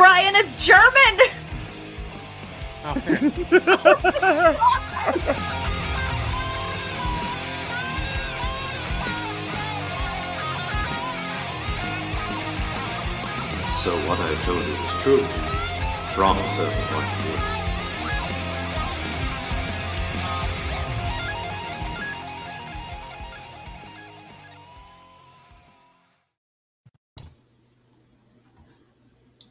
[0.00, 0.34] Brian.
[0.36, 1.14] is German.
[13.76, 15.24] So what I told you is true.
[16.14, 17.49] From a certain point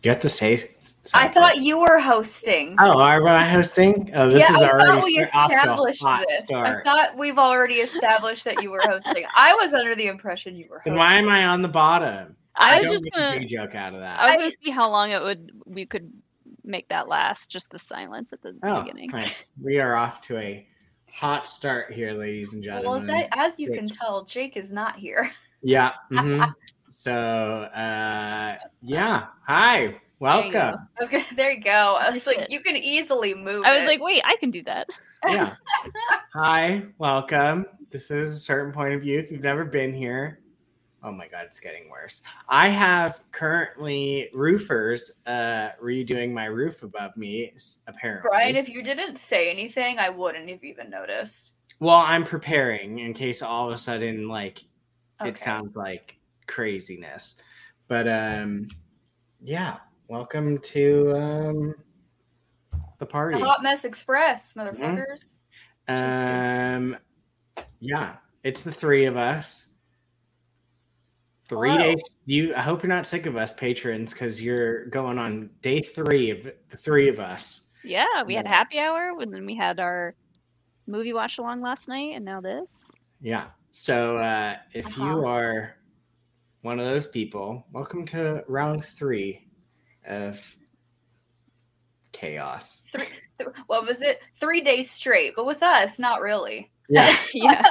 [0.03, 0.69] You have to say.
[1.13, 2.75] I thought you were hosting.
[2.79, 4.09] Oh, am I hosting?
[4.13, 6.51] Oh, this yeah, is I already thought we start- off to a established hot this.
[6.51, 9.25] I thought we've already established that you were hosting.
[9.35, 10.99] I was under the impression you were Then hosting.
[10.99, 12.35] why am I on the bottom?
[12.55, 13.35] I was don't just make gonna.
[13.41, 14.21] a joke out of that.
[14.21, 16.11] I was gonna see how long it would we could
[16.63, 17.51] make that last.
[17.51, 19.09] Just the silence at the oh, beginning.
[19.11, 19.47] nice.
[19.61, 20.65] We are off to a
[21.11, 22.85] hot start here, ladies and gentlemen.
[22.89, 23.75] Well, as, I, as you Jake.
[23.75, 25.29] can tell, Jake is not here.
[25.61, 25.91] Yeah.
[26.11, 26.53] mhm.
[26.89, 29.27] so, uh, yeah.
[29.47, 29.77] Hi.
[29.79, 30.51] There you Welcome.
[30.51, 30.59] go.
[30.59, 31.97] I was gonna, there you go.
[31.99, 33.63] I was Like like, you can easily move.
[33.65, 33.87] I was it.
[33.87, 34.87] like, wait, I can do that.
[35.27, 35.55] Yeah.
[36.33, 36.83] Hi.
[36.97, 37.65] Welcome.
[37.89, 39.17] This is a certain point of view.
[39.17, 40.41] If you've never been here,
[41.03, 42.21] oh my God, it's getting worse.
[42.49, 47.53] I have currently roofers uh, redoing my roof above me,
[47.87, 48.27] apparently.
[48.29, 51.53] Brian, if you didn't say anything, I wouldn't have even noticed.
[51.79, 54.63] well, I'm preparing in case all of a sudden, like,
[55.21, 55.29] Okay.
[55.31, 56.15] it sounds like
[56.49, 57.41] craziness.
[57.87, 58.67] But um,
[59.41, 61.75] yeah, welcome to um,
[62.97, 63.37] the party.
[63.39, 64.83] The Hot Mess Express, Mm-hmm.
[64.83, 65.39] motherfuckers.
[65.87, 66.97] Um,
[67.79, 69.67] yeah, it's the three of us.
[71.47, 71.83] Three Hello.
[71.83, 72.17] days.
[72.25, 72.53] You.
[72.55, 76.43] I hope you're not sick of us, patrons, because you're going on day three of
[76.69, 77.69] the three of us.
[77.83, 78.55] Yeah, we had Yeah.
[78.55, 80.13] happy hour, and then we had our
[80.85, 82.71] movie watch along last night, and now this.
[83.21, 83.47] Yeah.
[83.71, 85.05] So uh, if Uh-huh.
[85.05, 85.75] you are
[86.61, 89.47] one of those people, welcome to round three
[90.05, 90.57] of
[92.11, 92.89] chaos.
[92.91, 94.21] Three, th- what was it?
[94.33, 96.71] Three days straight, but with us, not really.
[96.89, 97.63] Yeah, yeah,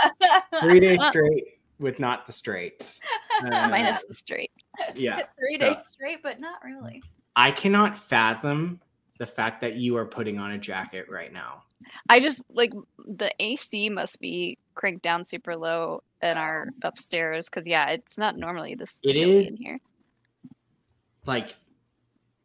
[0.63, 1.45] three days straight
[1.79, 3.01] with not the straights.
[3.41, 4.51] Uh, minus the straight.
[4.97, 5.15] yeah.
[5.39, 7.01] Three so- days straight, but not really.
[7.37, 8.81] I cannot fathom
[9.21, 11.63] the fact that you are putting on a jacket right now.
[12.09, 12.73] I just like
[13.07, 18.37] the AC must be cranked down super low in our upstairs because yeah, it's not
[18.37, 19.81] normally this It chilly is in here.
[21.27, 21.55] Like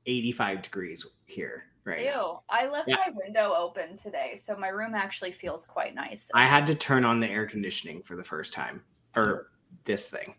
[0.06, 2.12] 85 degrees here right now.
[2.14, 2.40] Ew.
[2.50, 2.98] I left Yeah.
[2.98, 6.30] my window open today, so my room actually feels quite nice.
[6.34, 8.84] I had to turn on the air conditioning for the first time
[9.16, 9.52] or
[9.86, 10.36] this thing.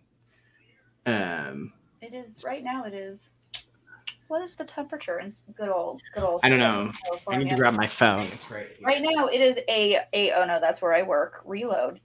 [1.07, 2.85] Um It is right now.
[2.85, 3.31] It is.
[4.29, 6.41] What is the temperature in good old good old?
[6.45, 6.93] I don't sunny know.
[7.29, 8.21] I need to grab my phone.
[8.21, 8.69] It's right.
[8.83, 10.33] Right now, it is a a.
[10.33, 11.43] Oh no, that's where I work.
[11.45, 12.01] Reload.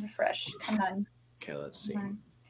[0.00, 0.52] Refresh.
[0.60, 1.06] Come on.
[1.42, 1.94] Okay, let's see.
[1.94, 2.02] Come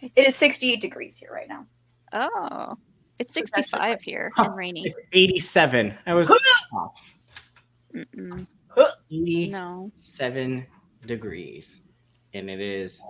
[0.02, 0.10] on.
[0.16, 1.66] It is 68 degrees here right now.
[2.12, 2.76] Oh,
[3.20, 4.44] it's So it's actually 65 quite here Huh.
[4.44, 4.82] and rainy.
[4.86, 5.94] It's 87.
[6.06, 6.30] I was
[6.72, 7.00] off.
[7.94, 8.46] Mm-mm.
[9.10, 9.92] 87 No,
[11.06, 11.82] degrees.
[12.34, 13.02] And it is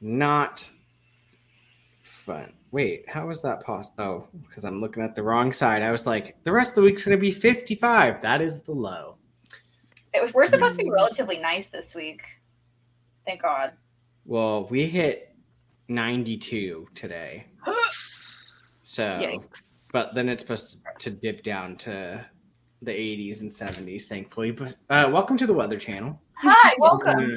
[0.00, 0.68] not
[2.02, 2.52] fun.
[2.72, 3.94] Wait, how was that possible?
[3.98, 5.82] Oh, because I'm looking at the wrong side.
[5.82, 8.20] I was like, the rest of the week's going to be 55.
[8.22, 9.16] That is the low.
[10.14, 10.32] It was.
[10.32, 12.22] We're supposed to be relatively nice this week.
[13.24, 13.72] Thank God.
[14.24, 15.34] Well, we hit
[15.88, 17.46] 92 today.
[18.82, 19.86] So, yikes.
[19.92, 22.24] but then it's supposed to dip down to
[22.82, 24.50] the 80s and 70s, thankfully.
[24.50, 26.20] But uh, welcome to the Weather Channel.
[26.32, 27.36] Hi, welcome.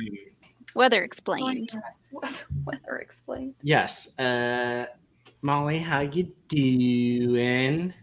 [0.73, 1.69] Weather explained.
[2.65, 3.53] Weather explained.
[3.61, 4.17] yes.
[4.17, 4.87] Uh,
[5.43, 7.93] Molly, how you doing?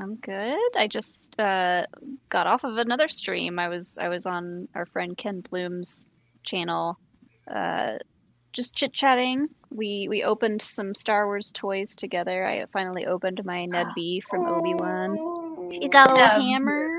[0.00, 0.58] I'm good.
[0.76, 1.86] I just uh,
[2.28, 3.60] got off of another stream.
[3.60, 6.08] I was I was on our friend Ken Bloom's
[6.42, 6.98] channel,
[7.48, 7.92] uh,
[8.52, 9.48] just chit chatting.
[9.70, 12.44] We we opened some Star Wars toys together.
[12.44, 15.16] I finally opened my Ned B from Obi Wan.
[15.70, 16.98] You got a little Um, hammer.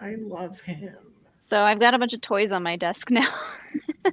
[0.00, 0.94] I love him.
[1.40, 3.28] So I've got a bunch of toys on my desk now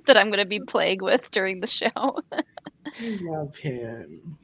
[0.08, 1.92] that I'm going to be playing with during the show.
[2.34, 4.38] I love him.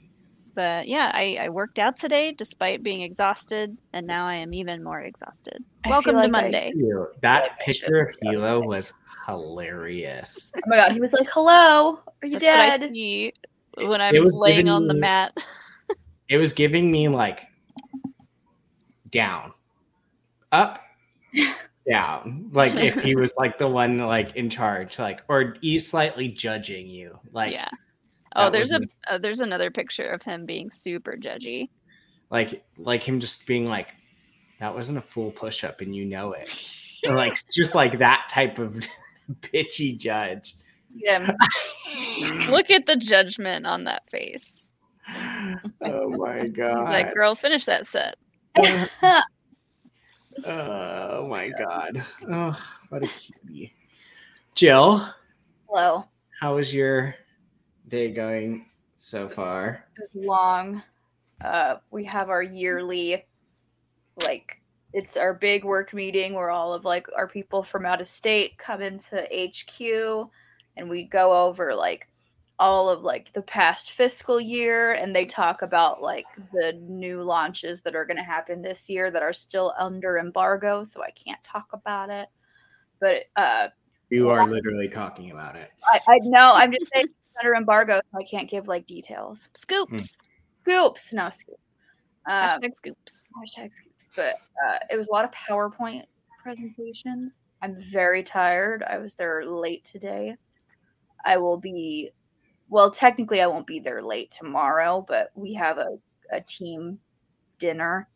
[0.59, 4.83] But yeah, I, I worked out today despite being exhausted, and now I am even
[4.83, 5.63] more exhausted.
[5.85, 6.73] I Welcome feel to Monday.
[7.21, 8.94] That I picture of Hilo was
[9.25, 10.51] hilarious.
[10.57, 13.31] Oh my God, he was like, "Hello, are you That's what I dead?" see
[13.77, 15.33] when I'm was laying on the me- mat.
[16.27, 17.47] It was giving me like
[19.11, 19.53] down,
[20.51, 20.83] up,
[21.89, 22.50] down.
[22.51, 26.88] Like if he was like the one like in charge, like or he's slightly judging
[26.88, 27.17] you.
[27.31, 27.69] Like yeah.
[28.36, 31.70] Oh, that there's a wasn't- uh, there's another picture of him being super judgy.
[32.30, 33.90] like like him just being like,
[34.60, 36.76] that wasn't a full push up and you know it.
[37.08, 38.78] Or, like just like that type of
[39.42, 40.56] bitchy judge.
[40.94, 41.31] Yeah.
[42.50, 44.74] Look at the judgment on that face.
[45.81, 46.80] oh my god.
[46.81, 48.18] He's like, girl, finish that set.
[50.46, 52.04] oh my god.
[52.30, 52.60] Oh,
[52.90, 53.74] what a cutie.
[54.56, 55.08] Jill,
[55.70, 56.06] Hello.
[56.42, 57.16] how is your
[57.89, 58.65] day going
[58.95, 59.86] so far?
[60.00, 60.83] Was long.
[61.44, 63.25] Uh, we have our yearly,
[64.24, 64.62] like,
[64.94, 68.57] it's our big work meeting where all of like our people from out of state
[68.57, 70.30] come into HQ,
[70.77, 72.07] and we go over like
[72.57, 77.81] all of like the past fiscal year, and they talk about like the new launches
[77.83, 81.42] that are going to happen this year that are still under embargo, so I can't
[81.44, 82.27] talk about it.
[83.00, 83.69] But uh,
[84.09, 85.69] You are literally talking about it.
[85.94, 87.07] I, I know I'm just saying
[87.39, 89.50] under embargo, so I can't give like details.
[89.56, 90.18] Scoops.
[90.62, 91.62] Scoops, no scoops.
[92.27, 93.21] Um, Hashtag scoops.
[93.38, 94.36] hashtag scoops, but
[94.68, 96.03] uh, it was a lot of PowerPoint
[96.44, 97.41] presentations.
[97.62, 98.83] I'm very tired.
[98.83, 100.36] I was there late today.
[101.25, 102.12] I will be,
[102.69, 105.97] well, technically, I won't be there late tomorrow, but we have a,
[106.31, 107.00] a team
[107.57, 108.07] dinner,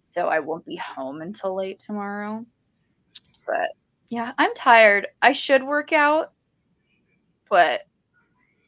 [0.00, 2.44] so I won't be home until late tomorrow.
[3.46, 3.70] But
[4.08, 5.08] yeah, I'm tired.
[5.20, 6.32] I should work out,
[7.50, 7.82] but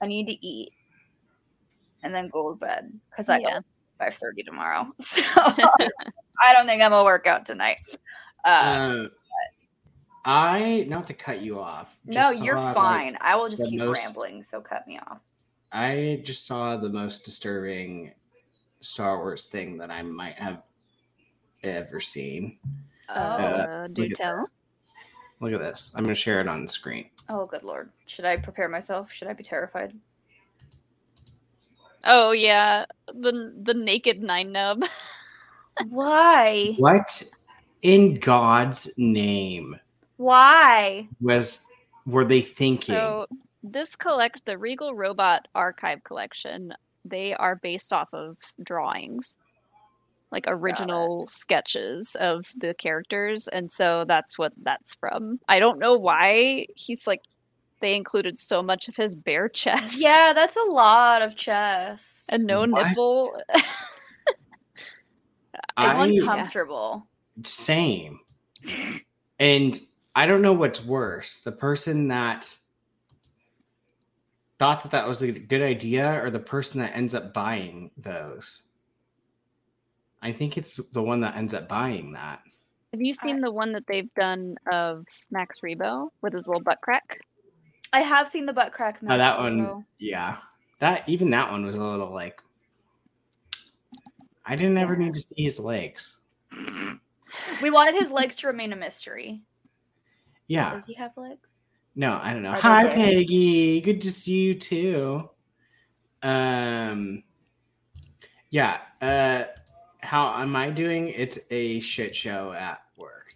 [0.01, 0.73] I need to eat
[2.03, 3.59] and then go to bed because I Yeah.
[3.61, 3.65] go
[3.99, 4.87] five thirty tomorrow.
[5.01, 7.77] So I don't think I'm gonna work out tonight.
[8.45, 9.09] Uh, Uh,
[10.25, 11.97] I not to cut you off.
[12.05, 13.19] no, you're saw, like, fine.
[13.21, 14.43] I will just keep most- rambling.
[14.43, 15.19] So cut me off.
[15.73, 18.13] I just saw the most disturbing
[18.81, 20.63] Star Wars thing that I might have
[21.63, 22.59] ever seen.
[23.09, 24.41] Oh, Uh, do tell.
[24.41, 24.57] this.
[25.41, 25.91] Look at this.
[25.95, 27.09] I'm gonna share it on the screen.
[27.29, 27.91] oh, good lord.
[28.07, 29.11] Should I prepare myself?
[29.11, 29.95] Should I be terrified?
[32.05, 34.87] Oh yeah, the the naked Nien Nunb.
[35.89, 36.75] Why?
[36.79, 37.23] What
[37.83, 39.79] in God's name
[40.17, 41.09] Why?
[41.21, 41.67] was
[42.07, 42.95] were they thinking?
[42.95, 43.27] So
[43.63, 46.75] this collect the Regal Robot Archive collection.
[47.05, 49.39] They are based off of drawings,
[50.33, 55.41] like original sketches of the characters, and so that's what that's from.
[55.49, 57.23] I don't know why he's like
[57.81, 59.99] they included so much of his bare chest.
[59.99, 62.27] Yeah, that's a lot of chest.
[62.31, 62.89] and no What?
[62.89, 63.41] nipple.
[65.77, 67.07] I'm I uncomfortable.
[67.43, 68.21] same.
[69.39, 69.81] And
[70.15, 72.53] I don't know what's worse, the person that
[74.59, 78.63] thought that that was a good idea or the person that ends up buying those.
[80.23, 82.41] I think it's the one that ends up buying that.
[82.93, 86.81] Have you seen the one that they've done of Max Rebo with his little butt
[86.81, 87.21] crack?
[87.93, 88.99] I have seen the butt crack.
[89.03, 90.39] Oh, that Max one, yeah.
[90.81, 92.41] That even that one was a little like
[94.45, 96.19] I didn't ever need to see his legs.
[97.63, 99.43] We wanted his legs to remain a mystery.
[100.49, 100.73] Yeah.
[100.73, 101.61] Does he have legs?
[101.95, 102.51] No, I don't know.
[102.51, 102.89] Are Hi?
[102.89, 103.81] Peggy.
[103.81, 105.31] Good to see you too.
[106.23, 107.23] Um
[108.51, 109.45] yeah, uh
[110.03, 111.09] how am I doing?
[111.09, 113.35] It's a shit show at work.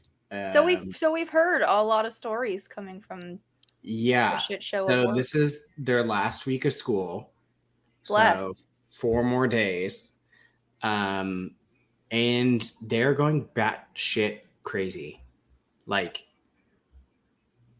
[0.49, 3.39] so Um, we've so we've heard a lot of stories coming from the
[3.83, 4.37] yeah.
[4.37, 4.87] shit show.
[4.87, 5.17] So at work.
[5.17, 7.33] this is their last week of school.
[8.05, 8.67] So Bless.
[8.91, 10.13] four more days.
[10.83, 11.53] Um,
[12.11, 15.23] and they're going batshit crazy,
[15.87, 16.25] like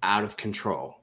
[0.03, 0.97] out of control.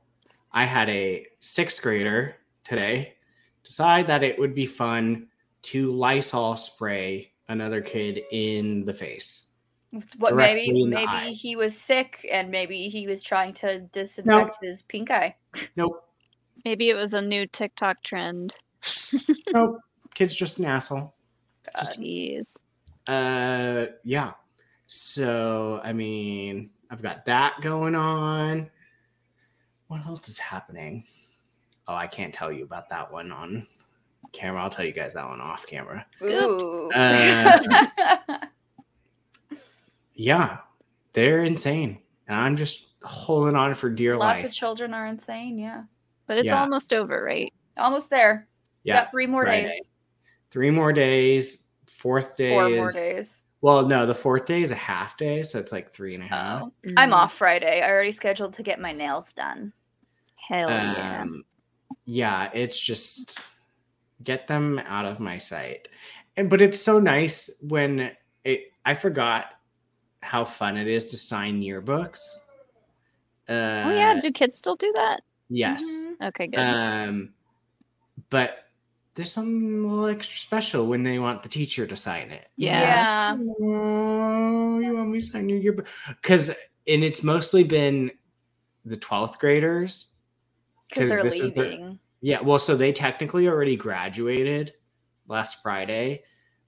[0.52, 3.16] I had a sixth grader today
[3.64, 5.28] decide that it would be fun
[5.62, 9.50] to Lysol spray another kid in the face.
[10.18, 11.30] what maybe maybe eye.
[11.30, 15.36] he was sick and maybe he was trying to disinfect his pink eye.
[15.76, 16.04] Nope,
[16.64, 18.56] Maybe it was a new TikTok trend.
[19.54, 19.80] nope.
[20.14, 21.14] Kid's just an asshole.
[21.78, 22.56] Just- Jeez.
[23.08, 24.32] Uh, yeah.
[24.88, 28.70] So, I mean, I've got that going on.
[29.88, 31.06] What else is happening?
[31.88, 33.68] Oh, I can't tell you about that one on
[34.32, 34.62] camera.
[34.64, 36.06] I'll tell you guys that one off camera.
[36.16, 36.64] Scoops.
[36.96, 38.38] Uh,
[40.14, 40.58] Yeah,
[41.14, 42.00] they're insane.
[42.28, 44.38] And I'm just holding on for dear life.
[44.38, 45.58] Lots of children are insane.
[45.58, 45.84] Yeah,
[46.28, 46.62] But it's Yeah.
[46.62, 47.52] almost over, right?
[47.78, 48.48] almost there.
[48.84, 49.68] yeah, Got three more Friday.
[49.68, 49.90] days.
[50.52, 51.68] three more days.
[51.90, 53.44] Fourth day Four is, more days.
[53.62, 56.28] Well, no, the fourth day is a half day, so it's like three and a
[56.28, 56.64] half.
[56.64, 57.14] Oh, I'm Mm.
[57.14, 57.82] off Friday.
[57.82, 59.74] I already scheduled to get my nails done.
[60.36, 61.22] Hell yeah.
[61.22, 61.44] um,
[62.06, 63.40] yeah it's just
[64.24, 65.88] get them out of my sight
[66.38, 68.12] and but it's so nice when
[68.44, 69.46] it i forgot
[70.22, 72.20] how fun it is to sign yearbooks
[73.50, 75.22] uh oh yeah, do kids still do that?
[75.50, 76.28] yes Mhm.
[76.28, 76.60] Okay, good.
[76.60, 77.34] um
[78.30, 78.58] but
[79.16, 83.36] there's something a little extra special when they want the teacher to sign it Yeah.
[83.40, 86.50] oh, you want me to sign your yearbook because
[86.88, 88.12] and it's mostly been
[88.86, 90.08] the 12th graders
[90.90, 92.00] because they're this is the- leaving.
[92.22, 94.74] Yeah, well, so they technically already graduated
[95.28, 96.24] last Friday.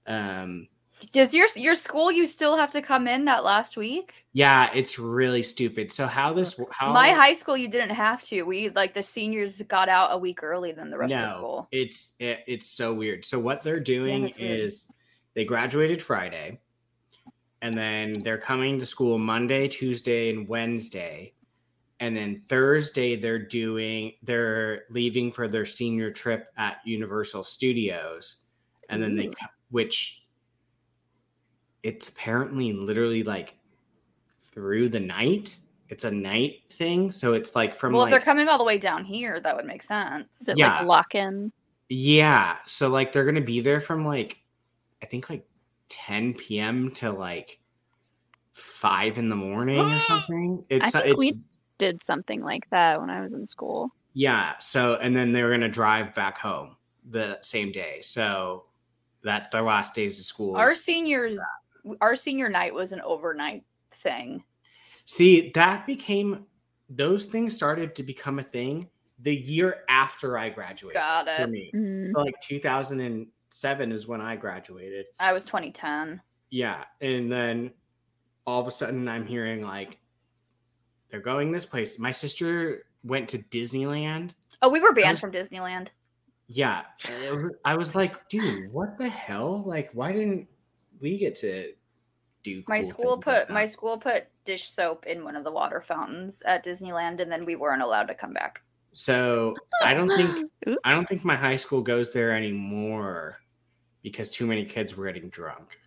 [0.06, 0.68] Um,
[1.12, 4.26] Does your your school you still have to come in that last week?
[4.32, 5.92] yeah, it's really stupid.
[5.92, 8.42] So how this how My high school you didn't have to.
[8.42, 11.68] We like the seniors got out a week early than the rest of the school.
[11.70, 13.24] It's it, it's so weird.
[13.24, 14.36] So what they're doing weird.
[14.38, 14.90] is
[15.34, 16.60] they graduated Friday,
[17.62, 21.32] and then they're coming to school Monday, Tuesday, and Wednesday,
[22.00, 28.42] and then Thursday they're doing they're leaving for their senior trip at Universal Studios,
[28.88, 29.32] and then they Ooh.
[29.32, 30.22] co- which
[31.82, 33.56] it's apparently literally like
[34.42, 35.56] through the night.
[35.90, 38.64] It's a night thing, so it's like from well, like if they're coming all the
[38.64, 40.40] way down here, that would make sense.
[40.40, 40.78] Is it Yeah.
[40.78, 41.52] like lock in?
[41.90, 42.56] Yeah.
[42.64, 44.38] So like they're gonna be there from like
[45.02, 45.46] I think like
[45.90, 46.90] 10 p.m.
[46.92, 47.58] to like
[48.52, 50.64] five in the morning or something.
[50.70, 51.34] I It's think it's we
[51.78, 53.90] did something like that when I was in school.
[54.12, 54.54] yeah.
[54.58, 56.76] So and then they were gonna drive back home
[57.10, 58.00] the same day.
[58.02, 58.64] So
[59.22, 60.56] that's their last days of school.
[60.56, 61.38] Our seniors,
[62.00, 64.44] our senior night was an overnight thing.
[65.04, 66.46] See, that became
[66.88, 68.88] those things started to become a thing
[69.18, 71.70] the year after I graduated Got for me.
[71.74, 72.10] Mm.
[72.10, 75.06] So like 2007 is when I graduated.
[75.18, 76.20] I was 2010.
[76.50, 77.72] Yeah, and then
[78.46, 79.98] all of a sudden I'm hearing like
[81.14, 81.96] they're going this place.
[81.96, 84.30] My sister went to Disneyland.
[84.60, 85.88] Oh, we were banned was- from Disneyland.
[86.48, 86.82] Yeah,
[87.64, 89.62] I was like, dude, what the hell?
[89.64, 90.48] Like, why didn't
[91.00, 91.72] we get to
[92.42, 92.64] do?
[92.66, 95.80] My school things like put my school put dish soap in one of the water
[95.80, 98.60] fountains at Disneyland, and then we weren't allowed to come back.
[98.92, 100.50] So I don't think
[100.84, 103.38] I don't think my high school goes there anymore
[104.02, 105.78] because too many kids were getting drunk,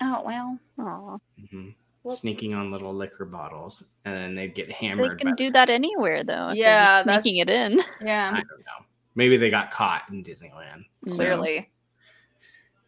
[0.00, 0.58] Oh well.
[0.78, 1.16] Aw.
[1.42, 1.74] Mhm.
[2.08, 5.18] Well- sneaking on little liquor bottles, and then they'd get hammered.
[5.18, 6.50] They can by do that anywhere though.
[6.52, 7.80] Yeah, sneaking it that's- in.
[8.00, 8.84] I Yeah, don't know.
[9.14, 10.84] Maybe they got caught in Disneyland.
[11.06, 11.70] so- clearly.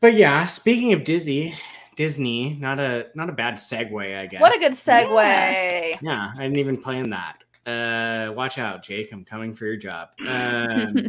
[0.01, 1.55] But yeah, speaking of Disney,
[1.95, 4.41] Disney, not a not a bad segue, I guess.
[4.41, 5.13] What a good segue.
[6.01, 7.37] Yeah, I didn't even plan that.
[7.67, 9.13] Uh, watch out, Jake.
[9.13, 10.09] I'm coming for your job.
[10.27, 11.09] Um,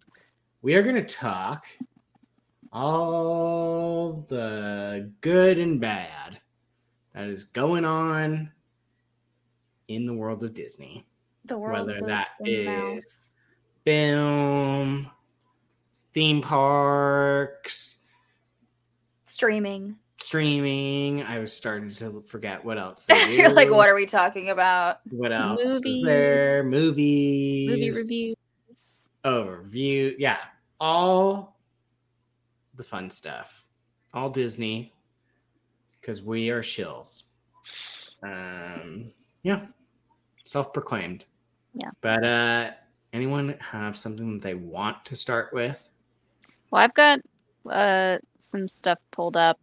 [0.62, 1.64] we are going to talk
[2.72, 6.40] all the good and bad
[7.14, 8.50] that is going on
[9.88, 11.06] in the world of Disney.
[11.44, 13.30] The world Whether of that the is- mouse.
[13.84, 15.10] Film,
[16.14, 17.98] theme parks,
[19.24, 19.96] streaming.
[20.18, 21.22] streaming.
[21.22, 23.04] I was starting to forget what else.
[23.28, 25.00] You're like, what are we talking about?
[25.10, 26.04] What else is Movies.
[26.06, 26.64] there?
[26.64, 29.10] Movies, Movie reviews.
[29.22, 30.14] overview.
[30.18, 30.38] Yeah,
[30.80, 31.58] all
[32.76, 33.66] the fun stuff.
[34.14, 34.93] All Disney,
[36.04, 37.22] because we are shills.
[38.22, 39.10] Um,
[39.42, 39.62] yeah,
[40.44, 41.24] self-proclaimed.
[41.74, 41.90] Yeah.
[42.02, 42.70] But uh,
[43.14, 45.88] anyone have something that they want to start with?
[46.70, 47.20] Well, I've got
[47.70, 49.58] uh, some stuff pulled up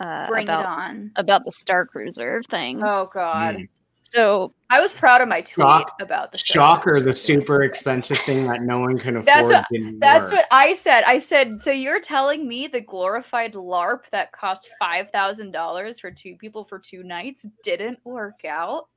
[0.00, 1.12] uh, Bring about it on.
[1.16, 2.82] about the Star Cruiser thing.
[2.82, 3.68] Oh God, Mm.
[4.12, 8.46] So I was proud of my tweet Shock- about the shocker, the super expensive thing
[8.46, 9.26] that no one can afford.
[9.26, 9.66] That's what-
[10.00, 10.40] That's work.
[10.40, 11.04] what I said.
[11.06, 16.10] I said, so you're telling me the glorified LARP that cost five thousand dollars for
[16.10, 18.88] two people for two nights didn't work out?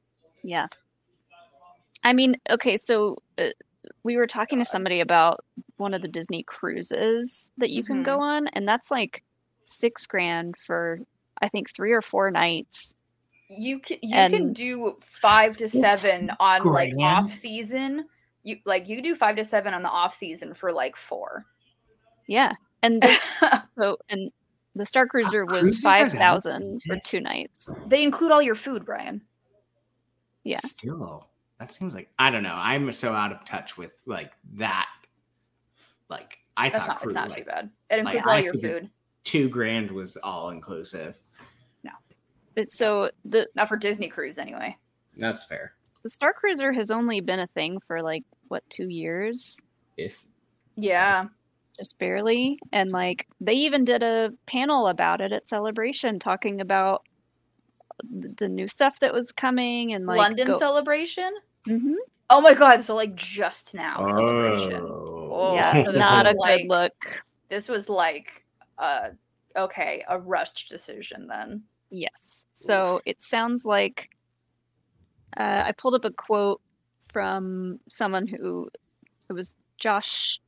[0.44, 0.68] Yeah.
[2.04, 3.46] I mean, okay, so uh,
[4.04, 5.44] we were talking to somebody about
[5.78, 9.24] one of the Disney cruises that you can go on, and that's like
[9.66, 11.00] six grand for
[11.42, 12.96] I think three or four nights.
[13.50, 17.26] You can you can do five to seven on like grand.
[17.26, 18.06] off season.
[18.44, 21.46] You like you do five to seven on the off season for like four.
[22.28, 23.44] Yeah, and this,
[23.78, 24.32] so and
[24.76, 27.72] the Star uh, Cruiser was cruises are five that for two nights.
[27.88, 29.22] they include all your food, Brian.
[30.44, 30.60] Yeah.
[30.60, 31.28] Still,
[31.60, 32.56] that seems like I don't know.
[32.56, 34.90] I'm so out of touch with like that.
[36.10, 37.70] Like I That's thought not cru- it's not like, too bad.
[37.90, 38.90] It like, includes I all your food.
[39.24, 41.20] two grand was all inclusive.
[42.56, 44.78] But so the Not for Disney cruise anyway.
[45.18, 45.74] That's fair.
[46.04, 49.60] the Star Cruiser has only been a thing for like what two years,
[49.98, 50.26] If
[50.76, 51.28] Yeah.
[51.78, 57.04] just barely, and like they even did a panel about it at Celebration, talking about
[58.04, 61.34] the new stuff that was coming and like London go- celebration?
[61.68, 61.96] Mhm.
[62.30, 64.82] Oh my god, so like just now celebration.
[64.84, 65.54] Oh.
[65.56, 67.24] yeah, so not was a like- good look.
[67.50, 68.44] This was like
[68.78, 69.12] uh
[69.56, 71.64] okay, a rushed decision then.
[71.96, 72.46] Yes.
[72.54, 74.10] So it sounds like
[75.38, 76.62] uh, I pulled up a quote
[77.12, 78.70] from someone who
[79.30, 80.40] it was Josh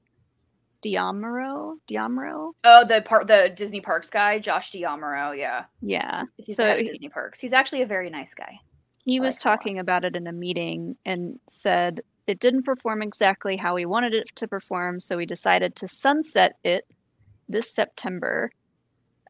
[0.82, 1.76] D'Amaro.
[1.88, 2.52] D'Amaro.
[2.64, 5.66] Oh, the part the Disney Parks guy, Josh D'Amaro, yeah.
[5.82, 6.24] Yeah.
[6.38, 7.40] He's So he- Disney Parks.
[7.40, 8.60] He's actually a very nice guy.
[9.06, 9.58] He I was like him a lot.
[9.58, 14.14] talking about it in a meeting and said it didn't perform exactly how we wanted
[14.14, 16.86] it to perform, so we decided to sunset it
[17.48, 18.52] this September.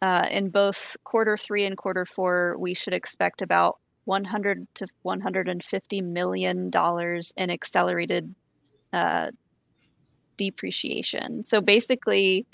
[0.01, 6.01] Uh, in both quarter three and quarter four, we should expect about 100 to 150
[6.01, 8.33] million dollars in accelerated
[8.93, 9.31] uh,
[10.37, 11.43] depreciation.
[11.43, 12.45] So basically,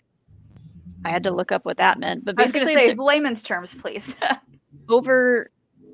[1.06, 2.26] I had to look up what that meant.
[2.26, 4.16] But I was going to say, layman's terms, please.
[4.90, 5.50] over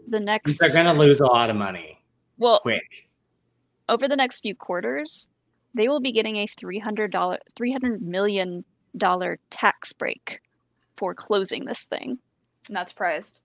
[0.08, 2.00] the next They're gonna lose a lot of money
[2.38, 3.10] well quick.
[3.88, 5.27] over the next few quarters,
[5.75, 8.63] they will be getting a three hundred dollar, three hundred million
[8.98, 10.39] dollar tax break
[11.00, 12.20] for closing this thing.
[12.70, 13.41] Not surprised.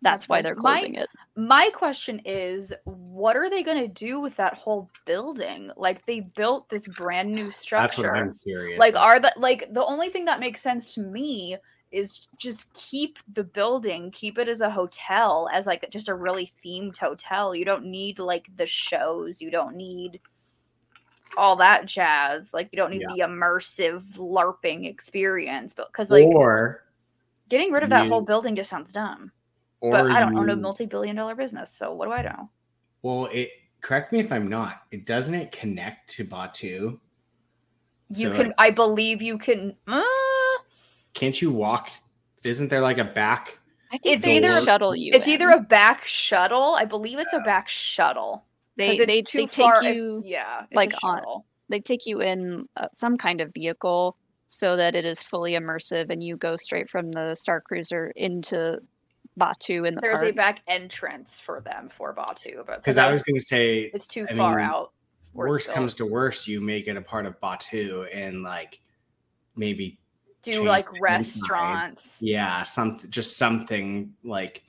[0.00, 1.08] That's That's why they're My- closing it.
[1.36, 5.70] My question is, what are they going to do with that whole building?
[5.76, 7.82] Like they built this brand new structure.
[7.82, 8.12] That's structure.
[8.12, 8.78] what I'm curious.
[8.80, 9.04] like about.
[9.06, 11.56] are the like the only thing that makes sense to me
[11.92, 16.50] is just keep the building keep it as a hotel as like just a really
[16.64, 20.18] themed hotel you don't need like the shows you don't need
[21.36, 26.84] all that jazz like you don't need the immersive larping experience but because like or
[27.48, 29.30] getting rid of that whole building just sounds dumb
[29.80, 32.48] or but i don't own a multi-billion dollar business so what do i know
[33.02, 34.82] Well, it correct me if I'm not.
[34.92, 37.00] It doesn't it connect to Batuu?
[38.10, 40.02] you So, can like, i believe you can uh,
[41.14, 41.90] can't you walk?
[42.44, 43.58] Isn't there like a back?
[43.92, 45.12] I think it's they either- shuttle you.
[45.14, 45.32] it's in.
[45.34, 48.44] either a back shuttle i believe it's a back shuttle
[48.82, 51.42] they 'Cause it's they, too they take far if- you yeah, it's like, a on-
[51.68, 56.10] they take you in uh, some kind of vehicle so that it is fully immersive
[56.10, 58.78] and you go straight from the Star Cruiser into
[59.40, 63.22] Batuu in the There's a back entrance for them for Batuu, but Because I was
[63.22, 64.92] going to say, it's too I far mean, out.
[65.32, 68.80] worst comes to worst, you make it a part of Batuu and like
[69.56, 69.98] maybe
[70.42, 71.02] do like the inside.
[71.02, 72.20] restaurants.
[72.22, 74.62] yeah, something just something like.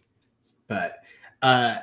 [0.70, 1.00] But
[1.42, 1.80] uh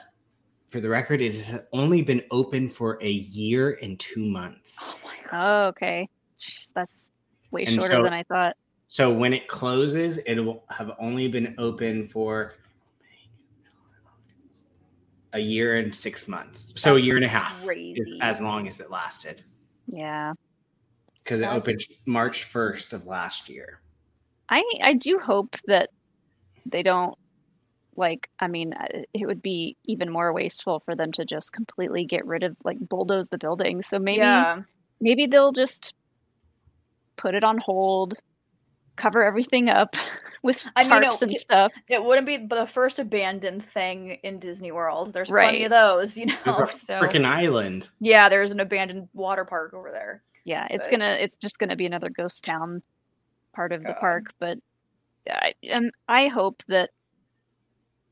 [0.71, 4.77] for the record, it has only been open for a year and two months.
[4.81, 5.31] Oh my god!
[5.33, 6.09] Oh, okay.
[6.39, 7.11] Jeez, That's
[7.51, 8.57] way And shorter so- than I thought.
[8.89, 12.55] So when it closes, it will have only been open for
[15.33, 16.67] a year and six months.
[16.75, 18.19] So That's a year and a half, is crazy.
[18.21, 19.43] as long as it lasted,
[19.87, 20.33] Yeah.
[21.23, 23.81] because it opened March first of last year.
[24.49, 25.91] I I do hope that
[26.67, 27.17] they don't
[28.01, 32.05] like I mean uh, it would be even more wasteful for them to just completely
[32.05, 33.83] get rid of like bulldoze the building.
[33.83, 34.63] So maybe yeah,
[35.01, 35.95] maybe they'll just
[37.17, 38.15] put it on hold,
[38.97, 39.95] cover everything up
[40.43, 41.73] with I mean, no, and stuff.
[41.89, 45.13] it wouldn't be the first abandoned thing in Disney World.
[45.13, 46.65] There's plenty of those, you There's know.
[46.65, 47.89] a So freaking island.
[48.01, 50.23] yeah, there's an abandoned water park over there.
[50.45, 52.83] Yeah, it's but- gonna it's just gonna be another ghost town
[53.53, 54.59] part of the park, but
[55.29, 56.91] I and I hope that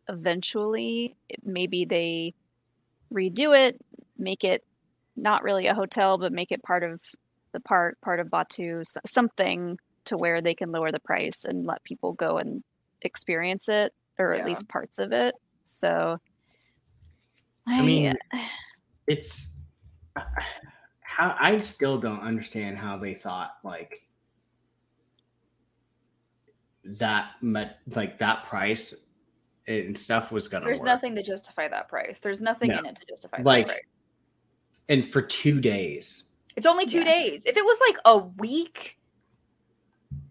[0.09, 2.35] eventually maybe they
[3.13, 3.81] redo it,
[4.17, 4.65] make it
[5.17, 7.03] not really a hotel, but make it part of
[7.53, 11.85] the park, part of Batuu, something to where they can lower the price and let
[11.85, 12.63] people go and
[13.03, 14.41] experience it, or Yeah.
[14.41, 15.35] at least parts of it.
[15.67, 16.19] So,
[17.67, 18.17] I mean,
[19.07, 19.55] it's
[21.01, 24.03] how I still don't understand how they thought like
[26.85, 29.08] that much like that price
[29.69, 30.87] and stuff was gonna There's work.
[30.87, 32.21] nothing to justify that price.
[32.21, 32.79] There's nothing No.
[32.79, 33.85] in it to justify Like, that price.
[34.89, 36.25] and for two days.
[36.57, 37.05] It's only two Yeah.
[37.05, 37.47] days.
[37.47, 38.99] If it was like a week,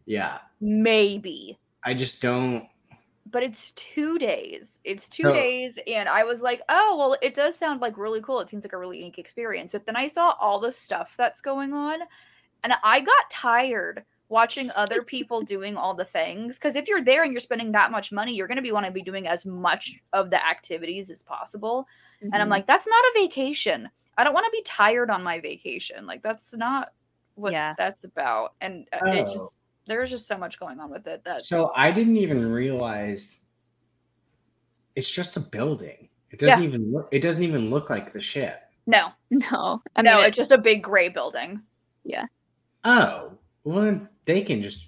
[0.05, 0.39] Yeah.
[0.59, 1.59] maybe.
[1.83, 2.67] I just don't
[3.29, 4.79] but it's two days.
[4.85, 8.21] It's two So- days, and I was like, oh well, it does sound like really
[8.21, 8.39] cool.
[8.39, 9.73] It seems like a really unique experience.
[9.73, 11.99] But then I saw all the stuff that's going on,
[12.63, 16.57] and I got tired watching other people doing all the things.
[16.57, 18.85] Because if you're there and you're spending that much money, you're going to be want
[18.85, 21.87] to be doing as much of the activities as possible.
[22.21, 22.51] And I'm Mhm.
[22.51, 23.89] like, that's not a vacation.
[24.17, 26.05] I don't want to be tired on my vacation.
[26.07, 26.91] Like that's not
[27.35, 27.75] what Yeah.
[27.77, 28.55] that's about.
[28.61, 29.23] And uh, it Oh.
[29.23, 33.39] just there's just so much going on with it that so I didn't even realize
[34.95, 36.09] it's just a building.
[36.31, 36.67] It doesn't Yeah.
[36.67, 38.63] even look it doesn't even look like the ship.
[38.85, 41.61] no, no, I no, mean, it- it's just a big gray building.
[42.03, 42.25] Yeah.
[42.83, 44.85] Oh, well then they can just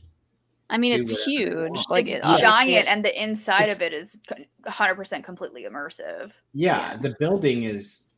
[0.69, 1.84] I mean, it's huge.
[1.89, 4.19] Like it's it, giant, and the inside of it is
[4.67, 6.32] hundred percent completely immersive.
[6.54, 6.97] yeah, Yeah.
[6.97, 8.10] the building is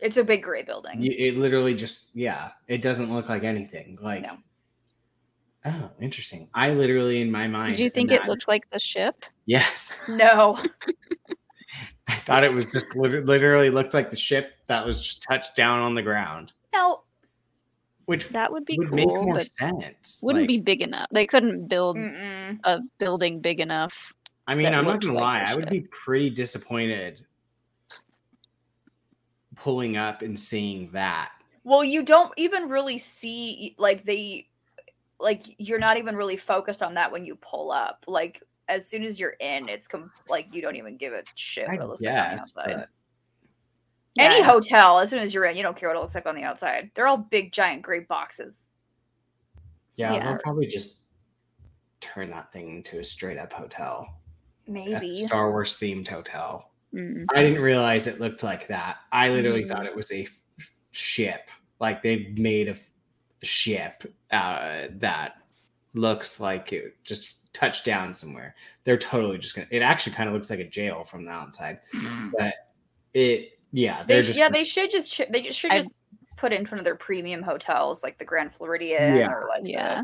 [0.00, 0.98] It's a big gray building.
[1.02, 3.96] it literally just yeah, it doesn't look like anything.
[4.02, 4.36] Like No.
[5.64, 6.48] Oh, interesting.
[6.54, 9.24] I literally in my mind Did you think it looked like the ship?
[9.46, 10.00] Yes.
[10.08, 10.58] No,
[12.06, 15.80] I thought it was just literally looked like the ship that was just touched down
[15.80, 17.02] on the ground, no,
[18.08, 20.20] which That would be would cool, make more but sense.
[20.22, 21.08] wouldn't Like, be big enough.
[21.12, 22.58] They couldn't build Mm-mm.
[22.64, 24.14] a building big enough.
[24.46, 25.44] I mean, I'm not gonna like lie.
[25.46, 27.26] I would be pretty disappointed
[29.56, 31.32] pulling up and seeing that.
[31.64, 34.48] Well, you don't even really see like they
[35.20, 38.06] like you're not even really focused on that when you pull up.
[38.08, 41.68] Like as soon as you're in, it's com- like you don't even give a shit
[41.68, 42.86] what it looks like on the guess, outside.
[44.18, 44.44] But- Any Yeah.
[44.44, 46.42] hotel, as soon as you're in, you don't care what it looks like on the
[46.42, 46.90] outside.
[46.94, 48.68] They're all big, giant, gray boxes.
[49.96, 50.22] Yeah, Yeah.
[50.24, 51.00] they'll probably just
[52.00, 54.20] turn that thing into a straight up hotel.
[54.66, 55.26] A Maybe.
[55.26, 56.70] Star Wars themed hotel.
[56.94, 57.26] Mm.
[57.34, 58.98] I didn't realize it looked like that.
[59.12, 59.68] I literally Mm.
[59.68, 60.40] thought it was a f-
[60.92, 61.48] ship.
[61.80, 62.90] Like they made a f-
[63.42, 65.36] ship uh, that
[65.94, 68.54] looks like it just touched down somewhere.
[68.84, 69.68] They're totally just gonna.
[69.70, 71.80] It actually kind of looks like a jail from the outside,
[72.38, 72.54] but
[73.14, 73.57] it.
[73.72, 74.38] Yeah, They just.
[74.38, 75.90] yeah, they should just ch- they just should I've- just
[76.36, 79.30] put in front of their premium hotels like the Grand Floridian Yeah.
[79.30, 80.02] or like Yeah.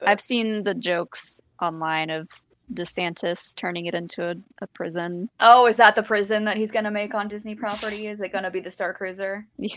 [0.00, 2.28] the, I've seen the jokes online of
[2.74, 5.30] DeSantis turning it into a, a prison.
[5.40, 8.06] Oh, is that the prison that he's gonna make on Disney property?
[8.08, 9.46] Is it gonna be the Star Cruiser?
[9.58, 9.76] Yeah.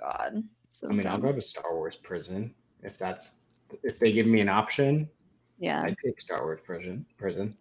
[0.00, 0.42] God.
[0.72, 1.22] So I mean, I'll dumb.
[1.22, 3.40] go to Star Wars prison if that's
[3.82, 5.08] if they give me an option.
[5.58, 5.82] yeah.
[5.82, 7.04] I'd pick Star Wars prison.
[7.18, 7.56] Prison.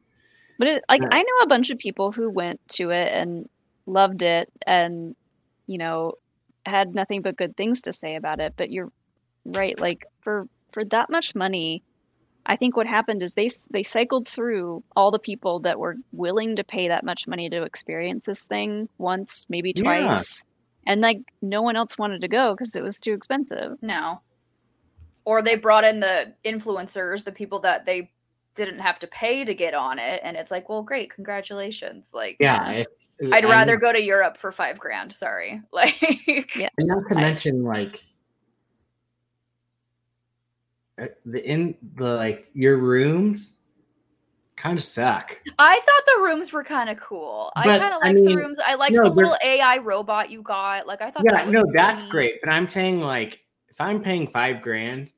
[0.60, 1.10] But it, like Yeah.
[1.12, 3.48] I know a bunch of people who went to it and
[3.88, 5.16] loved it and
[5.66, 6.14] you know
[6.66, 8.92] had nothing but good things to say about it, but you're
[9.46, 11.82] right like for for that much money
[12.50, 16.56] I think what happened is they they cycled through all the people that were willing
[16.56, 19.84] to pay that much money to experience this thing once, maybe Yeah.
[19.84, 20.46] twice.
[20.86, 23.78] And like no one else wanted to go because it was too expensive.
[23.82, 24.22] No.
[25.26, 28.12] Or they brought in the influencers, the people that they
[28.56, 32.12] didn't have to pay to get on it, and it's like, well, great, congratulations.
[32.14, 32.72] Like, Yeah.
[32.72, 32.88] If,
[33.32, 35.12] I'd I rather mean- go to Europe for five grand.
[35.14, 36.72] Sorry, like, Yes.
[36.78, 38.04] And not to mention, like,
[41.02, 43.58] uh, the in the like your rooms
[44.56, 45.40] kind of suck.
[45.60, 47.52] I thought the rooms were kind of cool.
[47.56, 48.60] I kind of I liked the rooms.
[48.66, 50.88] I liked no, the little AI robot you got.
[50.88, 52.36] Like, I thought Yeah, that was no, that's pretty- great.
[52.44, 55.14] But I'm saying, like, if I'm paying five grand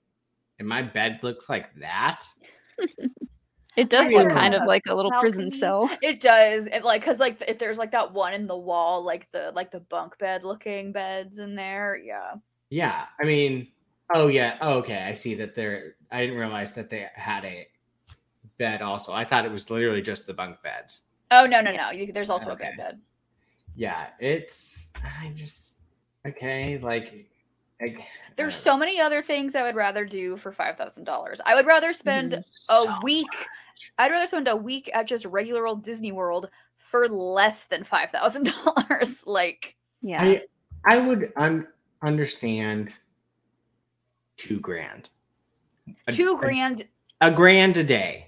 [0.59, 2.25] and my bed looks like that,
[3.79, 5.89] It does look kind of like a little prison cell.
[6.01, 6.67] It does.
[6.67, 9.71] It like because like if there's like that one in the wall, like the like
[9.71, 11.97] the bunk bed looking beds in there.
[11.97, 12.33] Yeah.
[12.69, 13.05] yeah.
[13.21, 13.69] I mean,
[14.13, 14.97] oh yeah, oh, okay.
[14.97, 15.95] I see that there.
[16.11, 17.67] I didn't realize that they had a
[18.57, 19.13] bed also.
[19.13, 21.03] I thought it was literally just the bunk beds.
[21.31, 21.91] Oh no no no!
[21.91, 22.99] You, there's also a bed bed.
[23.75, 24.91] Yeah, it's.
[25.21, 25.83] I just
[26.27, 26.79] okay.
[26.79, 27.29] Like,
[27.81, 31.39] I, There's uh so many other things I would rather do for five thousand dollars.
[31.45, 33.27] I would rather spend There's a so week.
[33.79, 33.93] Much.
[33.97, 38.11] I'd rather spend a week at just regular old Disney World for less than five
[38.11, 39.23] thousand dollars.
[39.27, 40.21] Like Yeah.
[40.21, 40.41] I
[40.85, 41.67] I would un-
[42.01, 42.93] understand
[44.37, 45.09] two grand.
[46.07, 46.87] A- two grand,
[47.21, 48.27] A, grand a day.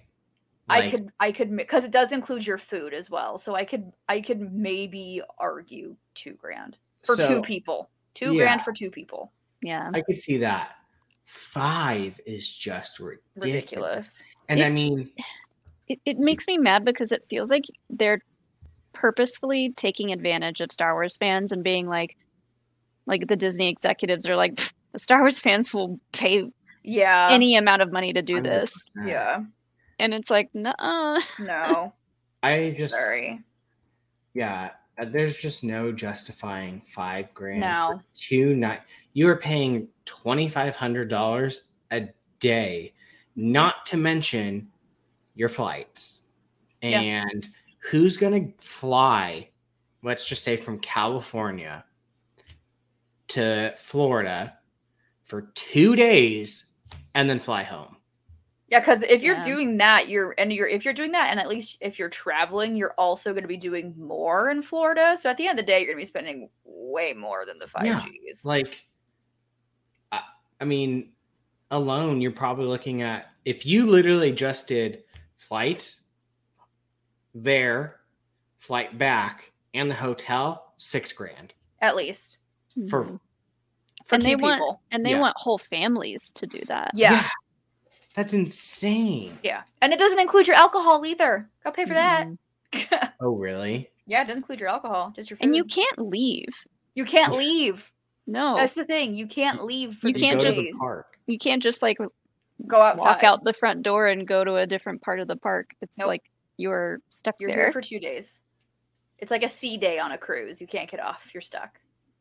[0.70, 3.38] I could I could because it does include your food as well.
[3.38, 7.90] So I could I could maybe argue two grand for two people.
[8.14, 8.44] Two yeah.
[8.44, 9.32] grand for two people.
[9.62, 9.90] yeah.
[9.94, 10.72] I could see that.
[11.26, 13.46] Five is just ridiculous.
[13.46, 14.24] Ridiculous.
[14.52, 15.10] And I mean,
[15.88, 18.22] it, it makes me mad because it feels like they're
[18.94, 22.18] purposefully taking advantage of Star Wars fans and being like,
[23.06, 24.60] like the Disney executives are like,
[24.92, 26.44] the Star Wars fans will pay
[26.84, 27.30] Yeah.
[27.32, 29.08] any amount of money to do this, 100%.
[29.10, 29.40] yeah.
[30.00, 30.74] and it's like, no,
[31.40, 31.94] No.
[32.44, 33.40] I just Sorry.
[34.34, 34.72] yeah.
[35.00, 38.00] uh, There's just no justifying five grand No.
[38.00, 38.82] for two night.
[39.14, 42.10] You are paying twenty five hundred dollars a
[42.40, 42.94] day,
[43.36, 44.70] not to mention
[45.36, 46.24] your flights.
[46.82, 47.00] Yeah.
[47.02, 47.48] And
[47.80, 49.50] who's gonna fly?
[50.04, 51.86] Let's just say from California
[53.30, 54.58] to Florida
[55.24, 56.66] for two days
[57.14, 57.98] and then fly home.
[58.68, 59.42] Yeah, because if you're Yeah.
[59.42, 62.76] doing that, you're and you're if you're doing that, and at least if you're traveling,
[62.76, 65.16] you're also going to be doing more in Florida.
[65.18, 67.60] So at the end of the day, you're going to be spending way more than
[67.60, 68.00] the five Yeah.
[68.00, 68.46] Gs.
[68.46, 68.86] like
[70.12, 70.22] I,
[70.62, 71.12] I mean
[71.72, 75.04] alone you're probably looking at if you literally just did
[75.36, 75.96] flight
[77.34, 77.98] there
[78.58, 82.38] flight back and the hotel six grand At least
[82.90, 83.20] for Mhm.
[84.06, 84.82] for And two they want- people.
[84.92, 85.20] and they Yeah.
[85.22, 86.92] want whole families to do that.
[86.94, 87.30] Yeah.
[88.14, 91.50] that's insane yeah, and it doesn't include your alcohol either.
[91.64, 92.28] Go pay for that.
[92.28, 92.38] Mhm.
[93.22, 95.46] oh really yeah, it doesn't include your alcohol, just your food.
[95.46, 96.50] And you can't leave.
[96.94, 97.94] you can't leave.
[98.28, 99.14] No, That's the thing.
[99.14, 101.98] You can't leave for You can't just two the park you can't just like
[102.68, 103.06] Go outside.
[103.06, 105.72] walk out the front door and go to a different part of the park.
[105.82, 106.08] It's Nope.
[106.08, 106.24] like
[106.58, 107.60] you're stuck You're there.
[107.66, 108.42] here for two days.
[109.18, 110.62] It's like a sea day on a cruise.
[110.62, 111.32] You can't get off.
[111.34, 111.80] You're stuck.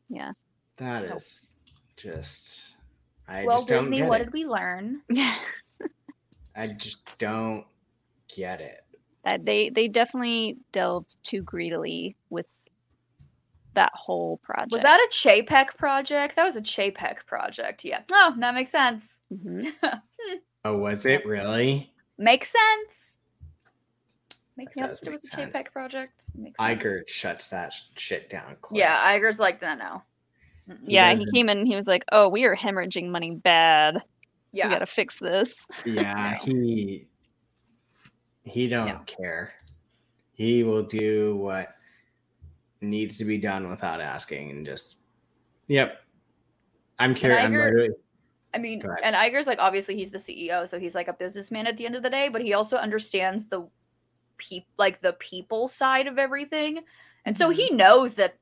[0.09, 0.31] yeah.
[0.77, 1.17] that Nope.
[1.17, 1.57] is
[1.95, 2.61] just
[3.27, 4.25] i well, just don't Disney, get what it.
[4.25, 5.01] did we learn?
[6.55, 7.65] i just don't
[8.35, 8.83] get it
[9.23, 12.47] that they they definitely delved too greedily with
[13.73, 14.71] that whole project.
[14.71, 16.35] Was that a Chapek project?
[16.35, 17.83] That was a Chapek project.
[17.85, 18.01] Yeah.
[18.11, 19.21] Oh, that makes sense.
[19.33, 19.71] Mhm.
[20.63, 21.91] Oh, was it really?
[22.19, 23.21] Makes sense.
[24.55, 24.99] Makes That sense.
[24.99, 25.65] does It was a make sense.
[25.67, 26.23] Chapek project.
[26.35, 26.83] Makes sense.
[26.83, 28.57] Iger shuts that shit down.
[28.61, 28.77] Quick.
[28.77, 30.03] Yeah, Iger's like, no, no.
[30.85, 33.31] He yeah, he doesn't- came in and he was like, "Oh, we are hemorrhaging money
[33.31, 34.03] bad.
[34.51, 34.67] Yeah.
[34.67, 35.55] We got to fix this."
[35.85, 36.37] yeah.
[36.43, 37.07] He
[38.43, 38.99] he don't No.
[39.07, 39.53] care.
[40.33, 41.75] He will do what
[42.81, 44.97] needs to be done without asking, and just
[45.67, 46.01] yep.
[46.99, 47.43] I'm curious.
[47.43, 47.89] I'm literally-
[48.53, 51.77] I mean, and Iger's like obviously he's the CEO, so he's like a businessman at
[51.77, 53.65] the end of the day, but he also understands the
[54.37, 56.81] peop like the people side of everything.
[57.25, 57.59] And so Mm-hmm.
[57.61, 58.35] he knows that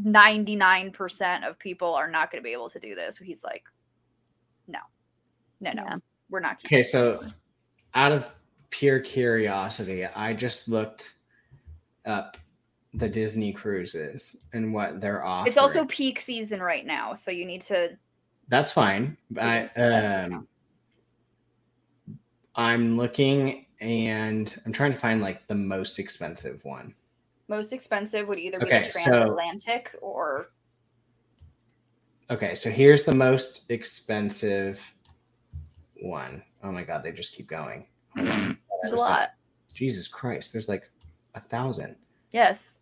[0.00, 3.16] 99% of people are not going to be able to do this.
[3.18, 3.64] So he's like,
[4.68, 4.78] no,
[5.60, 5.96] no, no, Yeah.
[6.30, 6.62] we're not.
[6.64, 7.24] Okay, so
[7.94, 8.30] out of
[8.70, 11.14] pure curiosity, I just looked
[12.04, 12.36] up
[12.94, 15.48] the Disney cruises and what they're offering.
[15.48, 17.14] it's also peak season right now.
[17.14, 17.96] So you need to,
[18.48, 19.16] That's fine.
[19.40, 20.48] I, um,
[22.54, 26.94] I'm looking and I'm trying to find like the most expensive one.
[27.48, 30.50] most expensive would either be Okay, the so- transatlantic or
[32.30, 34.84] Okay, so here's the most expensive
[36.02, 36.42] one.
[36.62, 37.86] Oh my god, they just keep going.
[38.16, 39.30] There's a lot.
[39.72, 40.90] Jesus Christ, there's like
[41.34, 41.96] a thousand.
[42.32, 42.80] Yes.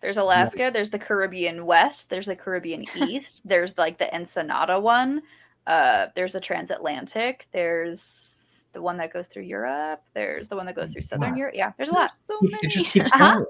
[0.00, 5.22] There's Alaska, there's the Caribbean West, there's the Caribbean East, there's like the Ensenada one,
[5.68, 10.74] uh, there's the transatlantic, there's the one that goes through Europe, there's the one that
[10.74, 11.36] goes through Southern Wow.
[11.36, 11.54] Europe.
[11.56, 12.10] Yeah, there's a lot.
[12.26, 13.34] So It just keeps Uh-huh.
[13.34, 13.46] going.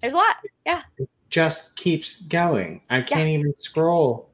[0.00, 0.36] There's a lot.
[0.64, 0.82] Yeah.
[0.98, 2.80] It just keeps going.
[2.90, 4.30] I can't even scroll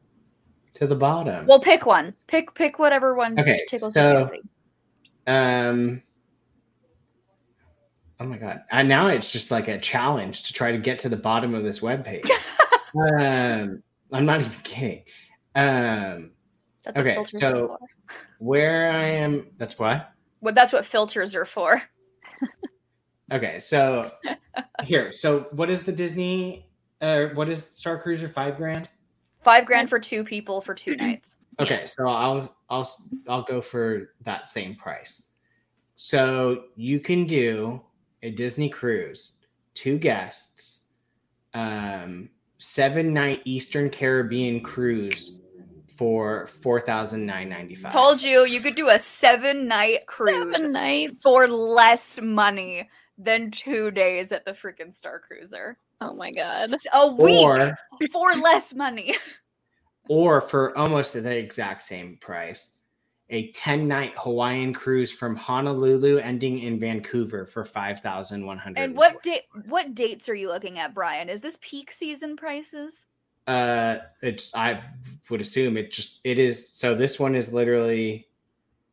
[0.75, 1.47] to the bottom.
[1.47, 2.15] Well, pick one.
[2.29, 4.31] Pick pick whatever one Okay, tickles so-.
[5.27, 6.03] Um.
[8.23, 8.63] Oh my god!
[8.71, 11.65] And now it's just like a challenge to try to get to the bottom of
[11.65, 12.29] this webpage.
[12.95, 13.83] um,
[14.13, 15.03] I'm not even kidding.
[15.57, 16.31] Um,
[16.85, 17.79] That's okay, what so- are for.
[18.39, 20.13] where I am, that's what.
[20.41, 21.83] Well, that's what filters are for.
[23.33, 24.13] Okay, so
[24.85, 26.69] here, so what is the Disney?
[27.01, 28.29] Uh, what is Star Cruiser?
[28.29, 28.89] Five grand.
[29.41, 31.39] Five grand for two people for two nights.
[31.59, 32.89] Okay, so I'll I'll
[33.29, 35.27] I'll go for that same price.
[35.97, 37.81] So you can do
[38.23, 39.33] a Disney cruise,
[39.75, 40.87] two guests,
[41.55, 45.41] um, seven night Eastern Caribbean cruise
[45.89, 47.93] for four thousand nine ninety five.
[47.93, 51.13] Told you you could do a seven night cruise Seven nights.
[51.23, 55.77] for less money than two days at the freaking Star Cruiser.
[56.01, 56.69] Oh my god.
[56.95, 57.77] A week or
[58.11, 59.15] for less money.
[60.09, 62.73] or for almost the exact same price,
[63.33, 68.83] a ten night Hawaiian cruise from Honolulu ending in Vancouver for five thousand one hundred.
[68.83, 69.43] and what date?
[69.67, 71.29] What dates are you looking at, Brian?
[71.29, 73.07] Is this peak season prices?
[73.47, 74.83] Uh, it's I
[75.31, 76.69] would assume it just it is.
[76.69, 78.29] So this one is literally,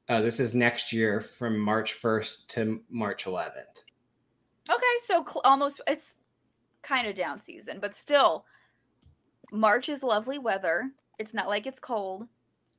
[0.07, 3.83] uh, this is next year from March first to March eleventh.
[4.69, 6.15] Okay, so cl- almost it's
[6.81, 8.45] kind of down season, but still,
[9.51, 10.91] March is lovely weather.
[11.19, 12.27] It's not like it's cold.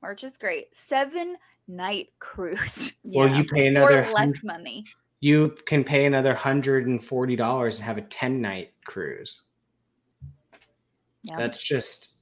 [0.03, 0.75] March is great.
[0.75, 1.37] Seven
[1.77, 3.37] night cruise Or Yeah.
[3.39, 4.09] you pay for another.
[4.13, 4.85] less money.
[5.21, 9.43] you can pay another hundred and forty dollars and have a ten night cruise.
[11.23, 11.37] Yeah.
[11.37, 12.17] That's just.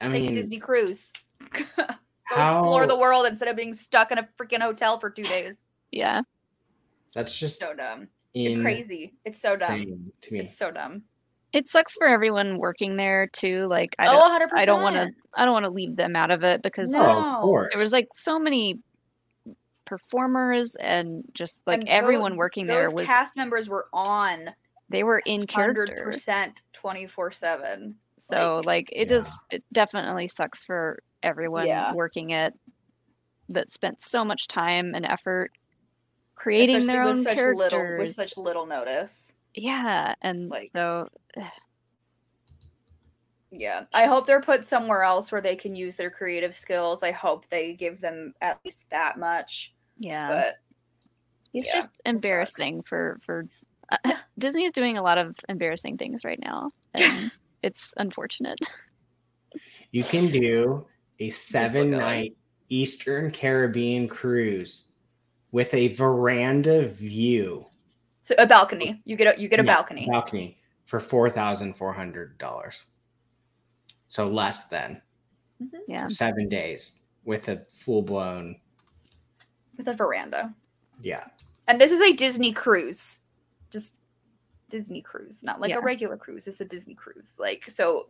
[0.00, 1.12] I Take a mean, Disney cruise.
[1.52, 1.64] Go
[2.24, 5.68] how, explore the world instead of being stuck in a freaking hotel for two days.
[5.90, 6.22] yeah.
[7.14, 8.06] That's just so dumb.
[8.34, 9.14] It's crazy.
[9.24, 10.12] It's so dumb.
[10.22, 10.40] to me.
[10.40, 11.02] It's so dumb.
[11.52, 13.66] It sucks for everyone working there too.
[13.66, 16.14] Like I oh, don't 100 I don't want to I don't want to leave them
[16.14, 17.00] out of it because No.
[17.00, 17.68] Oh, there, of course.
[17.74, 18.78] there was like so many
[19.90, 24.54] performers and just like And everyone those- working there was cast members were on
[24.88, 26.04] they were in hundred character.
[26.04, 27.96] percent twenty four seven.
[28.18, 29.16] So like, it Yeah.
[29.18, 31.92] just it definitely sucks for everyone Yeah.
[31.92, 32.54] working it
[33.48, 35.50] that spent so much time and effort
[36.36, 37.56] creating Especially their with own such characters.
[37.58, 39.34] little with such little notice.
[39.54, 41.08] yeah, and like- so
[43.50, 43.86] Yeah.
[43.92, 47.02] I hope they're put somewhere else where they can use their creative skills.
[47.02, 49.74] I hope they give them at least that much.
[50.00, 50.56] Yeah, But
[51.54, 53.46] it's yeah, just embarrassing for for
[53.92, 53.98] uh,
[54.38, 57.30] Disney is doing a lot of embarrassing things right now, and
[57.62, 58.58] it's unfortunate.
[59.92, 60.86] You can do
[61.18, 62.36] a 7-night
[62.68, 64.86] Eastern Caribbean cruise
[65.50, 67.66] with a veranda view
[68.22, 69.00] so a balcony.
[69.04, 70.06] You get a you get a Yeah, balcony.
[70.08, 72.84] balcony for four thousand four hundred dollars.
[74.06, 75.00] So less than
[75.88, 78.60] Yeah, seven days with a full blown
[79.80, 80.54] with a veranda.
[81.02, 81.24] yeah.
[81.66, 83.20] And this is a Disney cruise.
[83.70, 83.94] Just
[84.68, 85.78] Disney cruise, not like Yeah.
[85.78, 86.46] a regular cruise.
[86.48, 87.36] It's a Disney cruise.
[87.38, 88.08] Like so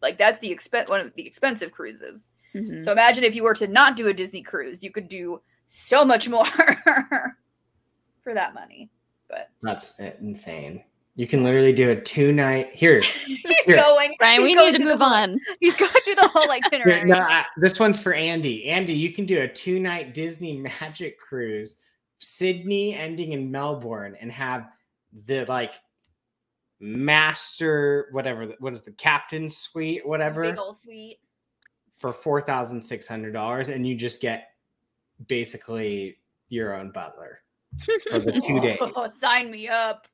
[0.00, 2.30] like that's the expen one of the expensive cruises.
[2.54, 2.82] mhm.
[2.82, 6.04] So imagine if you were to not do a Disney cruise, you could do so
[6.04, 6.46] much more
[8.22, 8.90] for that money.
[9.28, 10.82] But That's insane.
[11.16, 13.00] You can literally do a two night here.
[13.26, 13.76] he's Here.
[13.76, 14.14] going.
[14.18, 15.34] Brian, he's we going need to through the move on.
[15.60, 17.04] He's going through the whole here itinerary.
[17.04, 18.68] no, I- this one's for Andy.
[18.68, 21.76] Andy, you can do a two night Disney Magic Cruise,
[22.18, 24.68] Sydney ending in Melbourne, and have
[25.26, 25.72] the like
[26.80, 31.18] master whatever what is the captain suite whatever Big old suite.
[31.96, 34.48] for four thousand six hundred dollars, and you just get
[35.28, 37.40] basically your own butler
[38.10, 38.78] for the two days.
[38.80, 40.06] Oh, sign me up.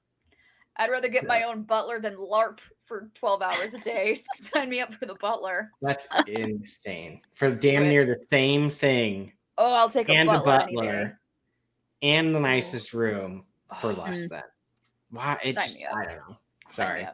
[0.77, 4.15] I'd rather get my own butler than LARP for 12 hours a day.
[4.35, 5.71] So sign me up for the butler.
[5.83, 7.21] That's insane.
[7.35, 7.89] For do damn it.
[7.89, 10.75] near the same thing Oh, I'll take a and a butler, any day.
[10.77, 11.21] butler
[12.03, 13.45] and the nicest room
[13.81, 14.43] for Oh, less than.
[15.11, 15.39] Why?
[15.45, 15.95] It Sign just, me up.
[15.97, 16.37] I don't know.
[16.69, 17.07] Sorry.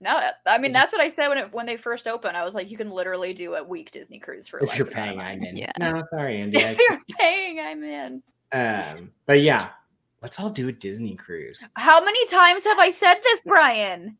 [0.00, 2.36] No, I mean that's what I said when it when they first opened.
[2.36, 4.86] I was like, you can literally do a week Disney cruise for If less you're
[4.86, 5.20] paying.
[5.20, 5.56] I'm in.
[5.56, 5.72] Yeah.
[5.78, 6.58] No, sorry, Andy.
[6.58, 8.22] if you're paying, I'm in.
[8.52, 9.70] Um, but yeah,
[10.22, 11.66] let's all do a Disney cruise.
[11.74, 14.18] How many times have I said this, Brian?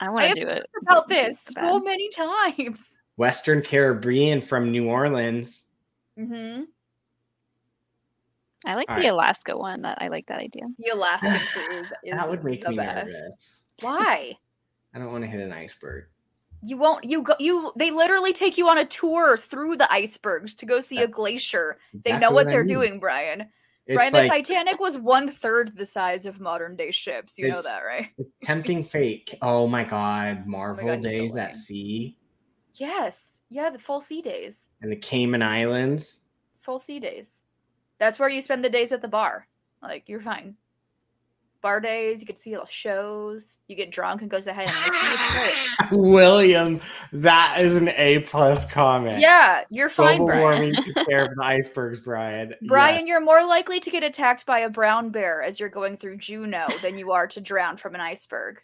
[0.00, 0.64] I want to do it.
[0.82, 3.00] About Disney this so so many times.
[3.16, 5.64] Western Caribbean from New Orleans.
[6.16, 6.62] hmm
[8.66, 9.10] I like All the right.
[9.10, 9.82] Alaska one.
[9.82, 10.64] That I like that idea.
[10.78, 13.06] The Alaska cruise is That would make the me best.
[13.12, 13.64] nervous.
[13.80, 14.32] Why?
[14.94, 16.06] I don't want to hit an iceberg.
[16.64, 17.04] You won't.
[17.04, 17.34] You go.
[17.38, 17.72] You.
[17.76, 21.78] They literally take you on a tour through the icebergs to go see a glacier.
[21.92, 22.74] They Exactly know what I they're mean.
[22.74, 23.48] doing, Brian.
[23.94, 27.38] Brian, like the Titanic was one third the size of modern day ships.
[27.38, 28.08] You know that, right?
[28.18, 29.34] it's tempting fate.
[29.42, 32.18] Oh my god, oh Marvel God, you're so Days at Sea
[32.78, 33.42] Yes.
[33.50, 34.68] Yeah, the full sea days.
[34.82, 36.22] and the Cayman Islands.
[36.52, 37.42] Full sea days.
[37.98, 39.48] That's where you spend the days at the bar.
[39.82, 40.56] Like you're fine.
[41.60, 42.20] Bar days.
[42.20, 43.58] You get to see little shows.
[43.66, 44.96] You get drunk and go say hi to Mickey.
[45.02, 45.32] It's
[45.90, 45.90] great.
[46.00, 46.80] William,
[47.12, 49.18] that is an A plus comment.
[49.18, 50.42] Yeah, you're fine, Global Brian.
[50.42, 52.54] warming took care of the icebergs, Brian.
[52.68, 53.06] Brian, Yes.
[53.06, 56.68] you're more likely to get attacked by a brown bear as you're going through Juneau
[56.80, 58.60] than you are to drown from an iceberg.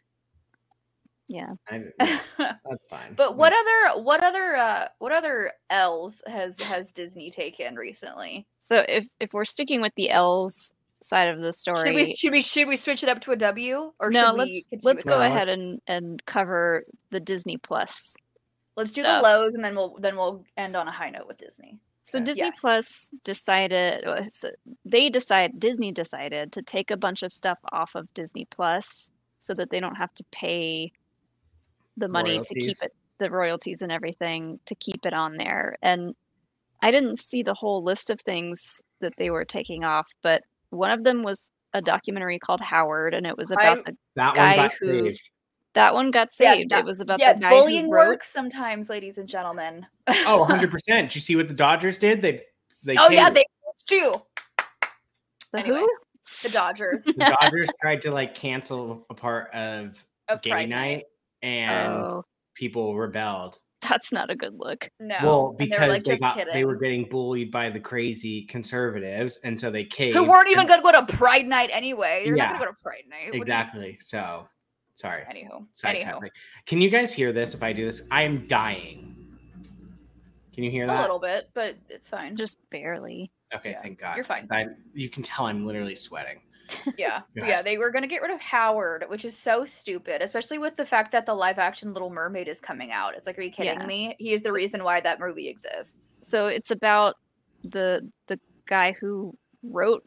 [1.27, 1.55] Yeah.
[1.69, 3.15] I- yeah, that's fine.
[3.17, 8.47] but what other what other uh what other L's has has Disney taken recently?
[8.65, 10.73] So if if we're sticking with the L's
[11.05, 13.37] side of the story, Should we should we should we switch it up to a
[13.37, 17.21] W or no, should let's we let's go No, ahead let's- and and cover the
[17.21, 18.17] Disney Plus.
[18.77, 19.23] let's do stuff.
[19.23, 21.79] the lows and then we'll then we'll end on a high note with Disney.
[22.05, 22.25] So Okay.
[22.25, 22.61] Disney Yes.
[22.61, 24.23] Plus decided uh,
[24.85, 29.55] they decide Disney decided to take a bunch of stuff off of Disney Plus so
[29.55, 30.93] that they don't have to pay
[31.97, 35.77] the money to keep it the royalties and everything to keep it on there.
[35.83, 36.15] And
[36.83, 40.43] I didn't see the whole list of things that they were taking off, but
[40.75, 44.57] one of them was a documentary called Howard and it was about I- that guy
[44.57, 45.31] one got who- saved.
[45.75, 46.71] that one got Yeah, saved.
[46.71, 49.87] that- it was about yeah, the guy bullying who wrote works sometimes, ladies and gentlemen.
[50.07, 51.09] Oh, 100 percent.
[51.09, 52.23] Did you see what the Dodgers did?
[52.23, 52.43] They
[52.85, 53.45] they oh yeah, they
[53.87, 54.15] too.
[55.53, 55.79] the anyway.
[55.81, 55.89] who?
[56.43, 61.05] The Dodgers the Dodgers tried to like cancel a part of of gay Pride night,
[61.43, 63.59] and Oh, people rebelled.
[63.89, 64.89] That's not a good look.
[65.01, 67.81] No, well, and they because were like they got they were getting bullied by the
[67.81, 70.17] crazy conservatives, and so they caved.
[70.17, 72.23] who weren't even and- going to go to Pride Night anyway.
[72.27, 72.49] You're not Yeah.
[72.51, 73.27] going to go to Pride Night.
[73.29, 73.99] What you- Exactly.
[74.01, 74.49] So,
[74.95, 75.23] sorry.
[75.23, 76.33] Anywho, Side anywho, topic.
[76.67, 77.55] Can you guys hear this?
[77.55, 79.11] If I do this, I am dying.
[80.55, 80.99] Can you hear that?
[80.99, 82.37] a little bit, but it's fine.
[82.37, 83.33] Just barely.
[83.55, 84.17] Okay, Yeah, thank God.
[84.17, 84.47] you're fine.
[84.51, 86.41] I, you can tell I'm literally sweating.
[86.97, 87.47] Yeah, Yeah.
[87.47, 87.63] yeah.
[87.63, 90.87] They were going to get rid of Howard, which is so stupid, especially with the
[90.87, 93.15] fact that the live action Little Mermaid is coming out.
[93.17, 93.87] It's like, are you kidding Yeah.
[93.87, 94.17] me?
[94.19, 96.21] He is the reason why that movie exists.
[96.29, 97.17] So it's about
[97.63, 100.05] the the guy who wrote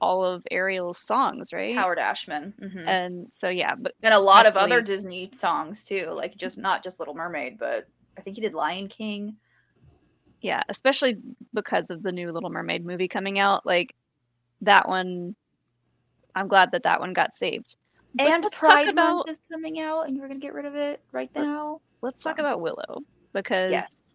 [0.00, 1.74] all of Ariel's songs, right?
[1.74, 6.06] Howard Ashman, hmm And so yeah, but and a lot of other Disney songs too,
[6.14, 7.86] like just not just Little Mermaid, but
[8.16, 9.36] I think he did Lion King.
[10.40, 11.16] yeah, especially
[11.52, 13.94] because of the new Little Mermaid movie coming out, like
[14.62, 15.36] that one.
[16.34, 17.76] I'm glad that that one got saved.
[18.14, 20.54] But and let's Pride about Month is coming out, and you were going to get
[20.54, 21.80] rid of it right Let's- now.
[22.02, 23.02] let's talk So- about Willow
[23.32, 24.14] because Yes.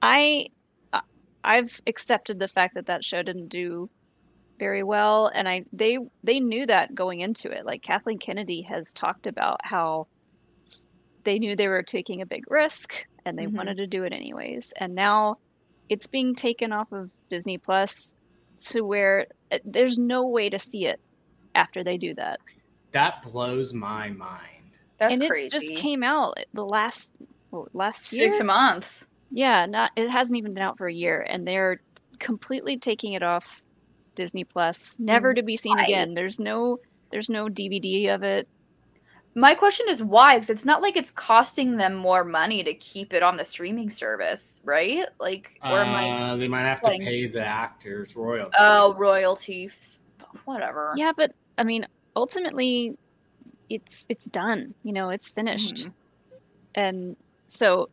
[0.00, 0.46] I
[0.92, 1.00] I-
[1.44, 3.90] I've accepted the fact that that show didn't do
[4.58, 7.64] very well and I they they knew that going into it.
[7.66, 10.06] Like Kathleen Kennedy has talked about how
[11.24, 13.54] they knew they were taking a big risk and they Mhm.
[13.56, 14.72] wanted to do it anyways.
[14.76, 15.38] And now
[15.88, 18.14] it's being taken off of Disney Plus
[18.68, 21.00] to where uh, there's no way to see it
[21.54, 22.40] after they do that.
[22.92, 24.78] That blows my mind.
[24.98, 25.46] That's and crazy.
[25.46, 27.12] it just came out the last
[27.50, 28.44] well, last Six year.
[28.44, 29.06] months.
[29.30, 31.80] Yeah, not it hasn't even been out for a year, and they're
[32.18, 33.62] completely taking it off
[34.14, 35.84] Disney Plus, never to be seen Why?
[35.84, 36.14] again.
[36.14, 36.78] There's no
[37.10, 38.48] there's no DVD of it.
[39.34, 40.36] My question is why?
[40.36, 43.88] Because it's not like it's costing them more money to keep it on the streaming
[43.88, 45.06] service, right?
[45.18, 46.32] Like, or am I?
[46.32, 48.54] Uh, they might have to pay the actors royalties.
[48.58, 50.00] Oh, royalties.
[50.44, 50.92] Whatever.
[50.96, 51.86] Yeah, but I mean,
[52.16, 52.96] ultimately,
[53.68, 54.74] it's it's done.
[54.82, 55.86] You know, it's finished.
[55.86, 55.92] Mhm.
[56.74, 57.16] And
[57.48, 57.88] so,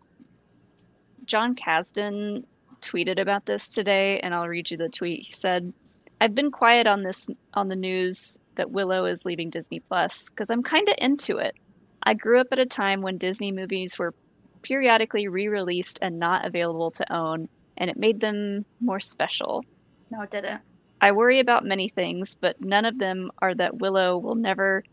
[1.25, 2.45] Jon Kasdan
[2.81, 5.25] tweeted about this today, and I'll read you the tweet.
[5.27, 5.73] He said,
[6.21, 10.49] "I've been quiet on this on the news that Willow is leaving Disney Plus because
[10.49, 11.55] I'm kind of into it.
[12.03, 14.13] I grew up at a time when Disney movies were
[14.61, 17.47] periodically re-released and not available to own,
[17.77, 19.63] and it made them more special."
[20.09, 20.61] No, it didn't.
[21.01, 24.83] I worry about many things, but none of them are that Willow will never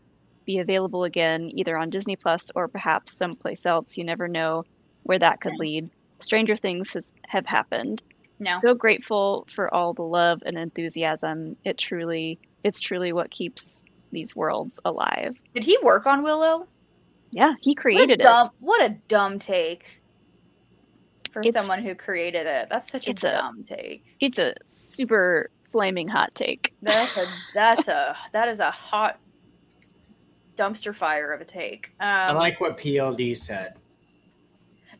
[0.45, 3.97] be available again, either on Disney Plus or perhaps someplace else.
[3.97, 4.63] You never know
[5.03, 5.89] where that could lead.
[6.19, 8.01] Stranger things has, have happened.
[8.39, 8.59] No.
[8.61, 11.57] So grateful for all the love and enthusiasm.
[11.65, 15.35] It truly, it's truly what keeps these worlds alive.
[15.53, 16.67] Did he work on Willow?
[17.31, 18.23] Yeah, he What created it.
[18.23, 18.51] dumb.
[18.59, 20.01] What a dumb take.
[21.31, 24.15] For It's- someone who created it, that's such a it's a- dumb take.
[24.21, 26.73] It's a super flaming hot take.
[26.81, 29.19] That's a that's a that is a hot
[30.55, 31.91] dumpster fire of a take.
[31.99, 33.79] Um, I like what PLD said.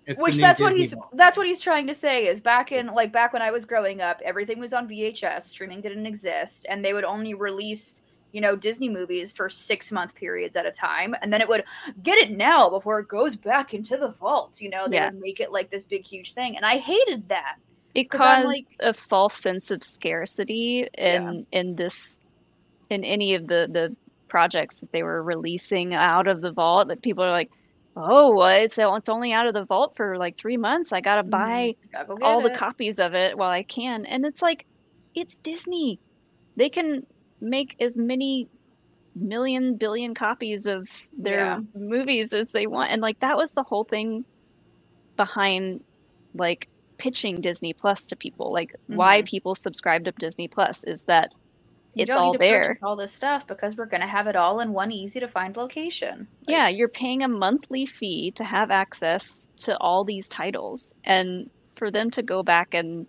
[0.05, 1.09] It's which that's what he's Vault.
[1.13, 3.99] that's what he's trying to say is back in like back when I was growing
[3.99, 8.01] up, everything was on VHS, streaming didn't exist, and they would only release
[8.31, 11.65] you know Disney movies for six month periods at a time, and then it would
[12.03, 14.61] get it now before it goes back into the vault.
[14.61, 15.09] You know, they Yeah.
[15.09, 17.57] would make it like this big huge thing, and I hated that.
[17.97, 22.19] It caused like- a false sense of scarcity in in this
[22.89, 23.95] in any of the the
[24.27, 27.49] projects that they were releasing out of the vault that people are like
[27.97, 30.93] oh well, it's uh, it's only out of the vault for like three months.
[30.93, 31.31] I gotta mm-hmm.
[31.31, 34.05] buy Gotta go all the copies of it while i can.
[34.05, 34.65] And it's like
[35.15, 35.99] it's disney.
[36.55, 37.05] They can
[37.41, 38.47] make as many
[39.15, 40.87] million billion copies of
[41.17, 41.59] their Yeah.
[41.75, 42.91] movies as they want.
[42.91, 44.25] And like that was the whole thing
[45.15, 45.83] behind
[46.35, 48.51] like pitching disney plus to people.
[48.51, 49.25] Like why mm-hmm.
[49.25, 51.31] people subscribe to disney plus is that
[51.93, 52.75] You it's don't all need to there.
[52.83, 56.27] all this stuff because we're gonna have it all in one easy to find location.
[56.41, 60.93] Like, yeah you're paying a monthly fee to have access to all these titles.
[61.03, 63.07] And for them to go back and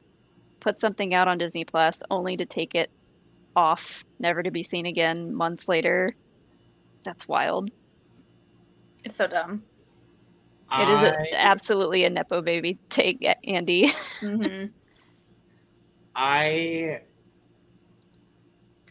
[0.60, 2.90] put something out on disney plus only to take it
[3.56, 6.14] off never to be seen again months later
[7.04, 7.70] that's wild.
[9.04, 9.62] It's so dumb.
[10.72, 13.90] It is a, I- absolutely a nepo baby take andy
[14.20, 14.66] hmm
[16.20, 17.02] I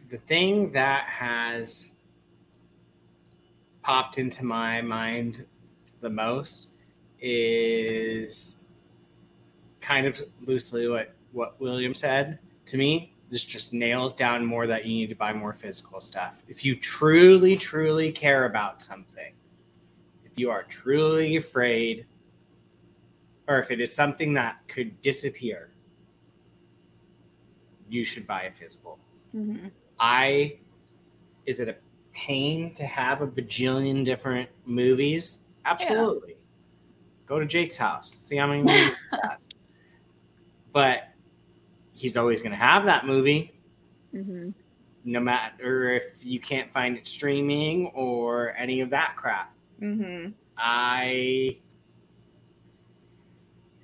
[0.09, 1.91] the thing that has
[3.81, 5.45] popped into my mind
[5.99, 6.69] the most
[7.19, 8.59] is
[9.81, 13.13] kind of loosely what what William said to me.
[13.29, 16.43] This just nails down more that you need to buy more physical stuff.
[16.47, 19.33] If you truly, truly care about something,
[20.37, 22.05] you are truly afraid,
[23.47, 25.71] or if it is something that could disappear,
[27.89, 28.99] you should buy a physical.
[29.31, 29.67] hmm
[29.99, 30.59] I
[31.47, 31.75] is it a
[32.13, 35.39] pain to have a bajillion different movies?
[35.65, 36.35] Absolutely.
[37.25, 39.47] Go to Jake's house, see how many movies he has.
[40.71, 41.09] But
[41.93, 43.59] he's always going to have that movie,
[44.11, 44.49] hmm
[45.03, 49.53] no matter if you can't find it streaming or any of that crap.
[49.79, 51.57] Hmm I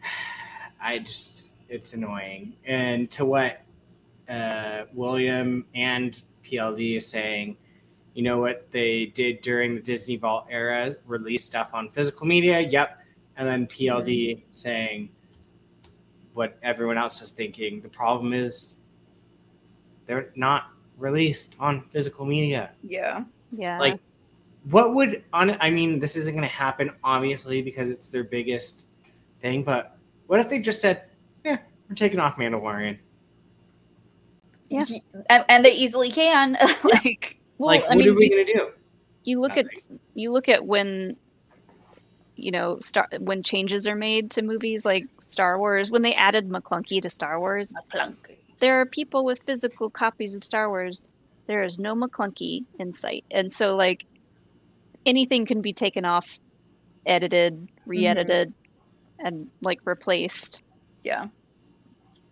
[0.81, 2.53] I just it's annoying.
[2.65, 3.61] And to what
[4.29, 7.57] uh, William and PLD is saying,
[8.13, 12.59] you know what they did during the Disney Vault era, release stuff on physical media.
[12.59, 12.99] Yep.
[13.37, 15.09] And then PLD saying
[16.33, 17.81] what everyone else is thinking.
[17.81, 18.83] The problem is
[20.05, 23.23] they're not released on physical media Yeah.
[23.51, 23.99] yeah like
[24.69, 28.85] what would on i mean this isn't going to happen obviously because it's their biggest
[29.41, 29.97] thing but
[30.27, 31.03] what if they just said
[31.43, 31.57] yeah
[31.89, 32.97] we're taking off mandalorian
[34.69, 34.83] Yeah.
[35.29, 36.57] And, and they easily can.
[36.83, 38.71] like, well like i what mean are we you- going to do
[39.25, 39.67] you look at
[40.15, 41.15] you look at when
[42.35, 46.49] you know star when changes are made to movies like Star Wars when they added
[46.49, 48.37] Maclunkey to Star Wars Maclunkey.
[48.59, 51.05] there are people with physical copies of Star Wars
[51.47, 54.05] there is no Maclunkey in sight and so like
[55.05, 56.39] anything can be taken off
[57.05, 58.53] edited re-edited
[59.19, 60.61] and like replaced.
[61.03, 61.27] Yeah.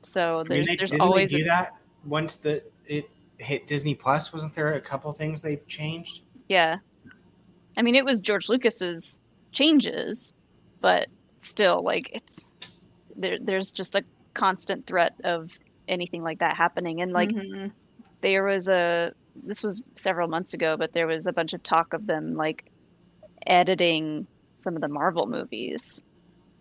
[0.02, 1.74] so I mean, there's they, didn't always they do a, that
[2.06, 4.32] once the it hit disney plus.
[4.34, 6.22] Wasn't there a couple things they changed?
[6.48, 6.78] Yeah.
[7.78, 9.20] I mean it was George Lucas's
[9.52, 10.34] changes
[10.80, 11.08] but
[11.40, 12.52] still like it's
[13.16, 14.04] there there's just a
[14.34, 15.52] constant threat of
[15.88, 17.02] anything like that happening.
[17.02, 17.72] And like Mhm.
[18.22, 21.94] there was a this was several months ago but there was a bunch of talk
[21.94, 22.70] of them like
[23.48, 26.04] editing some of the Marvel movies,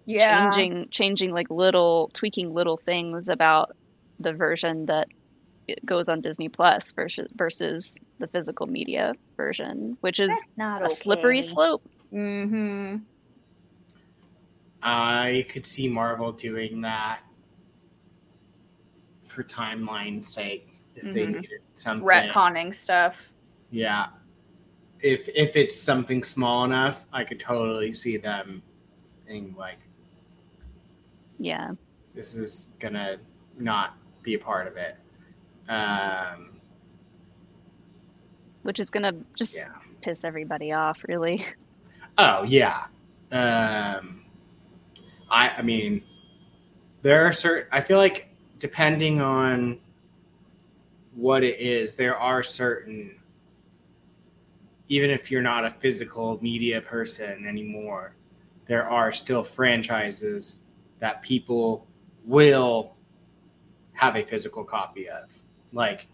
[0.07, 0.51] Yeah.
[0.51, 3.77] changing changing like little tweaking little things about
[4.19, 5.09] the version that
[5.69, 10.85] it goes on Disney Plus versus versus the physical media version, which is That's not
[10.85, 11.83] a slippery slope.
[12.13, 12.97] Mm-hmm.
[14.83, 17.21] I could see Marvel doing that
[19.25, 21.41] for timeline's sake if they Mhm.
[21.41, 22.07] needed something.
[22.07, 23.33] Retconning stuff.
[23.71, 24.09] Yeah.
[25.01, 28.63] If if it's something small enough, I could totally see them
[29.27, 29.79] being like,
[31.39, 31.73] Yeah.
[32.13, 33.19] this is gonna
[33.59, 34.97] not be a part of it.
[35.69, 36.61] Um,
[38.63, 39.69] Which is gonna just yeah.
[40.03, 41.47] piss everybody off, really.
[42.19, 42.87] Oh yeah.
[43.33, 44.25] Um,
[45.31, 46.03] I I mean,
[47.01, 47.69] there are certain.
[47.73, 48.29] I feel like
[48.59, 49.79] depending on
[51.15, 53.17] what it is, there are certain.
[54.89, 58.15] Even if you're not a physical media person anymore,
[58.67, 60.61] there are still franchises
[60.99, 61.87] that people
[62.25, 62.97] will
[63.93, 65.33] have a physical copy of,
[65.73, 66.09] like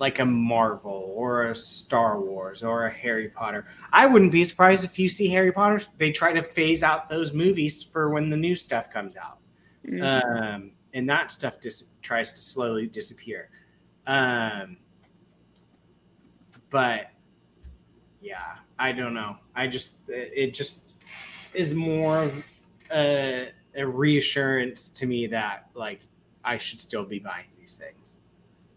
[0.00, 3.64] like a Marvel or a Star Wars or a Harry Potter.
[3.92, 5.80] I wouldn't be surprised if you see Harry Potter.
[5.96, 9.38] They try to phase out those movies for when the new stuff comes out,
[9.86, 10.02] Mm.
[10.02, 13.50] um, and that stuff just tries to slowly disappear.
[14.08, 14.78] Um,
[16.70, 17.10] but
[18.20, 19.36] yeah, I don't know.
[19.54, 20.96] I just it just
[21.54, 22.46] is more of
[22.92, 26.00] a, a reassurance to me that like
[26.44, 28.18] I should still be buying these things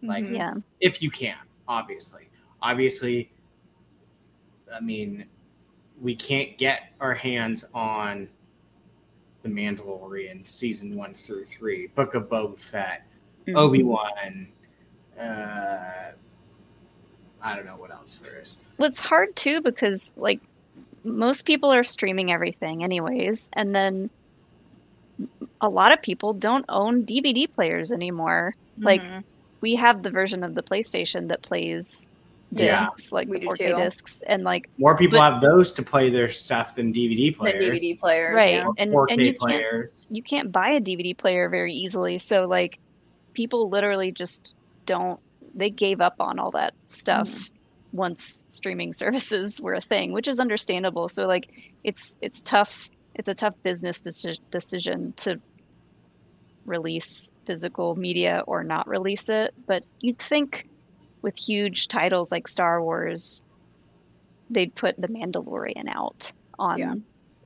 [0.03, 0.35] Like- Mhm.
[0.37, 0.53] yeah.
[0.81, 2.29] if you can, obviously.
[2.61, 3.31] Obviously,
[4.73, 5.25] I mean,
[6.01, 8.27] we can't get our hands on
[9.43, 13.07] the Mandalorian season one through three, Book of Boba Fett,
[13.47, 13.55] Mhm.
[13.55, 14.47] Obi Wan.
[15.19, 16.11] Uh,
[17.41, 18.63] I don't know what else there is.
[18.77, 20.39] Well, it's hard too because like
[21.03, 24.09] most people are streaming everything anyways, and then
[25.59, 28.53] a lot of people don't own DVD players anymore.
[28.77, 29.23] Like Mhm.
[29.61, 32.07] we have the version of the PlayStation that plays
[32.51, 32.85] Yeah.
[32.95, 35.83] discs, like We the do 4K discs, and like More people But- have those to
[35.83, 37.63] play their stuff than DVD the players.
[37.63, 38.35] DVD players.
[38.35, 38.53] Right.
[38.55, 38.67] Yeah.
[38.77, 42.17] and- 4K and you can't- you can't buy a DVD player very easily.
[42.17, 42.79] So like
[43.33, 44.53] people literally just
[44.85, 45.19] don't
[45.53, 47.97] they gave up on all that stuff Mm-hmm.
[47.97, 51.09] once streaming services were a thing, which is understandable.
[51.09, 51.49] So like
[51.83, 55.39] it's it's tough it's a tough business deci- decision to
[56.65, 60.67] release physical media or not release it, but you'd think
[61.21, 63.43] with huge titles like Star Wars
[64.49, 66.95] they'd put The Mandalorian out on Yeah.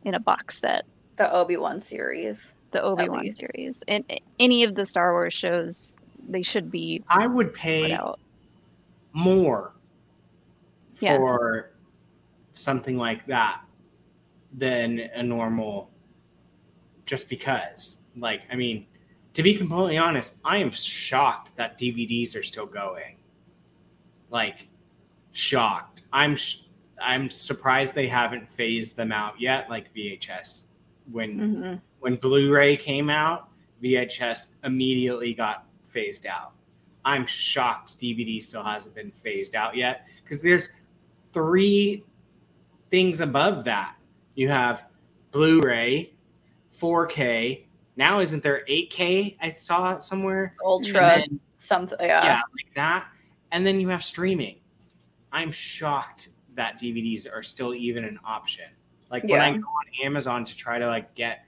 [0.04, 0.86] in a box set
[1.18, 2.54] The Obi Wan series.
[2.72, 4.04] the Obi Wan series and
[4.40, 5.96] any of the Star Wars shows,
[6.28, 7.98] they should be I would pay
[9.14, 9.74] more
[11.00, 11.18] Yeah.
[11.18, 11.72] for
[12.54, 13.62] something like that
[14.54, 15.92] than a normal
[17.06, 18.02] just because.
[18.18, 18.86] Like i mean
[19.34, 23.18] to be completely honest i am shocked that dvds are still going.
[24.30, 24.68] Like
[25.32, 26.04] shocked.
[26.14, 26.62] I'm sh-
[27.02, 30.66] i'm surprised they haven't phased them out yet like vhs
[31.12, 31.76] when Mm-hmm.
[32.00, 33.50] when Blu-ray came out,
[33.84, 35.65] VHS immediately got
[35.96, 36.52] phased out.
[37.06, 40.72] I'm shocked DVD still hasn't been phased out yet because there's
[41.32, 42.04] three
[42.92, 43.96] things above that.
[44.36, 44.88] You have
[45.32, 46.14] Blu-ray,
[46.78, 47.66] 4K.
[47.96, 49.38] Now isn't there 8K?
[49.42, 50.56] I saw somewhere.
[50.66, 51.98] Ultra then- something.
[52.02, 52.42] yeah, Yeah.
[52.54, 53.08] like that.
[53.52, 54.60] And then you have streaming.
[55.32, 58.66] I'm shocked that DVDs are still even an option.
[59.12, 61.46] Like when I go on Amazon to try to like get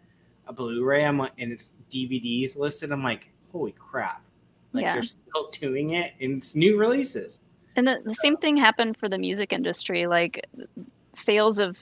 [0.48, 2.92] a Blu-ray, I'm like, and it's DVDs listed.
[2.94, 4.22] I'm like, holy crap!
[4.74, 4.94] Like Yeah.
[4.94, 7.42] they're still doing it, and it's new releases.
[7.76, 10.08] And the, the same thing happened for the music industry.
[10.08, 10.46] Like
[11.16, 11.78] sales of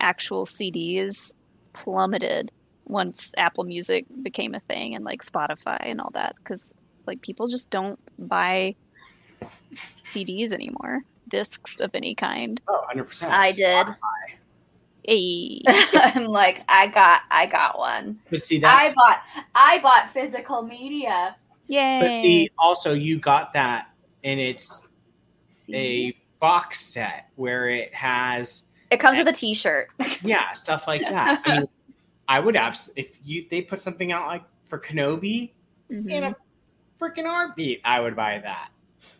[0.00, 1.32] actual CDs
[1.72, 2.50] plummeted
[2.86, 6.74] once Apple Music became a thing and like Spotify and all that because
[7.06, 8.74] like people just don't buy
[10.04, 12.60] CDs anymore, discs of any kind.
[12.68, 13.32] Oh, 100 percent.
[13.32, 13.86] I did.
[15.06, 18.18] Hey, I'm like, I got, I got one.
[18.30, 19.22] But see, that's I bought,
[19.54, 21.36] I bought physical media.
[21.68, 21.98] Yay!
[22.00, 23.88] but see, also you got that,
[24.24, 24.86] and it's
[25.50, 25.74] See?
[25.74, 29.88] a box set where it has It comes with a T-shirt.
[30.22, 31.40] yeah stuff like that.
[31.44, 31.66] I mean,
[32.28, 35.52] I would abs if you they put something out like for Kenobi
[35.90, 36.10] Mhm.
[36.10, 36.36] in a
[37.00, 38.70] freaking heartbeat, I would buy that.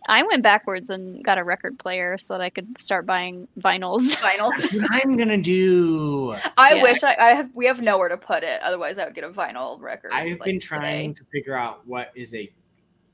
[0.09, 4.01] I went backwards and got a record player so that I could start buying vinyls.
[4.17, 4.73] Vinyls.
[4.81, 6.37] What I'm gonna do.
[6.57, 6.83] I Yeah.
[6.83, 7.51] wish I, I have.
[7.55, 8.61] We have nowhere to put it.
[8.63, 10.13] Otherwise, I would get a vinyl record.
[10.13, 11.25] I've like, been trying today.
[11.25, 12.51] to figure out what is a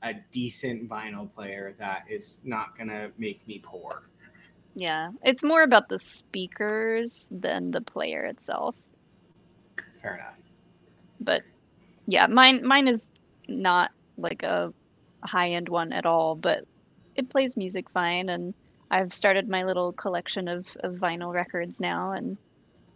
[0.03, 4.03] a decent vinyl player that is not gonna make me poor.
[4.75, 8.75] Yeah, it's more about the speakers than the player itself.
[10.01, 10.35] Fair enough.
[11.21, 11.43] But
[12.05, 13.07] yeah, mine mine is
[13.47, 14.73] not like a
[15.23, 16.65] high end one at all, but
[17.15, 18.53] it plays music fine and
[18.91, 22.37] I've started my little collection of, of vinyl records now and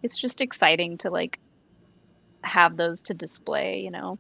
[0.03, 1.39] it's just exciting to like
[2.41, 4.17] have those to display, you know.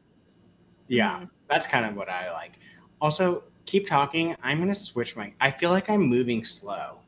[0.87, 1.25] Yeah, mm-hmm.
[1.47, 2.53] that's kind of what I like.
[2.99, 4.35] Also, keep talking.
[4.43, 5.33] I'm gonna switch my.
[5.39, 6.99] I feel like I'm moving slow.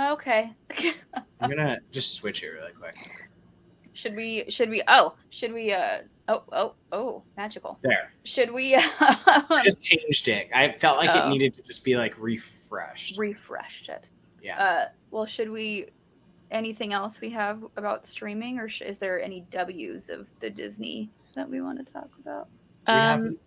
[0.00, 0.52] Okay.
[1.40, 2.92] I'm gonna just switch it really quick.
[4.00, 4.44] Should we?
[4.48, 4.82] Should we?
[4.88, 5.72] Oh, should we?
[5.72, 5.98] Uh.
[6.28, 6.42] Oh.
[6.52, 6.74] Oh.
[6.92, 7.22] Oh.
[7.36, 7.78] Magical.
[7.82, 8.74] There, Should we?
[8.76, 10.48] I just changed it.
[10.54, 11.28] I felt like it Oh.
[11.28, 13.18] needed to just be like refreshed.
[13.18, 14.10] refreshed it.
[14.42, 14.58] Yeah.
[14.62, 14.84] Uh.
[15.10, 15.86] Well, should we?
[16.50, 21.08] Anything else we have about streaming, or sh- is there any W's of the Disney
[21.36, 22.48] that we want to talk about,
[22.88, 23.40] Um, haven't-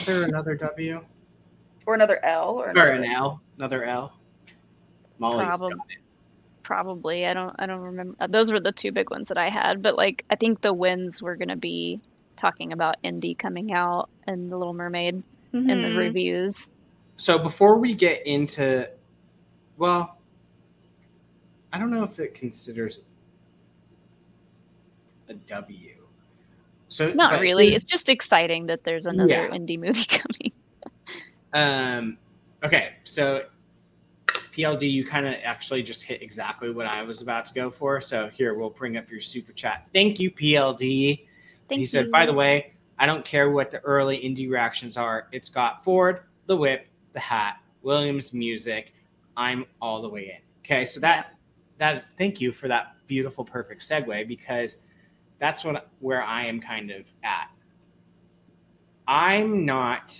[0.00, 1.02] is there another W
[1.86, 3.40] or another L, or or another an L?
[3.56, 4.18] Another L.
[5.18, 6.01] Molly's Probab- got it.
[6.64, 7.26] Probably.
[7.26, 8.14] I don't I don't remember.
[8.20, 10.72] uh, Those were the two big ones that I had, but like I think the
[10.72, 12.00] wins were going to be
[12.36, 15.96] talking about Indy coming out and The Little Mermaid in the Mhm.
[15.96, 16.70] reviews.
[17.16, 18.88] So before we get into,
[19.76, 20.18] well,
[21.72, 23.00] I don't know if it considers
[25.28, 25.96] a W.
[26.88, 27.74] So Not really.
[27.74, 29.54] It's just exciting that there's another Yeah.
[29.54, 30.52] Indy movie coming.
[31.52, 32.18] Um,
[32.62, 33.44] okay, so
[34.52, 38.00] PLD, you kind of actually just hit exactly what I was about to go for.
[38.00, 39.88] So here, we'll bring up your super chat.
[39.94, 41.26] Thank you, PLD.
[41.68, 41.86] Thank he you.
[41.86, 45.28] said, by the way, I don't care what the early Indy reactions are.
[45.32, 48.94] It's got Ford, the whip, the hat, Williams music.
[49.36, 50.42] I'm all the way in.
[50.60, 51.34] Okay, so that
[51.78, 54.78] that thank you for that beautiful, perfect segue because
[55.38, 57.48] that's what where I am kind of at.
[59.08, 60.16] I'm not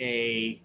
[0.00, 0.60] a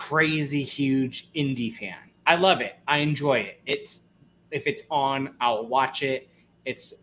[0.00, 1.98] crazy huge Indy fan.
[2.26, 2.76] I love it.
[2.88, 3.60] I enjoy it.
[3.66, 4.04] It's
[4.50, 6.30] if it's on, I'll watch it.
[6.64, 6.94] It's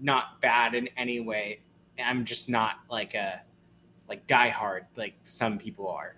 [0.00, 1.60] not bad in any way.
[2.04, 3.42] I'm just not like a
[4.08, 6.16] like diehard like some people are.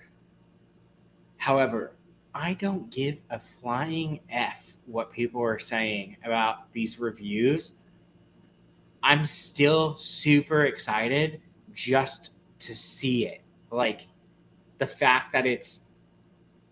[1.36, 1.92] However,
[2.34, 7.74] I don't give a flying F what people are saying about these reviews.
[9.02, 11.42] I'm still super excited
[11.74, 12.30] just
[12.60, 13.42] to see it.
[13.70, 14.06] Like
[14.78, 15.87] the fact that it's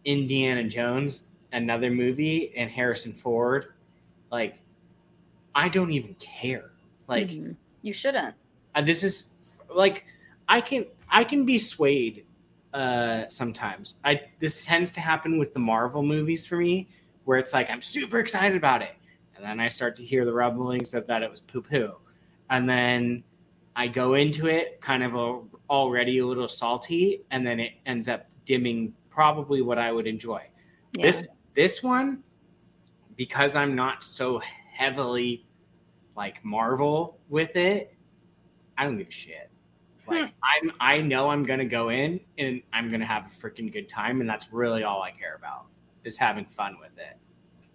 [0.06, 3.74] Indiana Jones, another movie, and Harrison Ford,
[4.32, 4.60] like
[5.54, 6.70] I don't even care.
[7.08, 7.56] Like Mhm.
[7.82, 8.34] You shouldn't.
[8.74, 9.30] uh, this is
[9.74, 10.06] like
[10.48, 12.24] I can I can be swayed
[12.72, 13.98] uh sometimes.
[14.04, 16.88] I this tends to happen with the Marvel movies for me
[17.24, 18.94] where it's like I'm super excited about it
[19.34, 21.94] and then I start to hear the rumblings of that it was poo poo.
[22.50, 23.24] And then
[23.74, 28.08] I go into it kind of a, already a little salty and then it ends
[28.08, 30.42] up dimming probably what I would enjoy.
[30.92, 31.06] Yeah.
[31.06, 32.22] This this one
[33.16, 34.40] because I'm not so
[34.74, 35.46] heavily
[36.16, 37.96] like Marvel with it,
[38.76, 39.50] I don't give a shit.
[40.06, 43.88] Like I'm I know I'm gonna go in and I'm gonna have a freaking good
[43.88, 45.66] time and that's really all I care about
[46.04, 47.16] is having fun with it.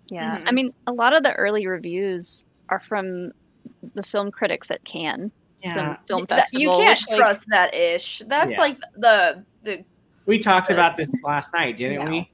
[0.07, 0.31] Yeah.
[0.37, 0.43] Mhm.
[0.47, 3.31] I mean, a lot of the early reviews are from
[3.95, 5.31] the film critics at Cannes
[5.63, 6.61] film, film Y- that- festival.
[6.61, 8.19] you can't which, like, trust that ish.
[8.27, 8.59] That's Yeah.
[8.59, 9.83] like the the
[10.25, 12.11] We talked about this last night, didn't no.
[12.11, 12.31] we?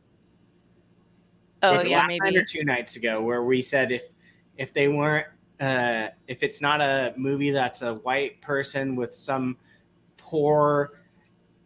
[1.64, 2.38] oh Was it yeah, last night maybe.
[2.38, 4.04] or two nights ago where we said if
[4.58, 5.26] if they weren't
[5.60, 9.58] uh if it's not a movie that's a white person with some
[10.18, 10.92] poor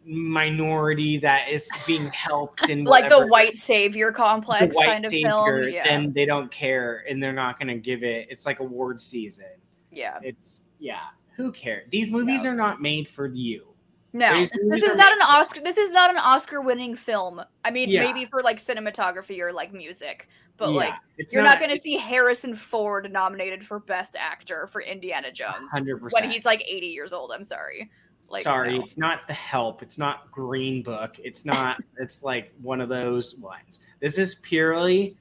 [0.06, 5.10] minority that is being helped in like the white savior the complex white kind of
[5.10, 5.28] savior,
[5.64, 5.68] film.
[5.72, 5.84] Yeah.
[5.84, 8.28] then they don't care and they're not going to give it.
[8.30, 9.46] It's like award season.
[9.90, 10.18] yeah.
[10.22, 11.00] It's yeah.
[11.36, 11.86] Who cares?
[11.90, 12.50] These movies No.
[12.50, 13.71] are not made for you.
[14.12, 14.30] No.
[14.68, 17.42] This is not an Oscar this is not an Oscar winning film.
[17.64, 18.00] I mean Yeah.
[18.04, 20.28] maybe for like cinematography or like music.
[20.56, 24.66] But like Yeah, it's you're not, going to see Harrison Ford nominated for best actor
[24.66, 27.32] for Indiana Jones hundred when he's like 80 years old.
[27.32, 27.90] I'm sorry.
[28.28, 28.84] Like Sorry, no.
[28.84, 29.82] it's not The Help.
[29.82, 31.16] It's not Green Book.
[31.22, 31.82] It's not.
[31.98, 33.80] it's like one of those ones.
[34.00, 35.16] This is purely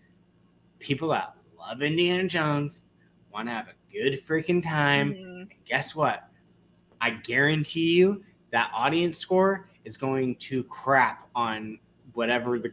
[0.80, 2.84] people that love Indiana Jones,
[3.34, 5.14] want to have a good freaking time.
[5.14, 5.42] Mhm.
[5.42, 6.30] And guess what?
[7.02, 11.80] I guarantee you that audience score is going to crap on
[12.14, 12.72] whatever the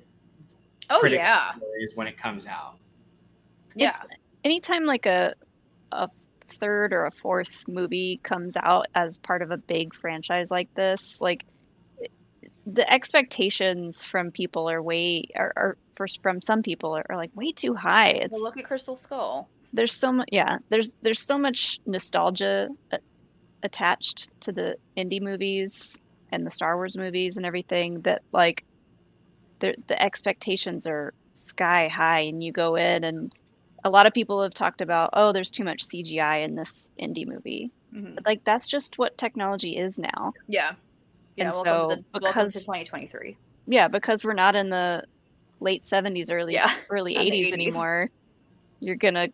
[0.91, 1.53] Oh yeah.
[1.81, 2.77] is when it comes out.
[3.75, 3.89] Yeah.
[3.91, 5.35] It's- anytime like a
[5.93, 6.09] a
[6.47, 11.21] third or a fourth movie comes out as part of a big franchise like this,
[11.21, 11.45] like
[12.67, 17.31] the expectations from people are way are, are for, from some people are, are like
[17.35, 18.11] way too high.
[18.11, 19.49] It's Well, look at Crystal Skull.
[19.73, 22.99] there's so much yeah there's there's so much nostalgia a-
[23.63, 25.99] attached to the Indy movies
[26.31, 28.65] and the Star Wars movies and everything that like
[29.61, 33.33] the the expectations are sky high and you go in and
[33.85, 37.25] a lot of people have talked about oh there's too much cgi in this Indy
[37.25, 38.17] movie Mhm.
[38.17, 40.75] but like that's just what technology is now Yeah.
[41.37, 41.45] Yeah.
[41.47, 43.37] And welcome, so, to the, welcome because- to 2023.
[43.67, 45.05] yeah because we're not in the
[45.61, 47.53] late 70s early Yeah, early 80s 80s.
[47.53, 48.11] anymore
[48.81, 49.29] you're gonna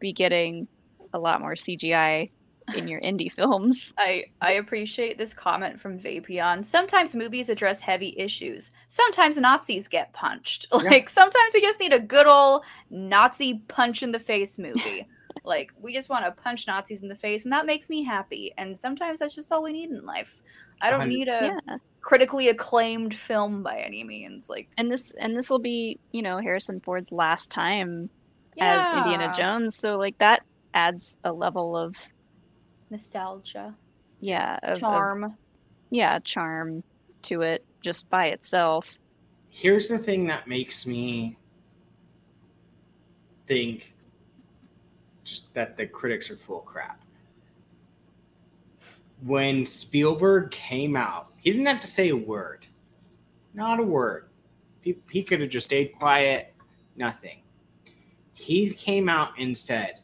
[0.00, 0.66] be getting
[1.14, 2.30] a lot more cgi
[2.76, 6.64] in your Indy films I I appreciate this comment from Vapion.
[6.64, 8.70] Sometimes movies address heavy issues.
[8.88, 10.66] Sometimes Nazis get punched.
[10.82, 15.06] Like sometimes we just need a good old Nazi punch in the face movie.
[15.44, 18.52] like we just want to punch Nazis in the face, and that makes me happy.
[18.58, 20.42] And sometimes that's just all we need in life.
[20.80, 24.50] I don't need a yeah critically acclaimed film by any means.
[24.50, 28.10] Like and this and this will be you know harrison ford's last time
[28.60, 30.42] as indiana jones so like that
[30.74, 31.96] adds a level of
[32.92, 33.74] nostalgia,
[34.20, 35.36] yeah of- of- charm.
[35.90, 36.84] yeah charm
[37.22, 38.96] to it just by itself
[39.54, 41.36] Here's the thing that makes me
[43.46, 43.94] think
[45.24, 47.02] just that the critics are full crap.
[49.24, 52.66] When Spielberg came out, he didn't have to say a word.
[53.54, 54.30] Not a word.
[54.80, 56.54] He, he could have just stayed quiet,
[56.96, 57.42] nothing.
[58.32, 60.00] He came out and said,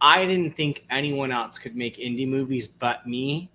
[0.00, 3.50] I didn't think anyone else could make Indy movies but me.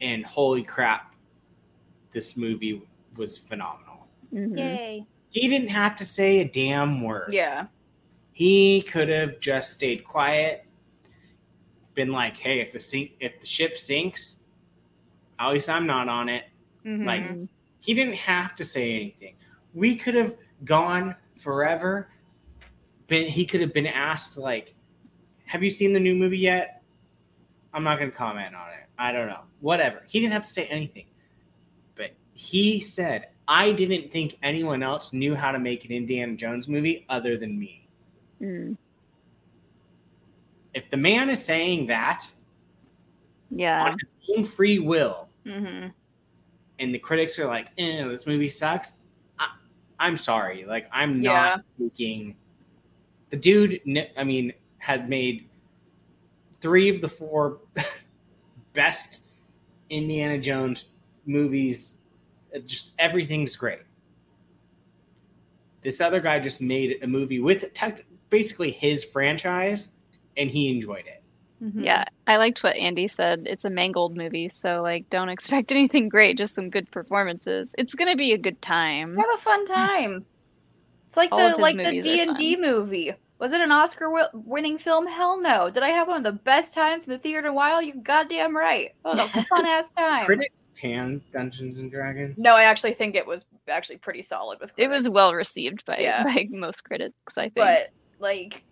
[0.00, 1.14] And holy crap,
[2.10, 2.82] this movie
[3.16, 4.08] was phenomenal.
[4.32, 4.58] Mhm.
[4.58, 5.06] Yay!
[5.30, 7.32] He didn't have to say a damn word.
[7.32, 7.66] Yeah.
[8.32, 10.66] He could have just stayed quiet,
[11.94, 14.42] been like, "Hey, if the sink, if the ship sinks,
[15.38, 16.44] at least I'm not on it."
[16.84, 17.04] Mhm.
[17.06, 17.48] Like.
[17.84, 19.34] He didn't have to say anything.
[19.74, 22.12] We could have gone forever.
[23.08, 24.76] Been he could have been asked like,
[25.52, 26.82] "Have you seen the new movie yet?"
[27.74, 28.86] I'm not going to comment on it.
[28.98, 29.40] I don't know.
[29.60, 30.02] Whatever.
[30.06, 31.06] He didn't have to say anything.
[31.94, 36.68] But he said, "I didn't think anyone else knew how to make an Indiana Jones
[36.68, 37.86] movie other than me."
[38.40, 38.76] Mm.
[40.74, 42.30] If the man is saying that
[43.50, 45.92] yeah on his own free will, Mhm.
[46.78, 49.00] and the critics are like, eh, this movie sucks.
[49.38, 49.50] I,
[49.98, 50.64] I'm sorry.
[50.64, 51.32] Like, I'm Yeah.
[51.56, 52.36] not thinking.
[53.30, 53.80] The dude,
[54.16, 54.52] I mean,
[54.82, 55.48] has made
[56.60, 57.60] three of the four
[58.72, 59.28] best
[59.90, 60.90] Indiana Jones
[61.24, 61.98] movies.
[62.54, 63.78] Uh, Just everything's great.
[65.82, 69.90] This other guy just made a movie with tech, basically his franchise,
[70.36, 71.22] and he enjoyed it.
[71.62, 71.84] Mhm.
[71.84, 76.08] yeah i liked what andy said it's a Mangold movie so like don't expect anything
[76.08, 80.24] great just some good performances it's gonna be a good time Have a fun time.
[81.06, 83.14] It's like All the like the D and D movie.
[83.42, 85.04] Was it an Oscar wi- winning film?
[85.08, 85.68] Hell no.
[85.68, 87.82] Did I have one of the best times in the theater in a while?
[87.82, 88.92] You goddamn right.
[89.04, 90.26] Oh, that was a fun ass time.
[90.26, 92.38] Critics pan Dungeons and Dragons.
[92.38, 94.72] No, I actually think it was actually pretty solid with.
[94.76, 96.22] it was well received by, Yeah.
[96.22, 97.88] by most critics i think but
[98.20, 98.62] like,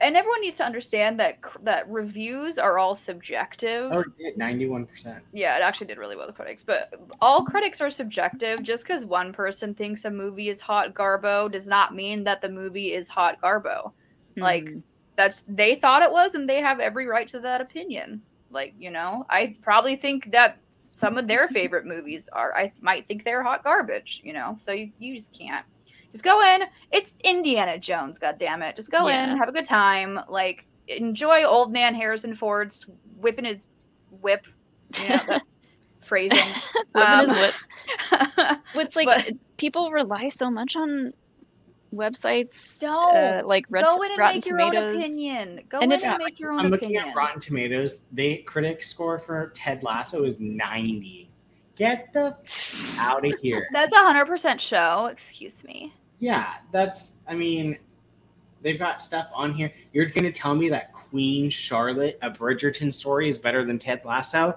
[0.00, 3.90] and everyone needs to understand that cr- that reviews are all subjective.
[3.92, 5.22] Oh, did ninety-one percent.
[5.34, 8.62] Yeah, it actually did really well with critics, but all critics are subjective.
[8.62, 12.48] Just because one person thinks a movie is hot garbo does not mean that the
[12.48, 13.92] movie is hot garbo.
[14.36, 14.82] Like, Mhm.
[15.16, 18.22] That's they thought it was, and they have every right to that opinion.
[18.50, 22.52] Like, you know, I probably think that some of their favorite movies are.
[22.56, 24.22] I might think they're hot garbage.
[24.24, 25.64] You know, so you, you just can't.
[26.10, 26.64] Just go in.
[26.90, 28.18] It's Indiana Jones.
[28.18, 28.74] God damn it!
[28.74, 30.18] Just go in, have a good time.
[30.28, 33.68] Like, enjoy old man Harrison Ford's whipping his
[34.20, 34.46] whip.
[35.00, 35.38] You know,
[36.00, 36.38] phrasing.
[36.96, 37.26] Um,
[38.74, 41.12] it's like But- people rely so much on
[41.96, 44.90] websites Don't uh, like Ret- go in and Rotten make your Tomatoes.
[44.90, 45.60] own opinion.
[45.68, 47.08] Go And in if- and make your own I'm looking opinion.
[47.10, 48.02] at Rotten Tomatoes.
[48.12, 51.30] They critic score for Ted Lasso is 90.
[51.76, 52.36] Get the
[52.98, 53.68] out of here.
[53.72, 55.06] That's a hundred percent show.
[55.06, 55.92] Excuse me.
[56.20, 57.16] yeah, that's.
[57.26, 57.78] I mean,
[58.62, 59.72] they've got stuff on here.
[59.92, 64.56] You're gonna tell me that Queen Charlotte, a Bridgerton story, is better than Ted Lasso?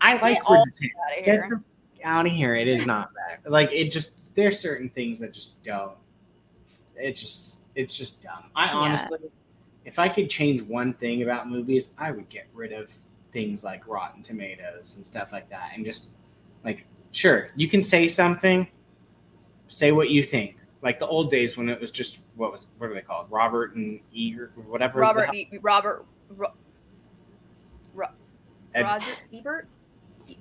[0.00, 0.90] I like Get all Bridgerton.
[1.12, 1.62] Out of Get here.
[1.96, 2.54] the out of here.
[2.56, 3.48] It is not bad.
[3.48, 4.34] Like it just.
[4.34, 5.92] There's certain things that just don't.
[7.02, 7.66] It just.
[7.74, 8.44] It's just dumb.
[8.54, 8.72] I Yeah.
[8.74, 9.18] honestly,
[9.84, 12.92] if I could change one thing about movies, I would get rid of
[13.32, 16.10] things like Rotten Tomatoes and stuff like that, and just
[16.64, 18.68] like, sure, you can say something,
[19.68, 20.56] say what you think.
[20.82, 23.26] Like the old days when it was just what was what are they called?
[23.30, 25.00] Robert and Eager, whatever.
[25.00, 25.32] Robert.
[25.34, 26.04] E- Robert.
[26.28, 26.48] Ro-
[28.74, 29.68] Ed- Roger Ebert.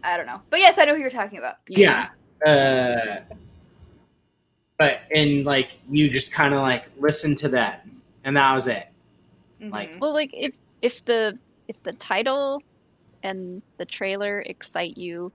[0.04, 1.58] I don't know, but yes, I know who you're talking about.
[1.68, 2.10] yeah.
[2.46, 3.22] Uh,
[4.82, 7.86] But and like you just kind of like listen to that,
[8.24, 8.88] and that was it.
[9.62, 9.72] Mhm.
[9.72, 12.64] like- Well, like if if the if the title
[13.22, 15.32] and the trailer excite you,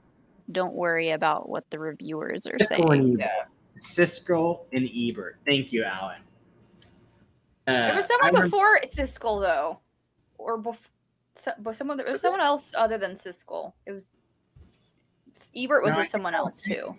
[0.50, 2.88] don't worry about what the reviewers are Just saying.
[2.88, 3.44] when you- Yeah.
[3.78, 5.36] Siskel and Ebert.
[5.46, 6.22] Thank you, Alan.
[7.68, 9.78] Uh, There was someone remember- before Siskel though,
[10.38, 10.90] or before,
[11.60, 13.74] but someone there was someone else other than Siskel.
[13.86, 14.10] It was
[15.54, 16.96] Ebert was No, with think someone else was too.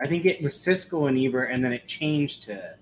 [0.00, 2.74] I think it was Siskel and Ebert, and then it changed to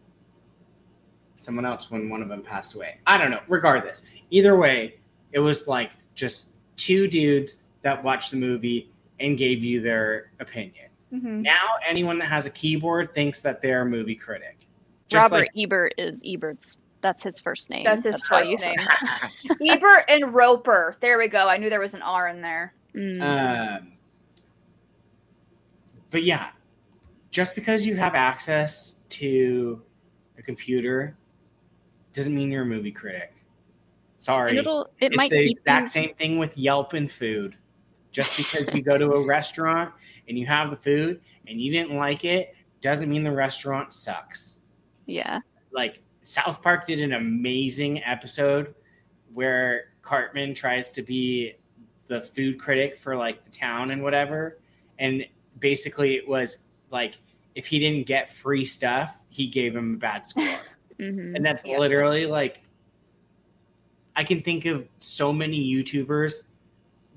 [1.37, 2.99] someone else when one of them passed away.
[3.07, 3.41] I don't know.
[3.49, 4.97] Regardless, either way,
[5.33, 8.91] it was like just two dudes that watched the movie
[9.21, 10.87] and gave you their opinion.
[11.13, 11.43] Mhm.
[11.43, 14.67] Now, anyone that has a keyboard thinks that they're a movie critic.
[15.09, 16.79] Just Robert like Ebert is Ebert's.
[17.03, 17.85] That's his first name.
[17.85, 18.79] That's his why first name.
[19.67, 20.97] Ebert and Roeper.
[21.01, 21.49] There we go.
[21.49, 22.73] I knew there was an R in there.
[22.95, 23.79] Mm.
[23.81, 23.93] Um,
[26.11, 26.51] but yeah,
[27.33, 29.83] just because you have access to
[30.39, 31.17] a computer
[32.13, 33.35] doesn't mean you're a movie critic.
[34.19, 34.57] Sorry.
[34.57, 37.57] it'll it it's might the exact same thing with Yelp and food.
[38.13, 39.93] Just because you go to a restaurant
[40.29, 44.61] and you have the food and you didn't like it doesn't mean the restaurant sucks.
[45.07, 45.41] Yeah.
[45.73, 48.75] Like South Park did an amazing episode
[49.33, 51.55] where Cartman tries to be
[52.07, 54.59] the food critic for like the town and whatever.
[54.99, 55.25] And
[55.59, 57.19] basically it was like
[57.55, 60.45] if he didn't get free stuff, he gave him a bad score.
[60.99, 61.79] hmm And that's Yeah.
[61.79, 62.63] literally like
[64.15, 66.43] I can think of so many YouTubers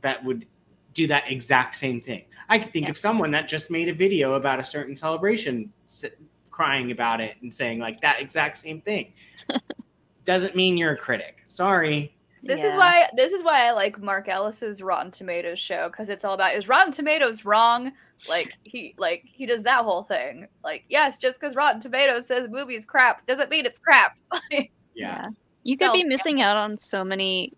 [0.01, 0.45] that would
[0.93, 2.23] do that exact same thing.
[2.47, 2.91] I could think Yeah.
[2.91, 6.05] of someone that just made a video about a certain celebration s-
[6.51, 9.11] crying about it and saying like that exact same thing.
[10.23, 11.43] Doesn't mean you're a critic.
[11.45, 12.15] Sorry.
[12.43, 16.23] This is why this is why I like Mark Ellis's Rotten Tomatoes show because it's
[16.23, 17.91] all about is Rotten Tomatoes wrong?
[18.29, 20.47] Like he like he does that whole thing.
[20.63, 24.17] Like yes, just because Rotten Tomatoes says movie's crap doesn't mean it's crap.
[24.97, 25.27] Yeah.
[25.63, 27.51] You could be So- missing out on so many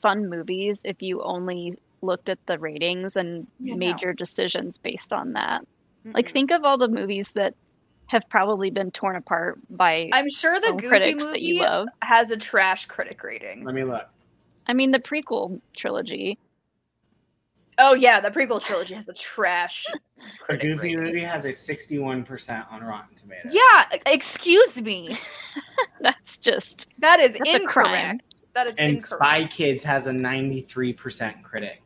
[0.00, 3.98] fun movies if you only looked at the ratings and Yeah, made no.
[4.02, 5.62] your decisions based on that.
[6.04, 6.30] Like Mm-mm.
[6.30, 7.54] think of all the movies that
[8.06, 11.58] have probably been torn apart by I'm sure the film Goofy critics movie that you
[11.62, 11.88] love.
[12.02, 13.64] has a trash critic rating.
[13.64, 14.06] Let me look.
[14.66, 16.38] I mean, the prequel trilogy.
[17.82, 19.86] Oh yeah, the prequel trilogy has a trash
[20.18, 21.14] A critic Goofy rating.
[21.14, 23.54] movie has a 61% on Rotten Tomatoes.
[23.54, 25.16] Yeah, excuse me.
[26.02, 27.94] That's just That is That's crime.
[27.94, 28.42] incorrect.
[28.54, 29.06] That is And incorrect.
[29.08, 31.82] Spy Kids has a 93% critic.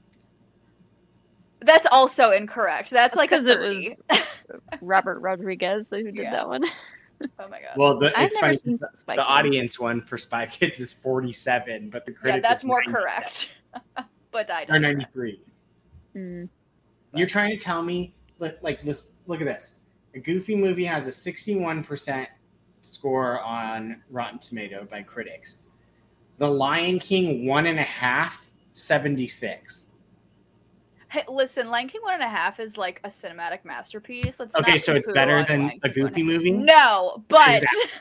[1.60, 2.90] That's also incorrect.
[2.90, 3.96] That's like because it was
[4.82, 6.30] Robert Rodriguez who did Yeah.
[6.32, 6.64] that one.
[7.38, 7.76] oh my god.
[7.76, 8.54] Well, the, it's funny.
[8.54, 9.26] The, Spy the Kids.
[9.30, 13.50] audience one for Spy Kids is 47, but the yeah, that's is more 97 correct.
[14.32, 15.06] but I Or digress.
[16.14, 16.20] 93.
[16.22, 16.48] Mm.
[17.14, 19.12] You're trying to tell me, look, like this.
[19.26, 19.76] Look at this.
[20.14, 22.26] A Goofy movie has a 61%
[22.82, 25.60] score on Rotten Tomato by critics.
[26.38, 29.88] The Lion King one and a half, 76.
[31.10, 34.40] Hey, listen, Lion King one and a half is like a cinematic masterpiece.
[34.40, 36.50] Let's Okay, not so it's better than Lion a Goofy movie.
[36.50, 37.62] No, but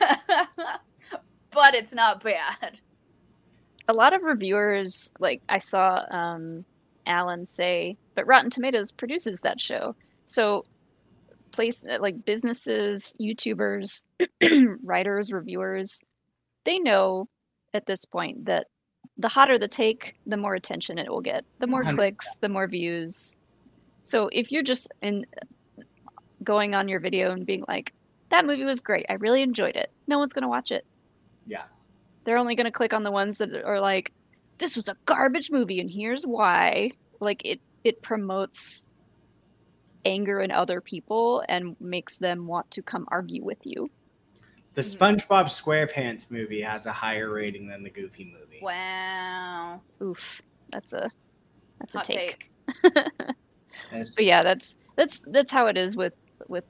[1.50, 2.80] but it's not bad.
[3.88, 6.64] a lot of reviewers like i saw um
[7.06, 9.94] alan say but rotten tomatoes produces that show.
[10.26, 10.64] So
[11.52, 14.04] place uh, like businesses youtubers
[14.82, 16.00] writers reviewers
[16.64, 17.28] they know
[17.74, 18.66] at this point that
[19.18, 21.44] the hotter the take the more attention it will get.
[21.60, 21.94] The more 100%.
[21.96, 23.36] clicks the more views.
[24.02, 25.26] So if you're just in
[26.42, 27.92] going on your video and being like
[28.30, 29.06] that movie was great.
[29.08, 29.90] I really enjoyed it.
[30.06, 30.84] No one's going to watch it.
[31.46, 31.64] Yeah.
[32.24, 34.12] they're only going to click on the ones that are like
[34.58, 36.90] this was a garbage movie and here's why
[37.20, 38.84] like it it promotes
[40.04, 43.90] anger in other people and makes them want to come argue with you
[44.74, 45.02] The mm-hmm.
[45.02, 48.60] SpongeBob SquarePants movie has a higher rating than the Goofy movie.
[48.62, 49.80] Wow.
[50.02, 51.10] oof that's a
[51.78, 52.50] that's a take,
[52.84, 53.34] take.
[53.92, 56.14] And but yeah that's that's that's how it is with
[56.48, 56.64] with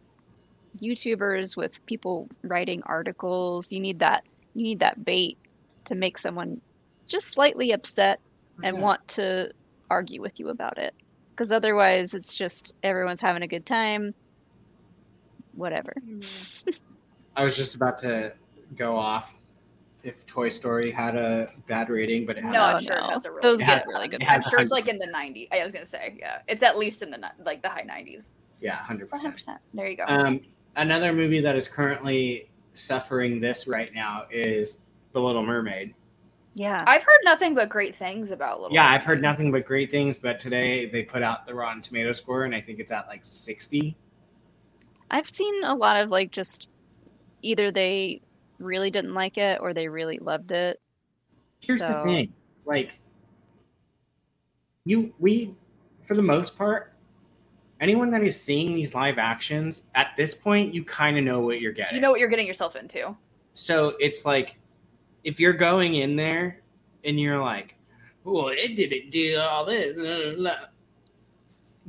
[0.80, 4.24] youtubers with people writing articles you need that
[4.54, 5.38] you need that bait
[5.84, 6.60] to make someone
[7.06, 8.20] just slightly upset
[8.62, 9.50] and want to
[9.90, 10.94] argue with you about it
[11.30, 14.14] because otherwise it's just everyone's having a good time
[15.54, 15.92] whatever
[17.36, 18.32] I was just about to
[18.76, 19.34] go off
[20.02, 23.24] if Toy Story had a bad rating, but it No, has I'm sure it has
[23.24, 25.06] a really those It good has- get really good I'm sure it's like in the
[25.06, 25.48] 90s.
[25.50, 28.34] I was gonna say, yeah, it's at least in the like the high 90s.
[28.60, 29.34] yeah, hundred percent.
[29.36, 29.56] 100%.
[29.72, 30.04] There you go.
[30.06, 30.40] Um,
[30.76, 34.82] another movie that is currently suffering this right now is
[35.12, 35.94] The Little Mermaid.
[36.54, 38.74] Yeah I've heard nothing but great things about Little.
[38.74, 42.12] Yeah, I've heard nothing but great things, but today they put out the Rotten Tomato
[42.12, 43.96] score, and I think it's at like sixty.
[45.10, 46.68] i've seen a lot of like just
[47.42, 48.22] either they
[48.58, 50.80] really didn't like it or they really loved it
[51.60, 52.32] Here's the thing,
[52.66, 52.90] like
[54.84, 55.54] you, we,
[56.02, 56.92] for the most part,
[57.80, 61.60] anyone that is seeing these live actions at this point, you kind of know what
[61.60, 61.94] you're getting.
[61.94, 63.16] You know what you're getting yourself into.
[63.54, 64.56] so it's like
[65.24, 66.60] if you're going in there
[67.04, 67.74] and you're like,
[68.24, 70.56] "Well, it didn't do all this," blah, blah, blah,"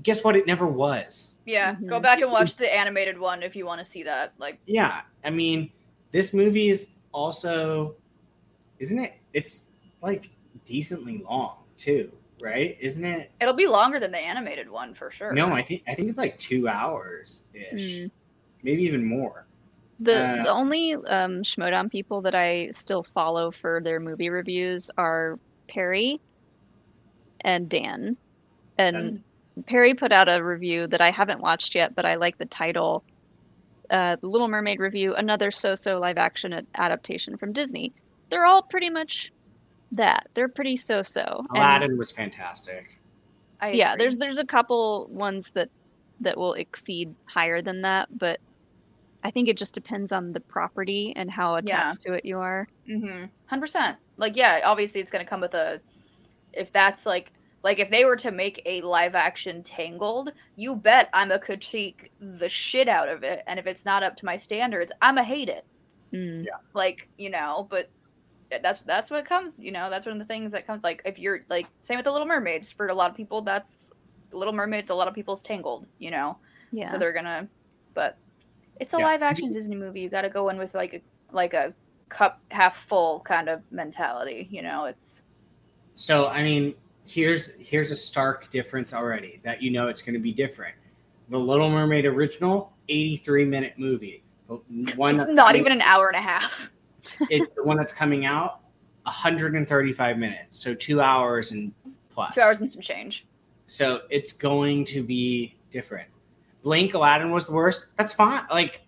[0.04, 0.36] guess what?
[0.36, 1.38] It never was.
[1.46, 2.04] Yeah, go Mhm.
[2.04, 4.34] back and watch the animated one if you want to see that.
[4.38, 5.72] Like, Yeah, I mean,
[6.12, 7.96] this movie is also,
[8.80, 9.14] isn't it?
[9.34, 9.72] It's
[10.02, 10.30] like
[10.66, 12.12] decently long too,
[12.42, 12.78] right?
[12.80, 13.32] Isn't it?
[13.42, 15.34] it'll be longer than the animated one for sure.
[15.34, 18.12] No, I think I think it's like two hours ish, Mm.
[18.64, 19.46] maybe even more.
[20.00, 24.92] The Uh, the only um, Schmoedown people that I still follow for their movie reviews
[24.98, 26.20] are Perry
[27.42, 28.18] and Dan.
[28.78, 29.24] And
[29.68, 33.04] Perry put out a review that I haven't watched yet, but I like the title.
[33.90, 37.94] Uh, the Little Mermaid review, another so-so live action adaptation from Disney.
[38.30, 39.32] They're all pretty much
[39.94, 40.28] that.
[40.34, 41.46] They're pretty so-so.
[41.50, 43.00] And- Aladdin was fantastic.
[43.62, 44.04] I yeah agree.
[44.04, 45.70] there's there's a couple ones that
[46.20, 48.42] that will exceed higher than that but
[49.26, 52.68] i think it just depends on the property and how attached to it you are
[52.90, 53.26] Mm-hmm.
[53.48, 53.98] Hundred percent.
[54.18, 55.82] Like, yeah, obviously it's gonna come with a.
[56.54, 61.10] If that's like, like if they were to make a live action Tangled, you bet
[61.14, 64.38] I'm a critique the shit out of it, and if it's not up to my
[64.38, 65.66] standards, I'ma hate it.
[66.14, 66.46] Mm.
[66.74, 67.90] Like, you know, but
[68.62, 69.60] that's that's what comes.
[69.60, 70.84] You know, that's one of the things that comes.
[70.84, 72.72] Like, if you're like, same with the Little Mermaids.
[72.72, 73.92] For a lot of people, that's
[74.30, 74.90] the Little Mermaids.
[74.90, 75.88] A lot of people's Tangled.
[76.00, 76.38] You know,
[76.72, 77.48] yeah so they're gonna.
[77.94, 78.18] But
[78.80, 79.06] it's a Yeah.
[79.06, 80.02] live action Disney movie.
[80.02, 81.02] You got to go in with like a
[81.34, 81.74] like a
[82.10, 84.48] cup half full kind of mentality.
[84.52, 85.22] You know, it's
[85.96, 90.20] So I mean, here's here's a stark difference already that you know it's going to
[90.20, 90.76] be different.
[91.30, 94.24] The Little Mermaid original, 83 minute movie.
[94.48, 96.72] The one it's not even an hour and a half.
[97.30, 98.60] it's the one that's coming out,
[99.04, 101.74] 135 minutes, so two hours and
[102.12, 102.36] plus.
[102.36, 103.26] Two hours and some change.
[103.66, 106.08] So it's going to be different.
[106.66, 107.96] Blink Aladdin was the worst.
[107.96, 108.44] That's fine.
[108.50, 108.82] Like,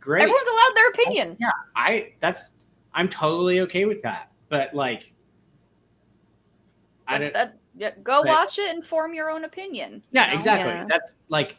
[0.00, 0.22] great.
[0.22, 1.36] Everyone's allowed their opinion.
[1.38, 2.52] yeah, I that's
[2.94, 4.32] I'm totally okay with that.
[4.48, 5.12] But like,
[7.06, 7.32] I don't.
[7.34, 8.32] that- yeah, go Right.
[8.32, 10.02] watch it and form your own opinion.
[10.10, 10.34] yeah, you know?
[10.36, 10.72] exactly.
[10.72, 10.86] Yeah.
[10.88, 11.56] That's like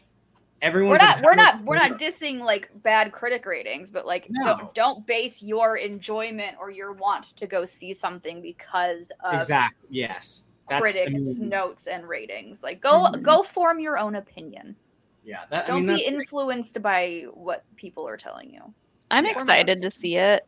[0.60, 0.90] everyone.
[0.90, 4.44] We're not we're not we're not dissing like bad critic ratings, but like No.
[4.44, 9.88] don't don't base your enjoyment or your want to go see something because of exactly.
[9.88, 12.62] Yes, that's critics' mean, notes and ratings.
[12.62, 13.22] Like go Mhm.
[13.22, 14.76] go form your own opinion.
[15.24, 18.62] Yeah, that, Don't mean, be that's- influenced by what people are telling you.
[19.10, 19.32] i'm Yeah.
[19.32, 20.46] excited to see it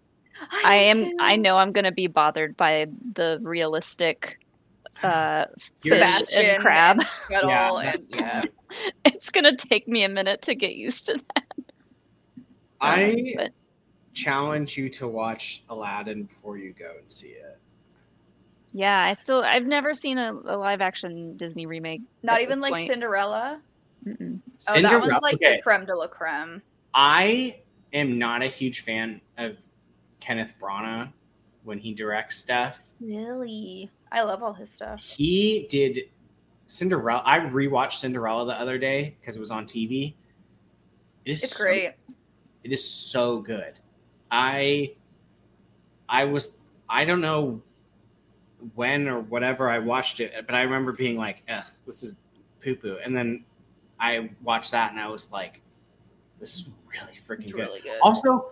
[0.64, 1.16] i am too.
[1.20, 4.38] i know i'm going to be bothered by the realistic
[5.02, 5.44] uh
[5.82, 8.42] You're- Sebastian and crab and Yeah, and yeah.
[9.04, 11.44] it's going to take me a minute to get used to that
[12.80, 13.50] I Um, but
[14.14, 17.58] challenge you to watch Aladdin before you go and see it.
[18.72, 22.74] yeah i still i've never seen a, a live action disney remake Not even like
[22.74, 22.86] point.
[22.86, 23.60] Cinderella.
[24.06, 24.40] Mm-mm.
[24.68, 25.56] Oh, that one's like okay.
[25.56, 26.62] the creme de la creme.
[26.94, 27.60] I
[27.92, 29.58] am not a huge fan of
[30.20, 31.12] Kenneth Branagh
[31.64, 32.82] when he directs stuff.
[33.00, 33.90] Really?
[34.10, 35.00] I love all his stuff.
[35.00, 36.00] He did
[36.66, 37.22] Cinderella.
[37.24, 40.14] I rewatched Cinderella the other day because it was on TV.
[41.24, 41.94] It is It's so- great.
[42.64, 43.74] it is so good.
[44.30, 44.94] I
[46.08, 47.62] I was I don't know
[48.74, 52.16] when or whatever I watched it, but I remember being like, "Ugh, this is
[52.62, 53.44] poo poo," and then
[54.02, 55.62] I watched that and I was like,
[56.40, 57.98] "This is really freaking It's good." really good.
[58.02, 58.50] Also,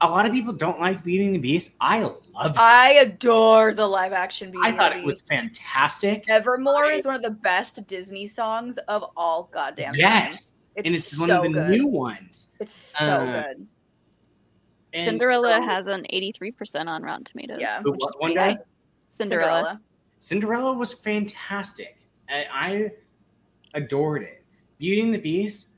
[0.00, 1.74] a lot of people don't like Beauty and the Beast.
[1.80, 2.16] I love
[2.54, 2.58] it.
[2.58, 6.24] I adore the live action Beauty I thought it was fantastic.
[6.28, 10.00] Evermore I- is one of the best Disney songs of all goddamn time.
[10.00, 11.70] Yes, It's, and it's so one of the good.
[11.70, 12.48] new ones.
[12.58, 13.66] It's so Uh, good.
[14.92, 17.58] And Cinderella so- has an 83% on Rotten Tomatoes.
[17.60, 17.80] Yeah.
[17.80, 18.62] Which what is one pretty does?
[19.12, 19.80] Cinderella.
[20.20, 21.98] Cinderella was fantastic.
[22.30, 22.92] I, I
[23.74, 24.35] adored it.
[24.78, 25.70] Beauty and the Beast,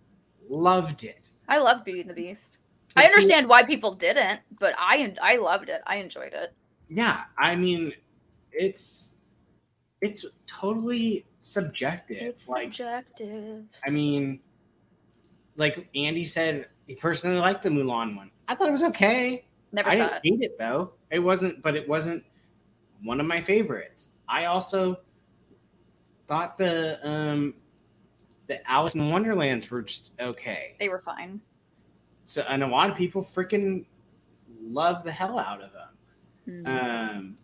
[0.48, 1.32] loved it.
[1.48, 2.58] I love Beauty and the Beast.
[2.94, 5.82] But I see- understand why people didn't, but I I loved it.
[5.86, 6.52] I enjoyed it.
[6.88, 7.92] Yeah, I mean,
[8.52, 9.18] it's
[10.00, 12.18] it's totally subjective.
[12.20, 13.64] It's like, subjective.
[13.86, 14.40] I mean,
[15.56, 18.30] like Andy said, he personally liked the Mulan one.
[18.48, 19.44] I thought it was okay.
[19.72, 20.20] Never I saw didn't it.
[20.24, 20.92] hate it though.
[21.10, 22.24] It wasn't, but it wasn't
[23.02, 24.14] one of my favorites.
[24.28, 25.00] I also
[26.26, 27.54] thought the um
[28.48, 30.74] the Alice in Wonderlands were just okay.
[30.80, 31.40] They were fine.
[32.24, 33.84] So and a lot of people freaking
[34.60, 36.64] love the hell out of them.
[36.66, 37.16] Mm.
[37.16, 37.36] Um,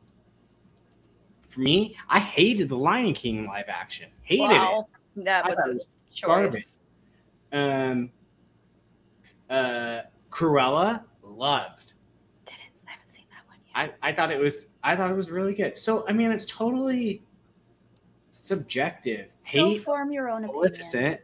[1.46, 4.08] for me, I hated the Lion King live action.
[4.22, 4.88] Hated wow.
[5.16, 6.26] That I was it a was choice.
[6.26, 6.62] garbage.
[7.52, 8.10] Um,
[9.48, 10.00] uh,
[10.30, 11.92] Cruella loved.
[12.46, 13.98] Didn't I haven't seen that one yet.
[14.02, 15.78] I, I thought it was I thought it was really good.
[15.78, 17.22] So I mean, it's totally
[18.32, 19.28] subjective.
[19.52, 21.18] Go Hate form your own opinion.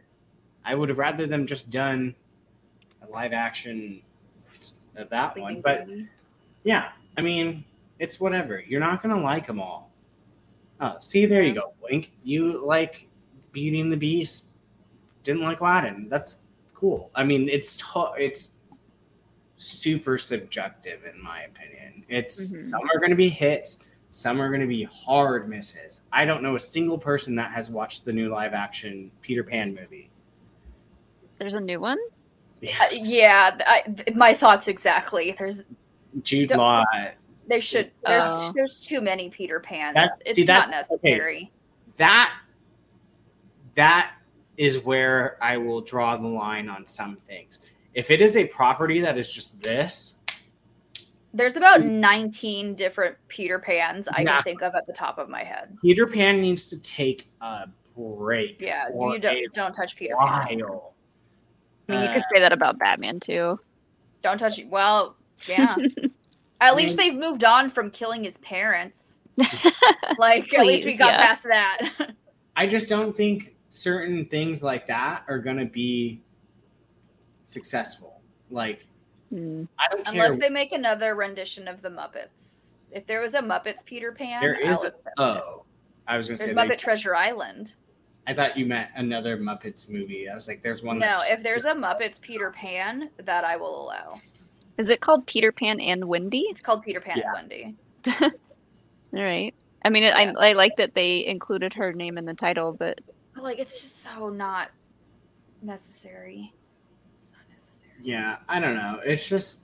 [0.63, 2.13] I would have rather them just done
[3.01, 4.01] a live action
[4.95, 5.61] of that Sleeping one.
[5.61, 6.07] But Beauty.
[6.63, 7.63] yeah, I mean,
[7.99, 8.61] it's whatever.
[8.61, 9.91] You're not gonna like them all.
[10.79, 12.11] Oh, see, there you go, Blink.
[12.23, 13.07] You like
[13.51, 14.45] Beauty and the Beast.
[15.23, 16.07] Didn't like Aladdin.
[16.09, 16.39] That's
[16.73, 17.11] cool.
[17.15, 18.53] I mean, it's to- it's
[19.57, 22.03] super subjective in my opinion.
[22.09, 22.63] It's Mhm.
[22.65, 26.01] some are gonna be hits, some are gonna be hard misses.
[26.11, 29.73] I don't know a single person that has watched the new live action Peter Pan
[29.73, 30.09] movie.
[31.37, 31.97] There's a new one.
[32.63, 35.33] Uh, yeah, I, th- my thoughts exactly.
[35.37, 35.63] There's
[36.23, 36.83] Jude Law.
[37.47, 38.51] there should there's Oh.
[38.53, 39.95] there's too many Peter Pans.
[39.95, 41.09] That's- it's see, not that's- okay.
[41.09, 41.51] necessary.
[41.97, 42.33] that
[43.75, 44.11] that
[44.57, 47.59] is where I will draw the line on some things.
[47.93, 50.15] If it is a property that is just this,
[51.33, 54.35] There's about 19 different Peter Pans I Yeah.
[54.35, 55.77] can think of at the top of my head.
[55.81, 58.59] Peter Pan needs to take a break.
[58.59, 60.27] Yeah, you don't don't touch Peter Pan.
[60.27, 60.93] while.
[61.87, 63.59] I mean, you Uh, could say that about Batman too.
[64.21, 64.59] Don't touch.
[64.65, 65.15] Well,
[65.47, 65.75] yeah.
[66.61, 69.19] At least they've moved on from killing his parents.
[70.19, 71.25] Like at least we got yeah.
[71.25, 72.11] past that.
[72.55, 76.21] I just don't think certain things like that are going to be
[77.45, 78.21] successful.
[78.51, 78.85] Like
[79.31, 79.63] Hmm.
[79.79, 80.39] I don't Unless care.
[80.39, 82.73] they make another rendition of the Muppets.
[82.91, 84.79] If there was a Muppets Peter Pan, there I is.
[84.79, 85.13] would accept it.
[85.17, 85.63] Oh,
[86.07, 86.63] I was going to There's say.
[86.63, 87.75] Muppet they- Treasure Island.
[88.27, 90.29] I thought you meant another Muppets movie.
[90.29, 90.99] I was like, there's one.
[90.99, 94.19] No, if there's a Muppets Peter Pan, that I will allow.
[94.77, 96.41] Is it called Peter Pan and Wendy?
[96.49, 97.33] It's called Peter Pan Yeah.
[97.37, 97.75] and Wendy.
[99.17, 99.53] All right.
[99.83, 100.33] I mean, it, Yeah.
[100.37, 103.01] I I like that they included her name in the title, but
[103.33, 104.69] But like, it's just so not
[105.61, 106.53] necessary.
[108.01, 108.21] It's not necessary.
[108.21, 108.99] Yeah, I don't know.
[109.05, 109.63] It's just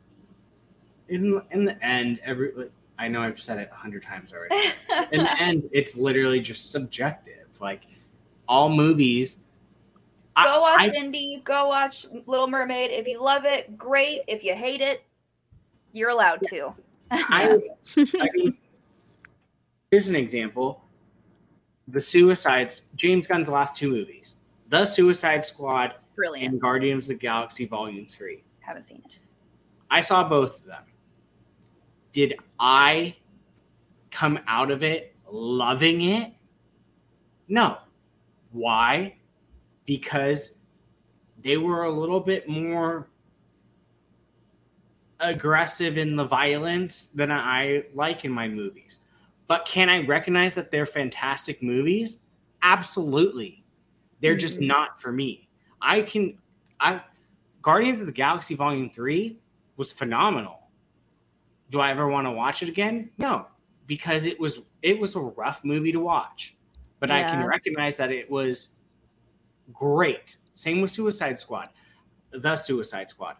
[1.10, 2.70] in in the end, every
[3.00, 4.56] I know I've said it a hundred times already.
[5.12, 7.48] in the end, it's literally just subjective.
[7.60, 7.82] Like
[8.48, 9.40] all movies.
[10.36, 11.42] I- Go watch I- Indy.
[11.44, 12.92] Go watch Little Mermaid.
[12.92, 14.22] If you love it, great.
[14.28, 15.04] If you hate it,
[15.94, 16.74] you're allowed to.
[17.10, 17.60] I,
[17.98, 18.58] I mean,
[19.92, 20.84] here's an example:
[21.88, 22.84] the Suicides.
[22.96, 26.52] James Gunn's last two movies, The Suicide Squad Brilliant.
[26.52, 28.44] and Guardians of the Galaxy Volume Three.
[28.60, 29.18] Haven't seen it.
[29.90, 30.84] I saw both of them.
[32.12, 33.16] Did I
[34.12, 36.34] come out of it loving it?
[37.48, 37.78] No.
[38.52, 39.16] Why?
[39.86, 40.58] Because
[41.42, 43.08] they were a little bit more
[45.20, 49.00] aggressive in the violence than I like in my movies.
[49.48, 52.20] But can I recognize that they're fantastic movies?
[52.64, 53.64] Absolutely.
[54.20, 54.68] They're just Mhm.
[54.68, 55.47] not for me.
[55.82, 56.38] I can
[56.80, 57.02] I
[57.62, 59.40] Guardians of the Galaxy Volume 3
[59.76, 60.60] was phenomenal.
[61.70, 63.10] Do I ever want to watch it again?
[63.18, 63.48] No,
[63.88, 66.56] because it was it was a rough movie to watch.
[67.00, 68.78] But I can recognize that it was
[69.72, 70.38] great.
[70.54, 71.70] Same with Suicide Squad.
[72.32, 73.36] The Suicide Squad.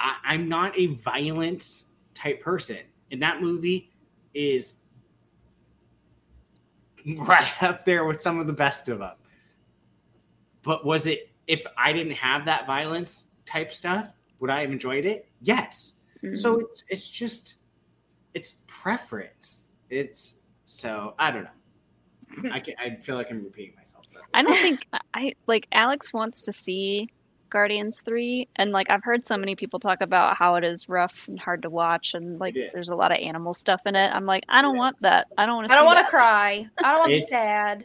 [0.00, 2.78] I, I'm not a violence type person.
[3.12, 3.92] And that movie
[4.34, 4.74] is
[7.06, 9.12] right up there with some of the best of them.
[10.62, 15.04] But was it if I didn't have that violence type stuff, would I have enjoyed
[15.04, 15.28] it?
[15.40, 15.94] Yes.
[16.22, 16.36] Mm.
[16.36, 17.56] So it's it's just
[18.34, 19.70] it's preference.
[19.90, 22.50] It's so I don't know.
[22.52, 24.04] I can I feel like I'm repeating myself.
[24.12, 27.08] but- I don't think I like Alex wants to see
[27.50, 31.28] Guardians 3 and like I've heard so many people talk about how it is rough
[31.28, 34.10] and hard to watch and like there's a lot of animal stuff in it.
[34.14, 35.26] I'm like I don't It want that.
[35.36, 36.66] I don't want to I don't want want to cry.
[36.78, 37.84] I don't want to be sad.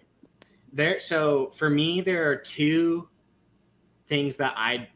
[0.73, 3.07] There so for me there are two
[4.05, 4.87] things that i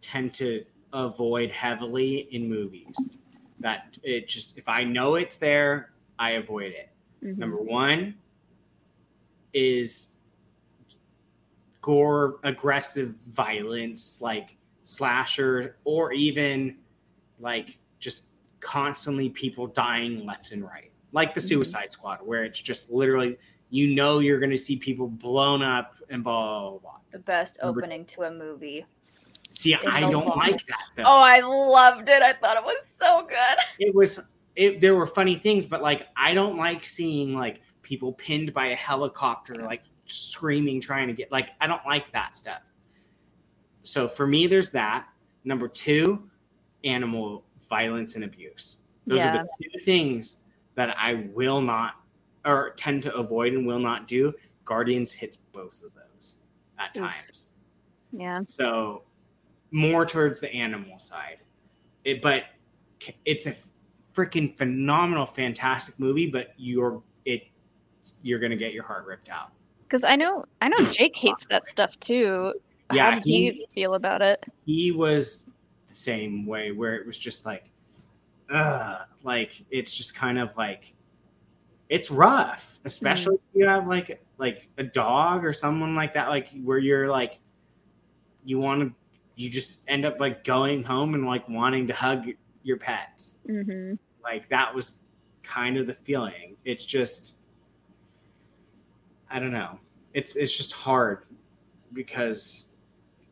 [0.00, 3.10] tend to avoid heavily in movies
[3.60, 6.90] that it just if i know it's there i avoid it.
[7.22, 8.14] Number one
[9.52, 10.08] is
[11.82, 16.76] gore aggressive violence like slasher or even
[17.38, 18.26] like just
[18.60, 20.90] constantly people dying left and right.
[21.12, 21.48] Like the Mhm.
[21.48, 23.38] suicide squad where it's just literally
[23.70, 27.58] you know you're going to see people blown up and blah blah blah The best
[27.62, 28.84] opening to a movie.
[29.50, 31.06] see i don't like that film.
[31.08, 32.22] Oh, I loved it.
[32.22, 33.58] I thought it was so good.
[33.78, 34.20] it was
[34.56, 38.66] it, there were funny things but like i don't like seeing like people pinned by
[38.66, 42.60] a helicopter like screaming trying to get like i don't like that stuff
[43.84, 45.06] so for me there's that
[45.44, 46.28] number two
[46.82, 49.36] animal violence and abuse those Yeah.
[49.38, 50.38] are the two things
[50.74, 51.99] that i will not
[52.44, 54.32] or tend to avoid and will not do
[54.64, 56.38] guardians hits both of those
[56.78, 57.50] at times
[58.12, 58.40] Yeah.
[58.46, 59.02] so
[59.72, 61.38] more towards the animal side.
[62.04, 62.44] It, but
[63.24, 63.54] it's a
[64.14, 66.26] freaking phenomenal, fantastic movie.
[66.26, 67.42] But you're it,
[68.22, 69.52] you're gonna get your heart ripped out.
[69.88, 72.54] Cuz I know I know Jake hates that stuff too.
[72.92, 74.44] Yeah, How did he- he feel about it?
[74.66, 75.50] he was
[75.88, 77.70] the same way where it was just like
[78.52, 80.94] uh like it's just kind of like
[81.90, 86.48] it's rough especially if you have like like a dog or someone like that like
[86.64, 87.40] where you're like
[88.44, 88.94] you want to
[89.36, 92.26] you just end up like going home and like wanting to hug
[92.62, 93.38] your pets.
[93.46, 94.96] Hmm like that was
[95.42, 96.56] kind of the feeling.
[96.64, 97.36] It's just
[99.30, 99.78] i don't know.
[100.14, 101.24] It's it's just hard
[101.92, 102.68] because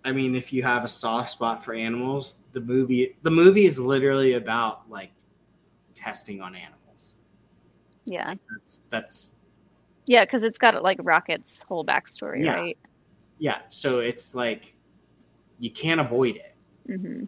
[0.05, 3.78] i mean if you have a soft spot for animals the movie the movie is
[3.78, 5.10] literally about like
[5.94, 6.77] testing on animals
[8.09, 9.32] Yeah, that's that's
[10.06, 12.55] yeah, because it's got like Rocket's whole backstory, Yeah.
[12.55, 12.78] right?
[13.39, 14.74] yeah so it's like
[15.60, 16.55] you can't avoid it
[16.86, 17.24] hmm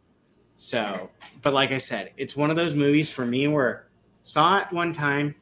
[0.56, 1.10] So,
[1.42, 3.86] but like I said, it's one of those movies for me where
[4.22, 5.34] saw it one time,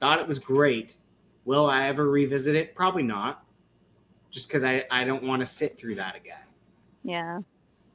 [0.00, 0.96] thought it was great.
[1.44, 2.74] Will I ever revisit it?
[2.74, 3.44] Probably not.
[4.30, 6.46] Just because I, I don't want to sit through that again.
[7.04, 7.38] Yeah,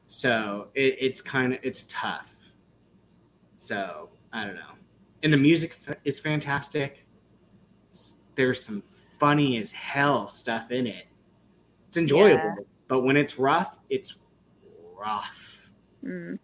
[0.08, 2.36] So it, it's kind of it's tough.
[3.56, 4.77] So I don't know.
[5.28, 7.06] And the music f- is fantastic.
[8.36, 8.82] There's some
[9.20, 11.08] funny as hell stuff in it.
[11.90, 14.16] It's enjoyable, but when it's rough, it's
[14.98, 15.70] rough.
[16.02, 16.40] mm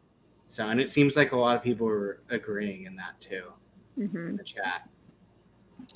[0.47, 3.53] So, and it seems like a lot of people are agreeing in that too
[3.95, 4.89] hmm in the chat.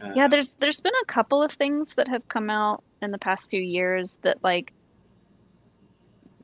[0.02, 0.30] Uh, yeah.
[0.30, 3.60] There's there's been a couple of things that have come out in the past few
[3.60, 4.72] years that like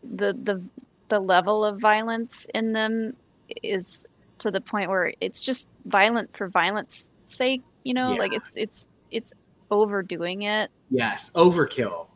[0.04, 0.62] the the
[1.08, 3.14] the level of violence in them
[3.62, 4.06] is
[4.44, 7.64] to the point where it's just violent for violence sake.
[7.84, 9.34] You know, like it's it's it's
[9.72, 12.08] overdoing it yes, overkill.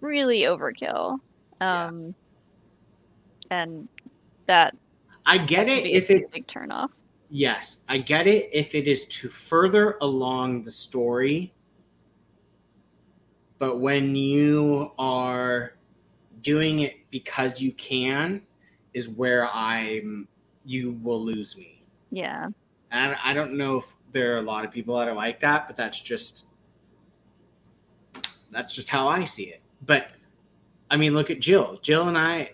[0.00, 1.18] really overkill.
[1.60, 1.86] Yeah.
[1.86, 2.14] Um,
[3.50, 3.88] and
[4.46, 4.74] that
[5.26, 6.90] I get it if it's big turn off.
[7.28, 11.52] yes, I get it if it is to further along the story.
[13.58, 15.72] But when you are
[16.42, 18.42] doing it because you can,
[18.94, 20.28] is where I'm.
[20.68, 21.82] You will lose me.
[22.10, 22.48] Yeah.
[22.90, 25.66] And I don't know if there are a lot of people that are like that,
[25.66, 26.44] but that's just
[28.50, 29.62] that's just how I see it.
[29.86, 30.12] But
[30.90, 31.78] I mean, look at Jill.
[31.80, 32.50] Jill and I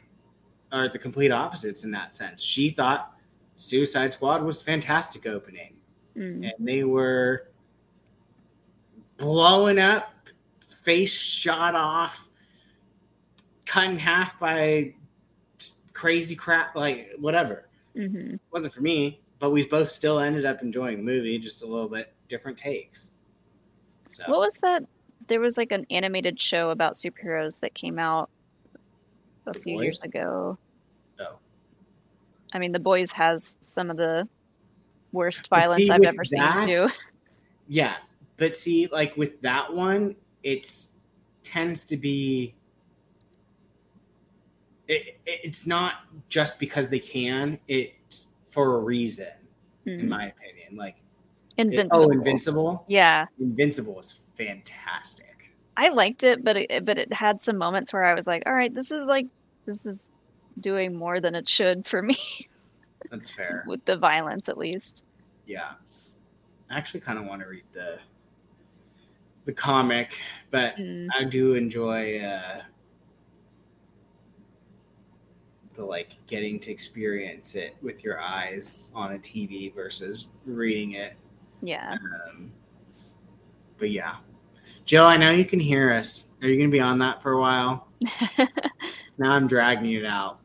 [0.70, 2.40] are the complete opposites in that sense.
[2.40, 3.14] She thought
[3.56, 5.74] Suicide Squad was fantastic opening,
[6.16, 6.52] Mm.
[6.56, 7.48] and they were
[9.16, 10.14] blowing up,
[10.84, 12.28] face shot off,
[13.66, 14.94] cut in half by
[15.92, 20.98] crazy crap, like whatever hmm wasn't for me, but we both still ended up enjoying
[20.98, 23.10] the movie, just a little bit different takes.
[24.10, 24.84] So What was that?
[25.28, 28.30] There was like an animated show about superheroes that came out
[29.46, 30.58] a The few years ago.
[31.18, 31.38] Oh.
[32.52, 34.28] I mean, The Boys has some of the
[35.12, 36.88] worst violence see, I've ever that- seen too.
[37.68, 37.96] yeah,
[38.36, 40.92] but see, like with that one, it's
[41.42, 42.54] tends to be.
[44.89, 45.94] It, it- it's not
[46.28, 49.28] just because they can; it's for a reason,
[49.86, 50.09] in Mm.
[50.09, 50.77] my opinion.
[50.77, 50.97] Like,
[51.56, 51.97] it- Invincible.
[52.06, 52.85] oh, Invincible!
[52.89, 55.52] Yeah, Invincible is fantastic.
[55.77, 58.55] I liked it, but it, but it had some moments where I was like, all
[58.55, 59.27] right, this is like
[59.66, 60.09] this is
[60.61, 62.16] doing more than it should for me
[63.11, 63.65] That's fair.
[63.66, 65.05] with the violence, at least.
[65.47, 65.73] yeah
[66.70, 67.98] i actually kind of want to read the
[69.44, 70.19] the comic
[70.51, 71.09] but Mm.
[71.12, 72.62] i do enjoy uh
[75.74, 81.14] the like getting to experience it with your eyes on a tv versus reading it.
[81.62, 81.96] Yeah.
[82.28, 82.52] um
[83.78, 84.16] but yeah.
[84.84, 86.26] Jill i know you can hear us.
[86.42, 87.88] Are you gonna be on that for a while?
[89.16, 90.40] Now i'm dragging it out.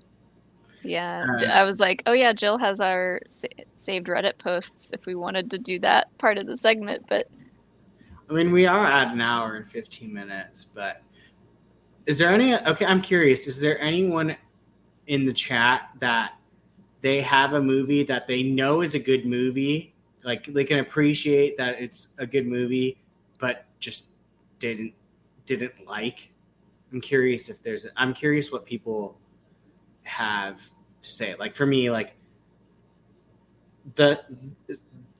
[0.84, 5.06] Yeah, Uh, I was like, oh yeah, Jill has our sa- saved Reddit posts if
[5.06, 7.28] we wanted to do that part of the segment, but
[8.30, 11.02] I mean, we are at an hour and 15 minutes, but
[12.06, 14.38] is there any, okay, I'm curious, is there anyone
[15.10, 16.34] in the chat that
[17.02, 19.94] they have a movie that they know is a good movie?
[20.24, 23.02] Like they can appreciate that it's a good movie,
[23.40, 24.10] but just
[24.60, 24.94] didn't,
[25.46, 26.32] didn't like?
[26.94, 29.18] I'm curious if there's, I'm curious what people
[30.04, 30.70] have
[31.02, 31.36] to say.
[31.36, 32.16] Like for me, like
[33.96, 34.24] the,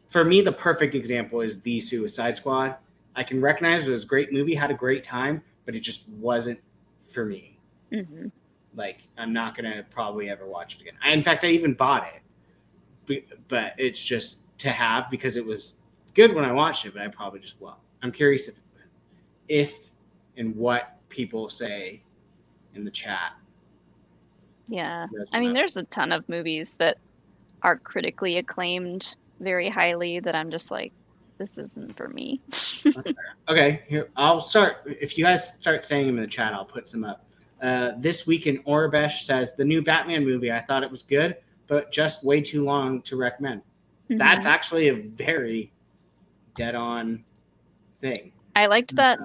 [0.08, 2.76] for me, the perfect example is the Suicide Squad.
[3.16, 6.08] I can recognize it was a great movie, had a great time, but it just
[6.10, 6.60] wasn't
[7.08, 7.58] for me.
[7.92, 8.32] mhm.
[8.76, 10.94] Like I'm not gonna probably ever watch it again.
[11.04, 12.22] I, in fact, I even bought it,
[13.06, 15.76] but, but it's just to have because it was
[16.14, 16.94] good when I watched it.
[16.94, 17.78] But I probably just won't.
[18.04, 18.60] I'm curious if,
[19.48, 19.92] if,
[20.38, 22.02] and what people say
[22.76, 23.34] in the chat.
[24.70, 25.08] yeah.
[25.34, 26.98] I mean, wanna- there's a ton of movies that
[27.64, 30.94] are critically acclaimed very highly that I'm just like,
[31.38, 32.42] this isn't for me.
[33.50, 34.84] Okay, here I'll start.
[34.86, 37.26] If you guys start saying them in the chat, I'll put some up.
[37.62, 40.52] Uh, this week in Orbesh says the new Batman movie.
[40.52, 41.38] I thought it was good,
[41.68, 43.62] but just way too long to recommend.
[44.10, 44.50] That's Mhm.
[44.50, 45.72] actually a very
[46.56, 47.24] dead on
[48.00, 48.32] thing.
[48.56, 49.20] I liked that.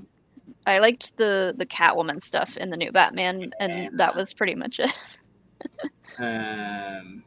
[0.66, 4.80] I liked the the Catwoman stuff in the new Batman, and that was pretty much
[4.80, 4.92] it.
[6.18, 7.24] Um,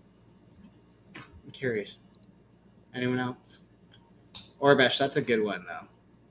[1.15, 1.99] I'm curious.
[2.95, 3.59] Anyone else?
[4.61, 5.88] Orbesh, that's a good one though.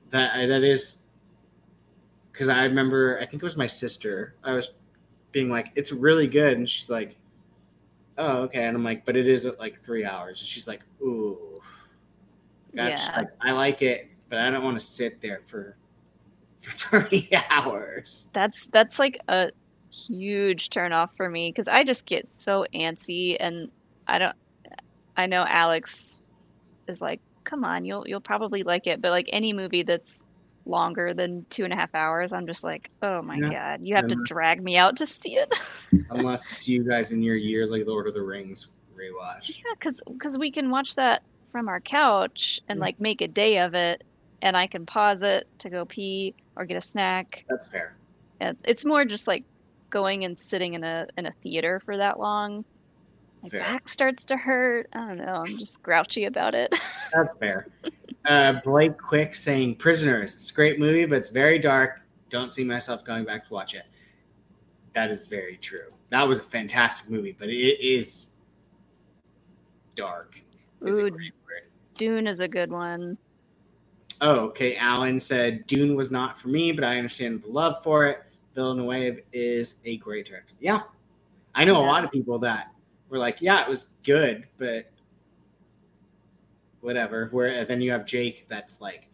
[0.09, 0.99] That that is
[2.37, 3.17] because I remember.
[3.19, 4.35] I think it was my sister.
[4.43, 4.75] I was
[5.31, 7.17] being like, "It's really good," and she's like,
[8.19, 10.83] "Oh, okay." And I'm like, "But it is at like three hours." And she's like,
[11.01, 11.55] "Ooh."
[12.75, 13.21] Just Yeah.
[13.21, 15.77] like I like it, but I don't want to sit there for
[16.59, 16.71] for
[17.09, 18.29] three hours.
[18.33, 19.49] That's that's like a
[19.89, 23.71] huge turnoff for me because I just get so antsy, and
[24.07, 24.35] I don't.
[25.15, 26.21] I know Alex
[26.87, 30.21] is like, "Come on, you'll you'll probably like it," but like any movie that's
[30.67, 33.49] longer than two and a half hours, I'm just like, "Oh my Yeah.
[33.77, 35.53] god, you have to drag me out to see it."
[36.09, 39.49] Unless it's you guys in your yearly Lord of the Rings rewatch.
[39.49, 41.21] Yeah, because because we can watch that
[41.51, 42.85] from our couch and Yeah.
[42.85, 44.03] like make a day of it,
[44.41, 47.45] and I can pause it to go pee or get a snack.
[47.49, 47.97] That's fair.
[48.39, 49.45] And it's more just like
[49.89, 52.65] going and sitting in a in a theater for that long.
[53.43, 53.59] My Fair.
[53.59, 54.89] back starts to hurt.
[54.93, 55.43] I don't know.
[55.45, 56.73] I'm just grouchy about it.
[57.13, 57.67] That's fair.
[58.25, 60.33] Uh, Blake Quick saying Prisoners.
[60.33, 62.01] It's a great movie, but it's very dark.
[62.29, 63.83] Don't see myself going back to watch it.
[64.93, 65.91] That is very true.
[66.09, 68.27] That was a fantastic movie, but it is
[69.95, 70.41] dark.
[70.85, 71.11] Is Ooh.
[71.95, 73.17] Dune is a good one.
[74.21, 74.75] Oh, okay.
[74.77, 78.23] Alan said Dune was not for me, but I understand the love for it.
[78.55, 80.53] Villeneuve is a great director.
[80.59, 80.81] Yeah.
[81.53, 82.71] I know a lot of people that
[83.09, 84.91] were like, yeah, it was good, but
[86.81, 87.29] whatever.
[87.31, 89.09] Where then you have Jake that's like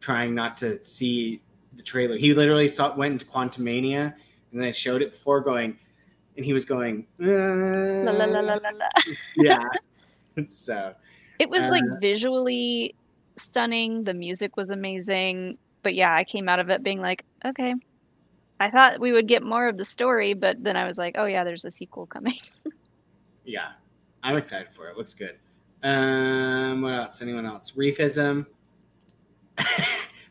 [0.00, 1.40] trying not to see
[1.74, 2.16] the trailer.
[2.16, 4.14] He literally saw went into Quantumania
[4.52, 5.78] and they showed it before going
[6.36, 8.58] and he was going La, la, la, la,
[9.36, 9.62] yeah.
[10.46, 10.94] so
[11.38, 12.94] It was like Uh, visually
[13.36, 14.02] stunning.
[14.02, 15.58] The music was amazing.
[15.82, 17.74] But yeah, I came out of it being like, okay.
[18.60, 21.24] I thought we would get more of the story, but then I was like, oh
[21.26, 22.38] yeah, there's a sequel coming.
[23.44, 23.72] yeah,
[24.22, 24.96] I'm excited for it.
[24.96, 25.36] Looks good.
[25.82, 27.22] Um, what else?
[27.22, 27.72] Anyone else?
[27.72, 28.46] Reefism.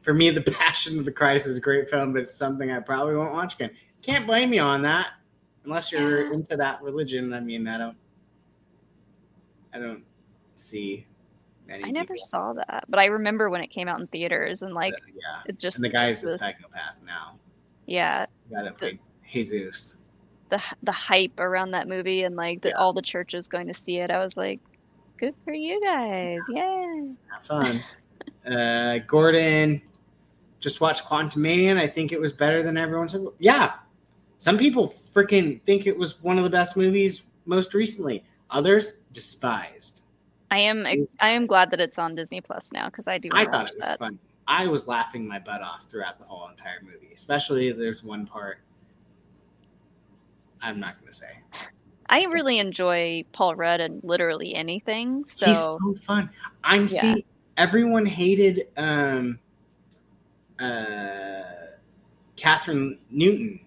[0.02, 2.80] for me, The Passion of the Christ is a great film, but it's something I
[2.80, 3.72] probably won't watch again.
[4.02, 5.10] Can't blame you on that,
[5.66, 6.34] unless you're Yeah.
[6.34, 7.34] into that religion.
[7.34, 7.98] I mean, I don't,
[9.74, 10.04] I don't
[10.56, 11.06] see.
[11.68, 12.26] Many I never people.
[12.26, 15.42] saw that, but I remember when it came out in theaters and like So, yeah,
[15.46, 17.38] it just and the guy's just a psychopath now.
[17.86, 19.00] Yeah The guy that played
[19.32, 19.98] Jesus.
[20.50, 22.76] the the hype around that movie and like the, Yeah.
[22.76, 24.12] all the churches going to see it.
[24.12, 24.60] I was like,
[25.18, 27.04] good for you guys, yeah.
[27.32, 27.82] Have fun.
[28.54, 29.82] uh, Gordon
[30.60, 31.72] just watched Quantumania.
[31.72, 33.26] and I think it was better than everyone said.
[33.40, 33.74] Yeah,
[34.38, 38.24] some people freaking think it was one of the best movies most recently.
[38.50, 40.02] Others despised.
[40.52, 40.86] I am
[41.22, 43.30] I am glad that it's on Disney Plus now because I do.
[43.32, 44.00] I thought it was that.
[44.00, 44.20] fun.
[44.48, 47.12] I was laughing my butt off throughout the whole entire movie.
[47.14, 48.60] Especially there's one part.
[50.62, 51.40] I'm not going to say.
[52.10, 55.24] I really enjoy Paul Rudd and literally anything.
[55.28, 56.30] So He's so fun.
[56.64, 56.88] I'm Yeah.
[56.88, 57.26] see
[57.58, 59.40] everyone hated um
[60.60, 61.44] uh
[62.36, 63.60] Kathryn Newton.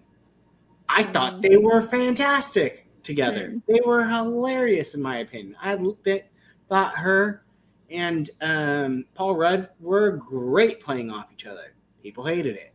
[0.89, 1.41] I thought Mhm.
[1.41, 3.49] they were fantastic together.
[3.55, 3.61] Mhm.
[3.67, 5.55] They were hilarious in my opinion.
[5.61, 6.29] I looked at,
[6.69, 7.44] thought her
[7.89, 11.73] and um Paul Rudd were great playing off each other.
[12.01, 12.73] People hated it.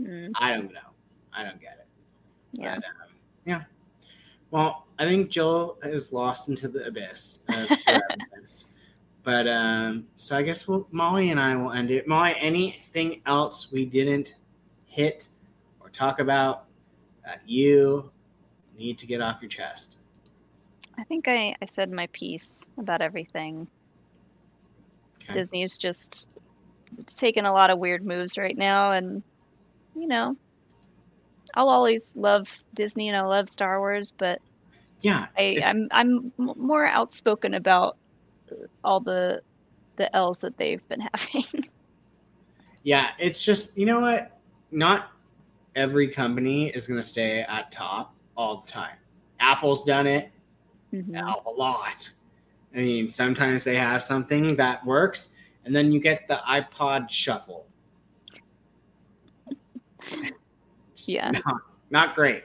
[0.00, 0.80] mm, I don't know.
[1.32, 1.86] I don't get it.
[2.52, 3.14] yeah, But, um,
[3.44, 3.62] yeah.
[4.50, 7.68] Well, I think Jill is lost into the abyss of
[9.22, 12.06] but um, so I guess we'll, Molly and I will end it.
[12.06, 14.34] Molly, anything else we didn't
[14.86, 15.28] hit
[15.80, 16.64] or talk about
[17.24, 18.10] that you
[18.76, 19.98] need to get off your chest?
[20.98, 23.68] I think I I said my piece about everything.
[25.30, 25.38] Okay.
[25.40, 26.28] Disney's just
[26.98, 29.22] it's taking a lot of weird moves right now, and
[29.94, 30.36] you know,
[31.54, 34.40] I'll always love Disney and I love Star Wars, but
[35.00, 35.26] Yeah.
[35.36, 37.96] I, I'm I'm more outspoken about
[38.84, 39.42] all the
[39.96, 41.68] the L's that they've been having.
[42.82, 43.10] Yeah.
[43.18, 44.38] It's just, you know what?
[44.70, 45.10] Not
[45.76, 48.96] every company is going to stay at top all the time.
[49.40, 50.30] Apple's done it.
[50.92, 51.08] Mhm.
[51.08, 52.10] now a lot.
[52.74, 55.30] I mean, sometimes they have something that works,
[55.64, 57.66] and then you get the iPod Shuffle.
[60.96, 61.30] Yeah.
[61.46, 61.56] not,
[61.90, 62.44] not great.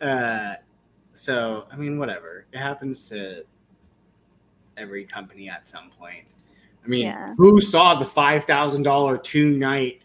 [0.00, 0.54] Uh,
[1.12, 2.46] so I mean, whatever.
[2.52, 3.44] It happens to
[4.76, 6.26] every company at some point.
[6.84, 7.34] I mean, Yeah.
[7.36, 10.02] who saw the five thousand dollar two night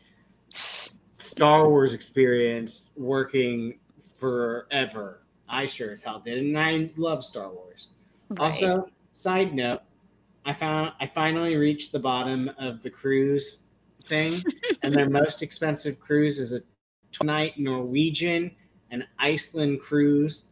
[1.18, 3.80] Star Wars experience working
[4.16, 5.24] forever.
[5.48, 7.92] I sure as hell did, and I love Star Wars.
[8.30, 8.40] Right.
[8.40, 9.82] Also, side note,
[10.46, 13.66] I found I finally reached the bottom of the cruise
[14.06, 14.42] thing,
[14.84, 16.62] and their most expensive cruise is a
[17.24, 18.52] night Norwegian
[18.90, 20.46] and Iceland cruise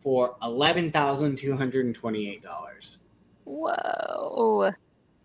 [0.00, 2.98] for eleven thousand two hundred and twenty-eight dollars,
[3.44, 4.72] Whoa.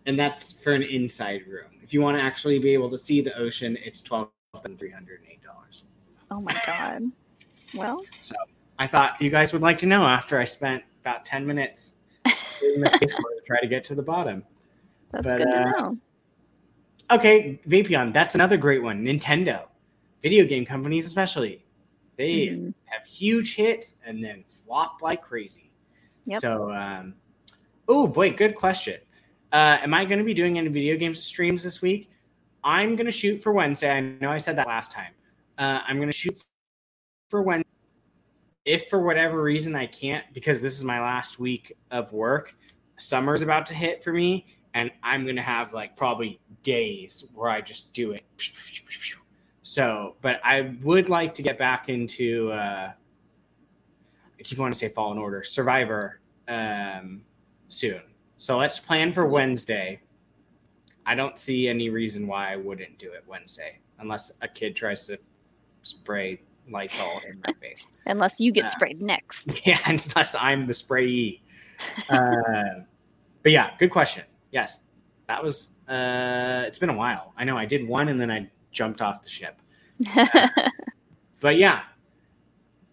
[0.06, 1.72] and that's for an inside room.
[1.82, 4.92] If you want to actually be able to see the ocean, it's twelve thousand three
[4.92, 5.86] hundred and eight dollars.
[6.30, 7.04] Oh my god.
[7.74, 8.36] Well, So
[8.78, 11.96] I thought you guys would like to know after I spent about ten minutes
[12.62, 14.44] in the to try to get to the bottom.
[15.12, 15.98] that's But, good to uh, know.
[17.12, 19.04] Okay, Vapion, that's another great one.
[19.04, 19.68] Nintendo,
[20.22, 21.64] video game companies especially,
[22.18, 22.74] they Mhm.
[22.86, 25.72] have huge hits and then flop like crazy.
[26.26, 26.42] Yep.
[26.42, 27.16] So, um,
[27.88, 29.00] oh boy, good question.
[29.52, 32.10] Uh, am I going to be doing any video games streams this week?
[32.64, 33.92] I'm going to shoot for Wednesday.
[33.92, 35.14] I know I said that last time.
[35.58, 36.36] Uh, I'm going to shoot
[37.30, 37.63] for Wednesday.
[38.66, 42.56] If for whatever reason I can't, because this is my last week of work,
[42.98, 47.62] summer's about to hit for me, and I'm to have like probably days where I
[47.62, 48.24] just do it.
[49.64, 52.52] So, but I would like to get back into.
[52.52, 52.92] Uh,
[54.40, 57.22] I keep wanting to say Fallen Order, Survivor, um,
[57.70, 58.02] soon.
[58.38, 60.02] So let's plan for Wednesday.
[61.06, 65.08] I don't see any reason why I wouldn't do it Wednesday, unless a kid tries
[65.08, 65.18] to
[65.82, 67.86] spray Lysol in my face.
[68.06, 69.62] Unless you get uh, sprayed next.
[69.66, 71.42] Yeah, unless I'm the sprayee.
[72.10, 72.82] Uh,
[73.42, 74.24] but yeah, good question.
[74.52, 74.84] Yes,
[75.28, 75.72] that was.
[75.88, 77.34] Uh, it's been a while.
[77.38, 79.62] I know I did one and then I jumped off the ship.
[81.44, 81.82] But yeah,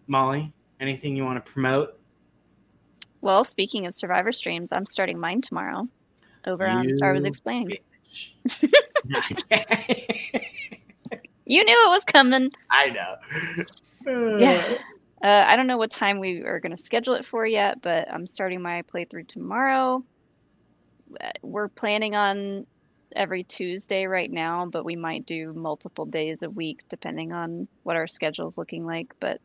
[0.07, 1.97] Molly, anything you want to promote?
[3.21, 5.87] well, speaking of Survivor streams, I'm starting mine tomorrow
[6.45, 7.77] over on Star Wars You Explained.
[11.45, 12.51] You knew it was coming.
[12.69, 14.37] I know.
[14.39, 14.75] Yeah.
[15.23, 18.11] Uh, I don't know what time we are going to schedule it for yet, but
[18.11, 20.03] I'm starting my playthrough tomorrow.
[21.19, 22.65] Uh, We're planning on
[23.15, 27.95] every Tuesday right now, but we might do multiple days a week depending on what
[27.95, 29.13] our schedule's looking like.
[29.19, 29.39] But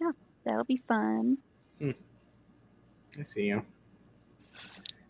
[0.00, 0.12] yeah,
[0.44, 1.36] that'll be fun.
[1.82, 3.62] I see you.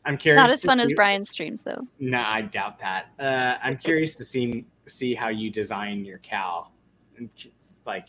[0.05, 0.41] I'm curious.
[0.41, 1.87] Not as fun as see- Brian's streams, though.
[2.01, 3.07] No, I doubt that.
[3.19, 6.73] Uh, I'm curious to see see how you design your Cal.
[7.17, 7.31] And,
[7.87, 8.09] Like,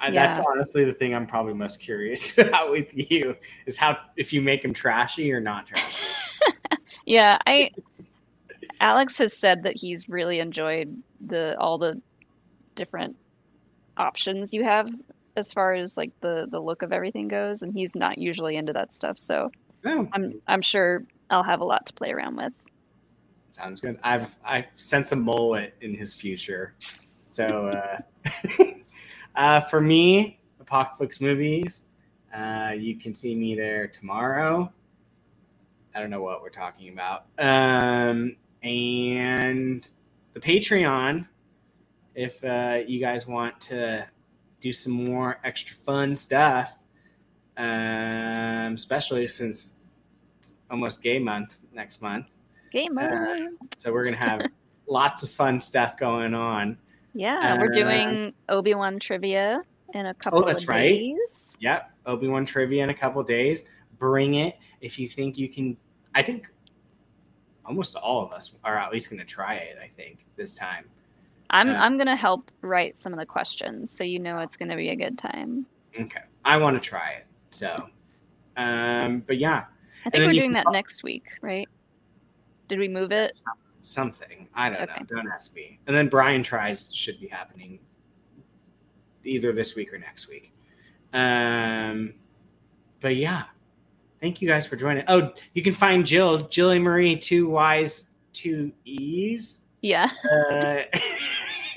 [0.00, 3.36] I, that's honestly the thing I'm probably most curious about with you
[3.66, 6.02] is how if you make them trashy or not trashy.
[7.08, 7.70] Yeah, I.
[8.80, 12.02] Alex has said that he's really enjoyed the all the
[12.74, 13.14] different
[13.96, 14.90] options you have
[15.36, 18.72] as far as like the the look of everything goes, and he's not usually into
[18.72, 19.20] that stuff.
[19.20, 19.52] So
[19.86, 22.52] Oh, I'm I'm sure I'll have a lot to play around with.
[23.56, 23.98] Sounds good.
[24.02, 26.74] I've I sense a mullet in his future.
[27.28, 27.98] So uh,
[29.34, 31.86] uh, for me, Apocalypse movies,
[32.34, 34.70] uh, you can see me there tomorrow.
[35.94, 37.24] I don't know what we're talking about.
[37.38, 39.88] Um, and
[40.34, 41.26] the Patreon,
[42.14, 44.06] if uh, you guys want to
[44.60, 46.78] do some more extra fun stuff,
[47.56, 49.70] um, especially since
[50.38, 52.35] it's almost gay month next month.
[52.76, 53.36] Game Uh.
[53.74, 54.42] So we're gonna have
[54.86, 56.76] lots of fun stuff going on.
[57.14, 59.62] yeah, we're uh, doing Obi Wan trivia
[59.94, 60.90] in a couple Oh, that's of right.
[60.90, 61.56] days.
[61.60, 63.64] Yep, Obi Wan trivia in a couple days.
[63.98, 65.74] Bring it if you think you can.
[66.14, 66.48] I think
[67.64, 69.78] almost all of us are at least gonna try it.
[69.82, 70.84] I think this time.
[71.50, 71.82] I'm Yeah.
[71.82, 74.96] I'm gonna help write some of the questions, so you know it's gonna be a
[74.96, 75.64] good time.
[75.98, 77.24] Okay, I want to try it.
[77.52, 77.88] So,
[78.58, 79.64] um, but yeah,
[80.04, 81.66] I think we're doing can that next week, right?
[82.68, 83.30] Did we move it?
[83.82, 85.00] something I don't Okay.
[85.00, 85.06] know.
[85.22, 85.78] Don't ask me.
[85.86, 87.78] And then Brian tries should be happening
[89.24, 90.52] either this week or next week.
[91.12, 92.14] Um,
[93.00, 93.44] but yeah,
[94.20, 95.04] thank you guys for joining.
[95.06, 99.66] Oh, you can find Jill, Jilly Marie, two Y's, two E's.
[99.82, 100.10] Yeah.
[100.32, 100.82] Uh,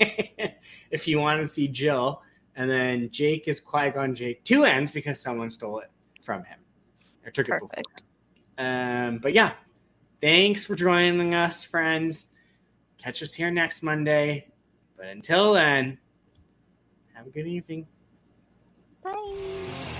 [0.90, 2.22] if you want to see Jill,
[2.56, 5.90] and then Jake is Qui Gon Jake, two N's because someone stole it
[6.24, 6.58] from him
[7.24, 7.68] or took it before.
[7.68, 8.04] Perfect.
[8.58, 9.52] Um, but yeah,
[10.20, 12.26] thanks for joining us, friends.
[12.98, 14.46] Catch us here next Monday.
[14.96, 15.98] But until then,
[17.14, 17.86] have a good evening.
[19.02, 19.99] Bye.